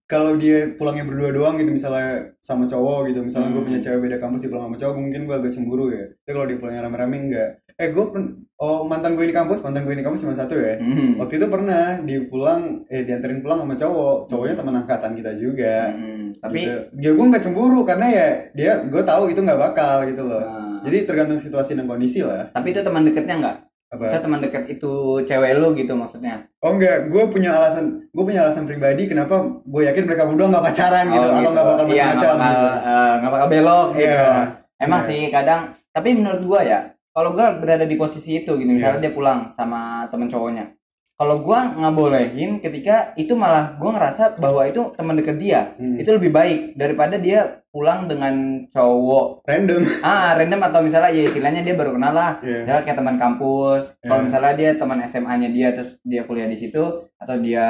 kalau 0.06 0.36
dia 0.36 0.74
pulangnya 0.74 1.04
berdua 1.04 1.30
doang 1.30 1.56
gitu 1.56 1.70
misalnya 1.70 2.34
sama 2.40 2.64
cowok 2.64 3.08
gitu 3.08 3.20
misalnya 3.22 3.52
gue 3.52 3.60
Hmm. 3.60 3.68
punya 3.68 3.80
cewek 3.80 4.00
beda 4.02 4.18
kampus 4.18 4.42
dia 4.42 4.50
pulang 4.50 4.66
sama 4.68 4.78
cowok 4.78 4.96
mungkin 4.98 5.22
gue 5.24 5.36
agak 5.38 5.52
cemburu 5.52 5.86
ya. 5.88 6.08
Tapi 6.18 6.32
kalau 6.32 6.48
dia 6.48 6.58
pulangnya 6.58 6.82
rame-rame 6.84 7.18
enggak 7.22 7.50
eh 7.78 7.90
gue 7.90 8.06
pen- 8.10 8.36
oh 8.62 8.84
mantan 8.84 9.14
gue 9.14 9.26
di 9.26 9.34
kampus 9.34 9.60
mantan 9.60 9.82
gue 9.82 9.92
di 9.92 10.02
kampus 10.02 10.22
cuma 10.22 10.34
satu 10.34 10.54
ya 10.54 10.78
Hmm. 10.78 11.18
waktu 11.18 11.34
itu 11.36 11.48
pernah 11.48 11.98
dia 12.00 12.22
pulang 12.24 12.86
eh 12.88 13.02
dianterin 13.02 13.42
pulang 13.42 13.60
sama 13.60 13.74
cowok 13.74 14.18
cowoknya 14.28 14.56
teman 14.56 14.76
angkatan 14.78 15.12
kita 15.14 15.32
juga 15.34 15.90
Hmm, 15.90 16.30
tapi 16.36 16.60
gitu. 16.62 16.78
ya 16.96 17.10
gue 17.12 17.26
nggak 17.28 17.42
cemburu 17.42 17.82
karena 17.82 18.08
ya 18.08 18.28
dia 18.52 18.72
gue 18.84 19.02
tahu 19.02 19.24
itu 19.28 19.40
nggak 19.40 19.58
bakal 19.60 20.06
gitu 20.06 20.22
loh 20.24 20.40
Ah. 20.40 20.78
jadi 20.82 20.98
tergantung 21.04 21.36
situasi 21.36 21.74
dan 21.74 21.86
kondisi 21.86 22.22
lah 22.22 22.50
tapi 22.50 22.70
itu 22.70 22.80
teman 22.80 23.02
deketnya 23.02 23.36
nggak 23.40 23.58
apa 23.92 24.08
saya 24.08 24.22
teman 24.22 24.40
dekat 24.40 24.64
itu 24.70 24.94
cewek 25.22 25.52
lu 25.54 25.74
gitu 25.74 25.92
maksudnya 25.92 26.48
oh 26.60 26.72
enggak 26.72 27.10
gue 27.10 27.24
punya 27.28 27.52
alasan 27.52 28.08
gue 28.08 28.24
punya 28.24 28.42
alasan 28.42 28.64
pribadi 28.64 29.04
kenapa 29.06 29.36
gue 29.60 29.82
yakin 29.84 30.06
mereka 30.06 30.24
berdua 30.24 30.48
nggak 30.48 30.64
pacaran 30.64 31.06
gitu 31.10 31.28
Oh, 31.28 31.36
atau 31.36 31.52
nggak 31.52 31.68
bakal 31.68 31.86
iya 31.88 31.92
nggak 31.92 32.14
macam-macam 32.14 32.40
bakal 32.40 32.62
gitu. 32.64 33.18
nggak 33.18 33.32
bakal 33.32 33.48
belok 33.50 33.88
gitu 33.92 34.06
Iya. 34.08 34.32
emang 34.80 35.02
Iya. 35.02 35.10
sih 35.10 35.22
kadang 35.28 35.62
tapi 35.92 36.10
menurut 36.14 36.42
gua 36.42 36.62
ya 36.64 36.80
kalau 37.12 37.32
gua 37.32 37.54
berada 37.54 37.84
di 37.84 37.96
posisi 37.96 38.38
itu 38.38 38.56
gitu 38.56 38.68
misalnya 38.68 38.98
Iya. 38.98 39.04
dia 39.04 39.14
pulang 39.14 39.40
sama 39.52 40.08
temen 40.08 40.28
cowoknya. 40.28 40.66
Kalau 41.14 41.38
gua 41.38 41.70
nggak 41.70 41.94
bolehin 41.94 42.52
ketika 42.58 43.14
itu 43.14 43.36
malah 43.36 43.78
gua 43.78 43.94
ngerasa 43.94 44.36
bahwa 44.36 44.66
itu 44.66 44.90
teman 44.96 45.14
deket 45.14 45.38
dia. 45.38 45.62
Hmm. 45.76 45.94
itu 45.96 46.10
lebih 46.10 46.32
baik 46.32 46.74
daripada 46.74 47.16
dia 47.16 47.62
pulang 47.70 48.10
dengan 48.10 48.34
cowok. 48.68 49.46
Random. 49.46 49.82
Ah 50.04 50.34
random 50.34 50.62
atau 50.66 50.82
misalnya 50.82 51.14
ya 51.14 51.24
istilahnya 51.24 51.62
dia 51.62 51.76
baru 51.76 51.94
kenal 51.94 52.10
lah. 52.12 52.32
Iya. 52.42 52.66
misalnya 52.66 52.84
kayak 52.84 52.98
teman 52.98 53.18
kampus. 53.18 53.84
Kalau 54.02 54.18
Iya. 54.18 54.28
misalnya 54.28 54.54
dia 54.56 54.70
teman 54.74 55.00
SMA-nya 55.04 55.50
dia 55.50 55.68
terus 55.72 56.02
dia 56.02 56.26
kuliah 56.26 56.50
di 56.50 56.58
situ 56.58 56.84
atau 57.16 57.36
dia 57.38 57.68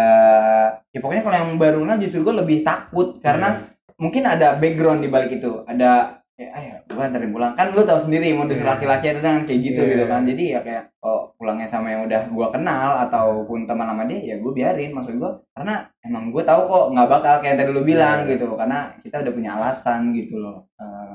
ya 0.87 0.99
pokoknya 0.99 1.19
kalau 1.21 1.35
yang 1.35 1.51
baru 1.57 1.83
kenal 1.83 1.97
justru 1.97 2.23
gue 2.23 2.35
lebih 2.37 2.63
takut. 2.63 3.19
Karena 3.19 3.67
mungkin 3.97 4.23
ada 4.23 4.55
background 4.55 5.03
di 5.03 5.09
balik 5.09 5.31
itu. 5.33 5.59
Ada 5.67 6.20
kayak 6.41 6.57
ayo 6.57 6.73
gue 6.87 7.03
anterin 7.03 7.29
pulang 7.29 7.53
kan 7.53 7.69
lu 7.69 7.81
tahu 7.81 8.01
sendiri 8.01 8.33
modus 8.33 8.57
Iya. 8.57 8.65
laki-laki 8.67 9.05
ada 9.07 9.19
dengan 9.21 9.45
kayak 9.45 9.59
gitu 9.61 9.79
Iya. 9.79 9.89
gitu 9.91 10.03
kan 10.07 10.21
jadi 10.23 10.43
ya 10.47 10.59
kayak 10.59 10.83
oh 10.99 11.21
pulangnya 11.31 11.65
sama 11.65 11.87
yang 11.87 12.01
udah 12.03 12.21
gua 12.27 12.49
kenal 12.49 12.97
ataupun 12.99 13.59
teman 13.63 13.85
sama 13.85 14.03
dia 14.05 14.19
ya 14.23 14.35
gue 14.35 14.49
biarin 14.51 14.89
maksud 14.89 15.15
gue 15.15 15.31
karena 15.51 15.75
emang 16.01 16.33
gue 16.33 16.41
tahu 16.41 16.61
kok 16.63 16.85
nggak 16.89 17.07
bakal 17.07 17.35
kayak 17.37 17.55
tadi 17.55 17.69
lu 17.69 17.83
bilang 17.83 18.25
Iya. 18.25 18.29
gitu 18.33 18.49
karena 18.55 18.89
kita 18.97 19.21
udah 19.21 19.31
punya 19.31 19.51
alasan 19.53 20.09
gitu 20.11 20.35
loh 20.35 20.65
Eh, 20.75 21.13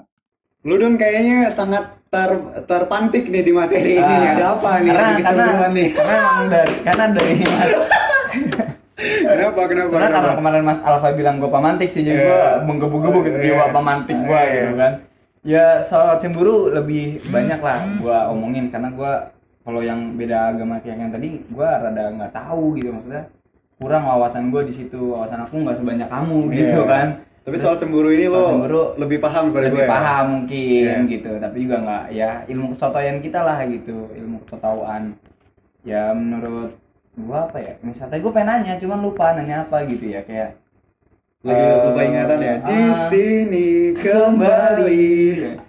lu 0.63 0.75
don 0.77 0.95
kayaknya 0.95 1.47
sangat 1.49 1.83
ter 2.07 2.31
terpantik 2.65 3.27
nih 3.27 3.43
di 3.43 3.51
materi 3.51 3.99
ini 3.99 4.15
Ah. 4.17 4.31
ada 4.33 4.47
apa 4.55 4.71
nih 4.79 4.93
karena 4.95 5.15
karena 5.21 5.67
nih 5.69 5.89
karena 5.91 6.19
dari 6.49 6.75
karena 6.83 7.05
dari 7.09 7.35
kenapa 8.97 9.61
kenapa 9.69 9.91
karena 9.93 10.07
karena 10.09 10.09
kenapa 10.09 10.33
kemarin 10.35 10.63
Mas 10.65 10.81
Alfa 10.81 11.09
bilang 11.13 11.37
gue 11.37 11.47
pamantik 11.49 11.91
sih 11.91 12.01
jadi 12.01 12.17
Iya. 12.17 12.25
gue 12.25 12.41
menggebu-gebu 12.65 13.19
gitu 13.23 13.37
Iya. 13.37 13.47
jiwa 13.53 13.65
pamantik 13.71 14.17
gue 14.17 14.41
Iya. 14.41 14.55
gitu 14.57 14.75
kan 14.75 14.93
ya 15.47 15.79
soal 15.81 16.19
cemburu 16.19 16.69
lebih 16.69 17.23
banyak 17.31 17.61
lah 17.63 17.79
gue 18.03 18.19
omongin. 18.35 18.67
Karena 18.69 18.91
gue 18.91 19.13
kalau 19.63 19.81
yang 19.81 20.19
beda 20.19 20.51
agama 20.53 20.83
kayak 20.83 20.99
yang 20.99 21.13
tadi 21.15 21.39
gue 21.41 21.63
rada 21.67 22.03
nggak 22.11 22.35
tahu 22.35 22.75
gitu. 22.75 22.91
Maksudnya 22.91 23.31
kurang 23.79 24.03
wawasan 24.05 24.51
gue 24.51 24.63
di 24.67 24.75
situ. 24.75 25.15
Wawasan 25.15 25.47
aku 25.47 25.63
nggak 25.63 25.79
sebanyak 25.79 26.09
kamu 26.11 26.39
Iya. 26.51 26.59
gitu 26.59 26.83
kan. 26.85 27.09
Tapi 27.47 27.57
soal 27.57 27.79
cemburu 27.79 28.11
ini 28.11 28.27
soal 28.27 28.35
lo 28.35 28.51
cemburu 28.51 28.83
lebih 28.99 29.19
paham 29.23 29.55
daripada 29.55 29.71
lebih 29.71 29.79
gue 29.79 29.87
ya? 29.87 29.91
paham 29.95 30.25
mungkin 30.35 30.83
Iya. 30.83 31.11
gitu. 31.15 31.31
Tapi 31.39 31.57
juga 31.63 31.77
nggak 31.79 32.05
ya 32.11 32.31
ilmu 32.51 32.67
kesotoyan 32.75 33.17
kita 33.23 33.41
lah 33.47 33.59
gitu. 33.71 34.11
Ilmu 34.13 34.37
kesotoan. 34.43 35.03
Ya 35.87 36.11
menurut 36.11 36.75
gua 37.15 37.47
apa 37.47 37.63
ya? 37.63 37.79
Misalnya 37.81 38.19
gue 38.19 38.33
pengen 38.35 38.51
nanya 38.51 38.75
cuman 38.77 38.99
lupa 38.99 39.39
nanya 39.39 39.63
apa 39.63 39.87
gitu 39.87 40.11
ya. 40.11 40.27
Kayak 40.27 40.59
lagi 41.47 41.63
eh, 41.63 41.75
lupa 41.87 42.01
ingatan 42.03 42.39
ya? 42.43 42.55
di 42.59 42.75
ah, 42.75 42.95
sini 43.07 43.69
kembali. 43.95 45.07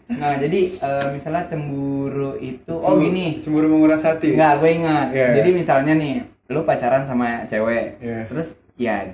Nah 0.09 0.33
jadi 0.41 0.59
eh, 0.73 1.07
misalnya 1.13 1.43
cemburu 1.45 2.33
itu 2.39 2.73
oh 2.73 2.81
Cemburu- 2.81 3.05
gini. 3.05 3.27
cemburu 3.37 3.67
menguras 3.69 4.01
hati? 4.01 4.33
Nggak 4.33 4.53
gue 4.57 4.71
ingat. 4.73 5.07
Iya. 5.13 5.27
jadi 5.37 5.49
misalnya 5.53 5.93
nih 5.93 6.15
lu 6.49 6.65
pacaran 6.65 7.05
sama 7.05 7.45
cewek. 7.45 8.01
Iya. 8.01 8.25
terus 8.25 8.57
ya 8.75 9.05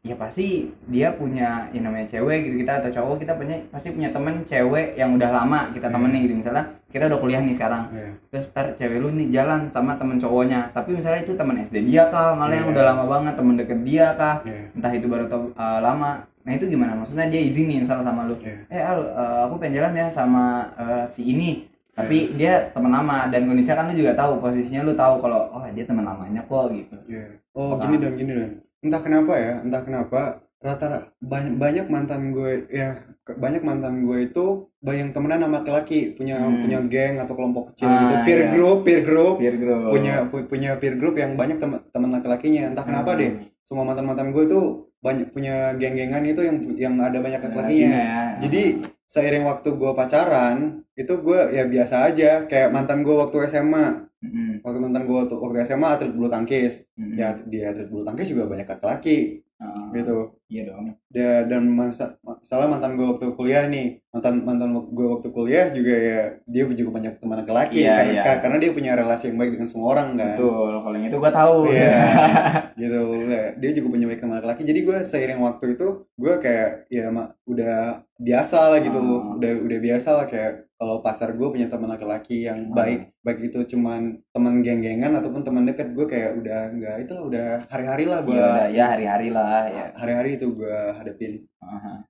ya 0.00 0.16
pasti 0.16 0.64
dia 0.88 1.12
punya 1.12 1.68
yang 1.76 1.84
namanya 1.84 2.08
cewek 2.08 2.48
gitu 2.48 2.64
kita 2.64 2.80
atau 2.80 2.88
cowok 2.88 3.20
kita 3.20 3.36
punya 3.36 3.60
pasti 3.68 3.92
punya 3.92 4.08
temen 4.08 4.40
cewek 4.48 4.96
yang 4.96 5.12
udah 5.12 5.28
lama 5.28 5.68
kita 5.76 5.92
temenin 5.92 6.24
gitu. 6.24 6.34
Misalnya 6.40 6.64
kita 6.88 7.04
udah 7.12 7.18
kuliah 7.20 7.40
nih 7.44 7.52
sekarang. 7.52 7.84
Iya. 7.92 8.10
terus 8.32 8.48
ntar 8.56 8.72
cewek 8.80 8.96
lu 8.96 9.12
nih 9.12 9.28
jalan 9.28 9.68
sama 9.68 10.00
temen 10.00 10.16
cowoknya. 10.16 10.72
Tapi 10.72 10.96
misalnya 10.96 11.20
itu 11.20 11.36
temen 11.36 11.60
SD 11.60 11.84
dia 11.84 12.08
kah? 12.08 12.32
Malah 12.32 12.56
yang 12.56 12.72
Iya. 12.72 12.72
udah 12.72 12.84
lama 12.88 13.04
banget 13.04 13.34
temen 13.36 13.54
deket 13.60 13.78
dia 13.84 14.06
kah? 14.16 14.36
Iya. 14.48 14.62
entah 14.72 14.92
itu 14.96 15.06
baru 15.06 15.28
uh, 15.28 15.80
lama. 15.84 16.24
Nah 16.40 16.52
itu 16.56 16.64
gimana? 16.64 16.96
Maksudnya 16.96 17.28
dia 17.28 17.40
izinin 17.44 17.84
misalnya 17.84 18.08
sama 18.08 18.24
lu. 18.24 18.40
Iya. 18.40 18.56
eh 18.72 18.80
Al 18.80 19.00
uh, 19.04 19.40
aku 19.52 19.60
pengen 19.60 19.84
jalan 19.84 19.92
ya 20.00 20.06
sama 20.08 20.64
uh, 20.80 21.04
si 21.04 21.28
ini. 21.28 21.68
Tapi 21.92 22.32
dia 22.40 22.72
teman 22.72 22.88
lama 22.88 23.28
dan 23.28 23.44
kondisinya 23.44 23.84
kan 23.84 23.92
lu 23.92 24.00
juga 24.00 24.16
tahu 24.16 24.40
posisinya 24.40 24.88
lu 24.88 24.96
tahu 24.96 25.20
kalau 25.20 25.52
oh 25.52 25.60
dia 25.76 25.84
teman 25.84 26.08
lamanya 26.08 26.40
kok 26.48 26.72
gitu. 26.72 26.96
Iya. 27.04 27.36
Oh 27.52 27.76
gini 27.76 28.00
dong 28.00 28.16
gini 28.16 28.32
dong. 28.32 28.69
Entah 28.80 29.00
kenapa 29.00 29.32
ya, 29.36 29.54
entah 29.60 29.82
kenapa 29.82 30.20
rata 30.60 31.08
banyak 31.20 31.56
banyak 31.56 31.86
mantan 31.88 32.32
gue 32.32 32.68
ya 32.68 33.00
banyak 33.24 33.64
mantan 33.64 34.04
gue 34.04 34.28
itu 34.28 34.68
bayang 34.78 35.08
temenan 35.08 35.40
sama 35.40 35.60
laki-laki 35.60 36.12
punya 36.12 36.36
Hmm. 36.36 36.60
punya 36.60 36.78
geng 36.84 37.16
atau 37.16 37.32
kelompok 37.32 37.72
kecil 37.72 37.88
Ah, 37.88 37.96
gitu 37.98 38.14
peer 38.26 38.38
iya. 38.38 38.48
group 38.50 38.78
peer 38.84 39.00
group 39.00 39.34
peer 39.40 39.56
group 39.56 39.88
punya 39.88 40.14
pu- 40.28 40.44
punya 40.44 40.76
peer 40.76 41.00
group 41.00 41.16
yang 41.16 41.32
banyak 41.32 41.56
teman 41.56 41.80
teman 41.88 42.12
laki-lakinya 42.12 42.68
entah 42.68 42.84
kenapa 42.84 43.16
Hmm. 43.16 43.20
deh 43.20 43.32
semua 43.64 43.84
mantan 43.84 44.04
mantan 44.04 44.28
gue 44.30 44.44
tuh 44.44 44.64
banyak 45.00 45.32
punya 45.32 45.72
geng-gengan 45.80 46.28
itu 46.28 46.40
yang 46.44 46.56
yang 46.76 46.94
ada 46.98 47.18
banyak 47.18 47.40
laki-lakinya 47.40 47.88
lakinya 47.88 48.00
ya. 48.04 48.24
jadi 48.44 48.62
seiring 49.06 49.44
waktu 49.46 49.68
gue 49.72 49.90
pacaran 49.96 50.56
itu 50.92 51.12
gue 51.16 51.40
ya 51.50 51.64
biasa 51.64 52.04
aja 52.04 52.30
kayak 52.44 52.68
mantan 52.68 53.00
gue 53.00 53.16
waktu 53.16 53.48
SMA 53.48 54.09
Mm-mm. 54.20 54.60
waktu 54.64 54.78
mantan 54.84 55.02
gue 55.08 55.16
waktu, 55.16 55.34
waktu 55.44 55.58
SMA 55.64 55.88
atlet 55.96 56.12
bulu 56.12 56.28
tangkis 56.28 56.74
Mm-mm. 57.00 57.16
ya 57.20 57.28
di 57.50 57.58
atlet 57.64 57.88
bulu 57.92 58.02
tangkis 58.04 58.28
juga 58.32 58.44
banyak 58.52 58.68
laki-laki 58.68 59.40
Ah, 59.60 59.92
gitu 59.96 60.39
iya 60.50 60.66
dong 60.66 60.98
dan 61.08 61.46
dan 61.46 61.62
masa 61.64 62.18
misalnya 62.20 62.68
mantan 62.68 62.94
gue 62.94 63.06
waktu 63.06 63.26
kuliah 63.32 63.64
nih 63.64 64.02
mantan 64.10 64.42
mantan 64.42 64.70
gue 64.84 65.06
waktu 65.08 65.28
kuliah 65.30 65.70
juga 65.70 65.94
ya 65.94 66.20
dia 66.44 66.62
juga 66.68 66.90
banyak 66.92 67.12
teman 67.16 67.38
laki-laki 67.40 67.76
Iya, 67.80 67.94
karena, 67.96 68.12
iya. 68.12 68.22
ka- 68.24 68.40
karena 68.40 68.56
dia 68.58 68.70
punya 68.70 68.92
relasi 68.92 69.24
yang 69.26 69.38
baik 69.38 69.52
dengan 69.52 69.68
semua 69.68 69.86
orang 69.92 70.08
kan 70.12 70.34
betul 70.34 70.72
kalau 70.76 70.96
yang 70.96 71.06
itu 71.06 71.16
gua 71.16 71.32
tahu 71.32 71.56
Iya. 71.64 71.98
gitu 72.80 73.00
ya. 73.24 73.44
dia 73.54 73.70
juga 73.72 73.88
punya 73.88 74.06
baik 74.06 74.20
teman 74.20 74.36
laki-laki 74.36 74.62
jadi 74.64 74.80
gue 74.80 74.98
seiring 75.00 75.40
waktu 75.40 75.64
itu 75.72 75.86
gue 76.14 76.34
kayak 76.36 76.68
ya 76.88 77.06
ma- 77.08 77.30
udah 77.44 77.78
biasa 78.16 78.58
lah 78.68 78.80
gitu 78.80 78.98
Ah. 78.98 79.38
udah 79.38 79.52
udah 79.60 79.78
biasa 79.80 80.08
lah 80.12 80.26
kayak 80.26 80.52
kalau 80.74 80.98
pacar 80.98 81.30
gue 81.30 81.44
punya 81.46 81.68
teman 81.68 81.88
laki-laki 81.88 82.44
yang 82.44 82.68
Ah. 82.68 82.76
baik 82.76 83.00
baik 83.20 83.38
itu 83.44 83.58
cuman 83.70 84.16
teman 84.30 84.60
geng-gengan 84.60 85.12
ataupun 85.14 85.40
teman 85.40 85.62
deket 85.62 85.92
gue 85.92 86.04
kayak 86.04 86.34
udah 86.34 86.60
enggak 86.68 86.96
itu 86.98 87.12
lah 87.12 87.22
udah 87.22 87.46
hari-hari 87.66 88.04
lah 88.04 88.18
Iya, 88.18 88.26
gue 88.26 88.34
udah, 88.34 88.66
ya 88.70 88.84
hari-hari 88.88 89.28
lah 89.28 89.60
ya 89.66 89.86
hari-hari 89.94 90.39
itu 90.40 90.56
gue 90.56 90.76
hadapin 90.96 91.44
Aha. 91.60 92.00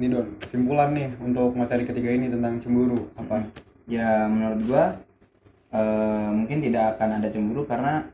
ini 0.00 0.08
don 0.08 0.24
kesimpulan 0.40 0.96
nih 0.96 1.12
untuk 1.20 1.52
materi 1.52 1.84
ketiga 1.84 2.08
ini 2.08 2.32
tentang 2.32 2.56
cemburu 2.56 3.12
apa 3.12 3.44
ya 3.84 4.24
menurut 4.24 4.60
gua 4.64 4.84
eh, 5.68 6.28
mungkin 6.32 6.64
tidak 6.64 6.96
akan 6.96 7.20
ada 7.20 7.28
cemburu 7.28 7.68
karena 7.68 8.08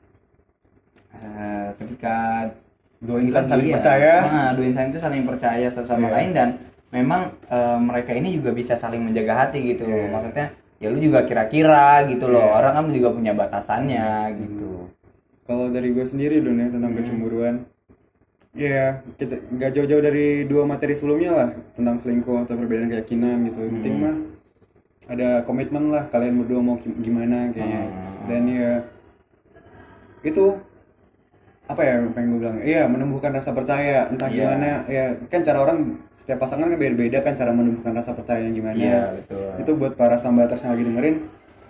eh, 1.15 1.69
ketika 1.79 2.51
dua 2.99 3.19
insan 3.23 3.45
saling 3.47 3.69
Iya. 3.71 3.77
percaya 3.79 4.15
Nah, 4.25 4.51
dua 4.57 4.65
insan 4.67 4.91
itu 4.91 4.99
saling 4.99 5.23
percaya 5.23 5.67
satu 5.71 5.87
sama 5.87 6.09
Iya. 6.11 6.15
lain 6.19 6.31
dan 6.35 6.49
memang 6.91 7.23
eh, 7.47 7.79
mereka 7.79 8.11
ini 8.11 8.35
juga 8.35 8.51
bisa 8.51 8.75
saling 8.75 9.03
menjaga 9.03 9.47
hati 9.47 9.77
gitu. 9.77 9.85
Iya. 9.87 10.11
Maksudnya 10.11 10.47
ya 10.83 10.89
lu 10.91 10.99
juga 10.99 11.23
kira-kira 11.23 12.03
gitu 12.11 12.27
loh. 12.27 12.43
Iya. 12.43 12.57
Orang 12.59 12.73
kan 12.75 12.85
juga 12.91 13.09
punya 13.15 13.33
batasannya 13.33 14.35
gitu. 14.41 14.91
kalau 15.45 15.69
dari 15.69 15.93
gue 15.93 16.01
sendiri 16.01 16.41
Don 16.41 16.57
ya 16.57 16.73
tentang 16.73 16.97
kecemburuan 16.97 17.69
ya 18.55 19.03
kita 19.19 19.35
nggak 19.51 19.71
jauh-jauh 19.75 19.99
dari 20.01 20.47
dua 20.47 20.63
materi 20.63 20.95
sebelumnya 20.95 21.31
lah 21.35 21.49
tentang 21.75 21.99
selingkuh 21.99 22.47
atau 22.47 22.55
perbedaan 22.55 22.89
keyakinan 22.89 23.51
gitu. 23.51 23.59
Yang 23.61 23.73
penting 23.83 23.95
mah 23.99 24.17
ada 25.05 25.29
komitmen 25.45 25.91
lah 25.91 26.07
kalian 26.09 26.39
berdua 26.41 26.61
mau 26.63 26.79
gi- 26.79 26.97
gimana 27.03 27.51
kayaknya. 27.51 27.83
Dan 28.25 28.43
ya 28.47 28.73
itu 30.25 30.57
apa 31.65 31.81
ya 31.81 31.97
yang 32.01 32.13
pengen 32.13 32.29
gue 32.37 32.41
bilang? 32.45 32.59
Iya 32.61 32.83
menumbuhkan 32.87 33.33
rasa 33.33 33.51
percaya 33.53 34.07
entah 34.09 34.29
Iya. 34.29 34.37
gimana. 34.37 34.69
Ya 34.87 35.05
kan 35.29 35.41
cara 35.41 35.59
orang 35.61 35.79
setiap 36.13 36.39
pasangan 36.39 36.69
kan 36.69 36.79
beda-beda 36.79 37.25
kan 37.25 37.35
cara 37.35 37.51
menumbuhkan 37.51 37.93
rasa 37.93 38.13
percaya 38.13 38.45
yang 38.45 38.55
gimana. 38.55 38.79
Iya, 38.79 39.01
betul. 39.19 39.49
itu 39.61 39.71
buat 39.75 39.93
para 39.97 40.15
sambaters 40.15 40.63
yang 40.63 40.77
lagi 40.77 40.85
dengerin. 40.87 41.17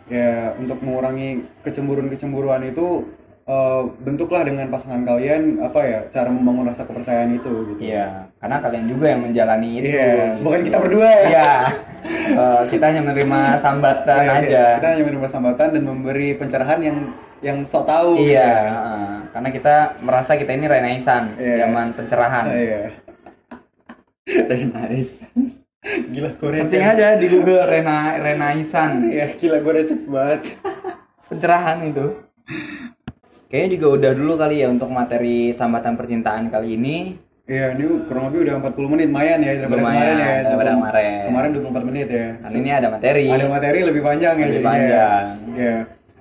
Ya 0.04 0.52
untuk 0.60 0.84
mengurangi 0.84 1.48
kecemburuan-kecemburuan 1.64 2.60
itu 2.68 3.08
eh, 3.44 3.82
bentuklah 4.00 4.42
dengan 4.42 4.66
pasangan 4.68 5.02
kalian 5.02 5.60
apa 5.60 5.80
ya 5.80 5.98
cara 6.08 6.28
membangun 6.28 6.66
rasa 6.66 6.84
kepercayaan 6.84 7.30
itu 7.30 7.52
gitu 7.70 7.80
Iya, 7.84 8.28
karena 8.40 8.56
kalian 8.58 8.86
juga 8.86 9.06
yang 9.08 9.20
menjalani 9.22 9.68
itu. 9.78 9.86
Iya, 9.90 10.08
gitu. 10.34 10.42
bukan 10.42 10.60
kita 10.62 10.76
berdua 10.80 11.08
ya. 11.08 11.20
Iya. 11.28 11.52
Eh, 12.24 12.62
kita 12.72 12.84
hanya 12.88 13.02
menerima 13.02 13.40
sambatan 13.64 14.22
Iya, 14.22 14.32
aja. 14.40 14.64
kita 14.80 14.88
hanya 14.92 15.02
menerima 15.04 15.28
sambatan 15.28 15.68
dan 15.72 15.82
memberi 15.82 16.28
pencerahan 16.34 16.80
yang 16.80 16.98
yang 17.44 17.60
sok 17.62 17.84
tahu 17.84 18.16
gitu 18.16 18.32
Iya, 18.32 18.40
ya. 18.40 18.56
heeh. 18.64 19.14
karena 19.36 19.48
kita 19.50 19.74
merasa 20.00 20.32
kita 20.34 20.52
ini 20.52 20.64
renaissance 20.64 21.36
Iya. 21.36 21.56
zaman 21.62 21.86
pencerahan. 21.92 22.44
Ah, 22.48 22.56
iya 22.56 22.82
very 24.48 24.64
nice 24.64 25.28
gila 25.84 26.32
gue 26.32 26.48
Searching 26.48 26.80
receh 26.80 26.96
aja 26.96 27.08
di 27.20 27.26
Google 27.28 27.60
Rena 27.62 28.16
renaissance 28.16 29.04
iya 29.04 29.28
gila 29.28 29.60
gue 29.60 29.72
banget 30.08 30.56
pencerahan 31.28 31.84
itu. 31.84 32.06
Kayaknya 33.54 33.70
juga 33.78 33.86
udah 33.86 34.12
dulu 34.18 34.32
kali 34.34 34.56
ya 34.58 34.66
untuk 34.66 34.90
materi 34.90 35.54
sambatan 35.54 35.94
percintaan 35.94 36.50
kali 36.50 36.74
ini. 36.74 37.14
Iya, 37.46 37.78
ini 37.78 38.02
kurang 38.10 38.34
lebih 38.34 38.50
udah 38.50 38.54
40 38.66 38.90
menit, 38.90 39.06
lumayan 39.14 39.38
ya 39.46 39.52
daripada 39.62 39.78
Lumayan, 39.78 39.94
kemarin 39.94 40.16
ya. 40.18 40.34
daripada 40.42 40.70
20 40.74 40.74
kemarin. 40.74 41.20
Kemarin 41.22 41.50
24 41.54 41.86
menit 41.86 42.06
ya. 42.10 42.28
Karena 42.42 42.56
ini 42.58 42.70
ada 42.74 42.88
materi. 42.90 43.24
Ada 43.30 43.46
materi 43.46 43.78
lebih 43.86 44.02
panjang 44.02 44.34
ya 44.34 44.42
Lebih 44.42 44.54
jadinya. 44.58 44.74
panjang. 44.74 45.24
Ya. 45.54 45.76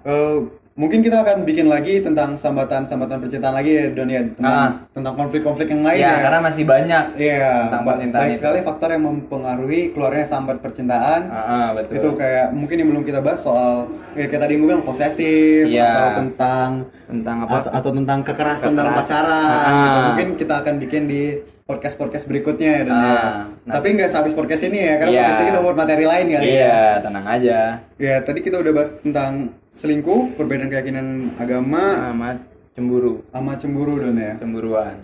Eh, 0.05 0.35
mungkin 0.73 0.99
kita 0.99 1.21
akan 1.21 1.45
bikin 1.45 1.69
lagi 1.69 2.01
tentang 2.01 2.33
sambatan-sambatan 2.33 3.21
percintaan 3.21 3.53
lagi 3.53 3.71
ya 3.71 3.85
Don 3.89 4.09
ya 4.09 4.25
tentang 4.27 4.49
Ah. 4.49 4.69
tentang 4.89 5.13
konflik-konflik 5.15 5.69
yang 5.69 5.85
lain 5.85 6.01
ya, 6.01 6.09
ya. 6.09 6.21
karena 6.21 6.39
masih 6.41 6.63
banyak. 6.63 7.03
Iya, 7.13 7.49
tentang 7.69 7.83
percintaan 7.83 8.19
banyak 8.19 8.33
itu. 8.33 8.39
sekali 8.41 8.59
faktor 8.59 8.89
yang 8.89 9.03
mempengaruhi 9.03 9.81
keluarnya 9.91 10.25
sambat 10.25 10.57
percintaan. 10.59 11.21
Ah, 11.27 11.37
ah, 11.37 11.67
betul. 11.73 11.93
Itu 11.95 12.09
kayak 12.15 12.47
mungkin 12.51 12.75
yang 12.75 12.89
belum 12.89 13.03
kita 13.03 13.19
bahas 13.19 13.39
soal 13.39 13.85
ya 14.13 14.25
kayak 14.25 14.41
tadi 14.41 14.51
yang 14.51 14.61
gue 14.61 14.69
bilang 14.69 14.81
posesif 14.83 15.63
Iya. 15.63 15.85
atau 15.87 16.07
tentang 16.19 16.69
tentang 17.05 17.37
apa? 17.39 17.53
atau, 17.55 17.69
atau 17.71 17.91
tentang 17.93 18.19
kekerasan 18.23 18.71
dalam 18.73 18.91
Kekeras- 18.91 19.05
pacaran 19.05 19.45
Ah. 19.45 19.71
gitu. 19.77 19.99
mungkin 20.09 20.27
kita 20.35 20.53
akan 20.59 20.73
bikin 20.79 21.01
di 21.05 21.21
podcast 21.63 21.95
podcast 21.95 22.25
berikutnya 22.25 22.69
ya 22.69 22.81
Dan 22.83 22.91
ya. 22.91 23.07
Ah, 23.07 23.35
tapi 23.71 23.95
nggak 23.95 24.09
sehabis 24.09 24.33
podcast 24.33 24.63
ini 24.63 24.79
ya 24.79 24.95
karena 24.97 25.11
Iya. 25.11 25.21
podcast 25.21 25.39
ini 25.39 25.49
kita 25.49 25.61
buat 25.61 25.77
materi 25.77 26.03
lain 26.03 26.25
kali 26.27 26.43
ya 26.43 26.51
Iya, 26.53 26.81
tenang 26.99 27.25
aja. 27.25 27.59
ya 27.97 28.15
tadi 28.19 28.39
kita 28.39 28.55
udah 28.57 28.71
bahas 28.73 28.91
tentang 28.99 29.31
selingkuh 29.71 30.35
perbedaan 30.35 30.67
keyakinan 30.67 31.07
agama 31.35 32.09
Amat 32.09 32.37
cemburu, 32.71 33.23
sama 33.27 33.55
cemburu 33.55 33.97
Don 33.97 34.15
ya 34.15 34.35
cemburuan. 34.35 34.97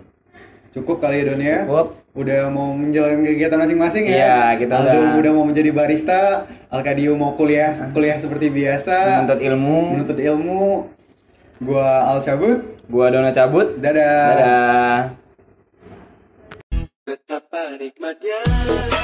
cukup 0.70 1.00
kali 1.00 1.22
ya 1.22 1.26
Don 1.28 1.42
ya 1.42 1.60
Cukup. 1.64 1.88
udah 2.14 2.42
mau 2.50 2.70
menjalankan 2.72 3.24
kegiatan 3.24 3.58
masing-masing 3.58 4.04
ya 4.06 4.14
Iya, 4.14 4.38
kita 4.60 4.74
Aldo 4.76 4.90
udah- 4.92 5.16
udah 5.18 5.32
mau 5.32 5.46
menjadi 5.46 5.70
barista 5.72 6.20
Alkadio 6.68 7.16
mau 7.16 7.34
kuliah 7.34 7.72
kuliah 7.90 8.20
seperti 8.20 8.52
biasa 8.52 9.24
Menuntut 9.24 9.40
ilmu. 9.40 9.78
menuntut 9.96 10.20
ilmu 10.20 10.86
gua 11.60 12.10
Al 12.10 12.20
cabut 12.20 12.78
Gua 12.86 13.08
Dono 13.08 13.30
cabut. 13.30 13.78
dadah 13.78 14.28
Dadah. 14.36 15.19
nikmatnya 17.80 18.99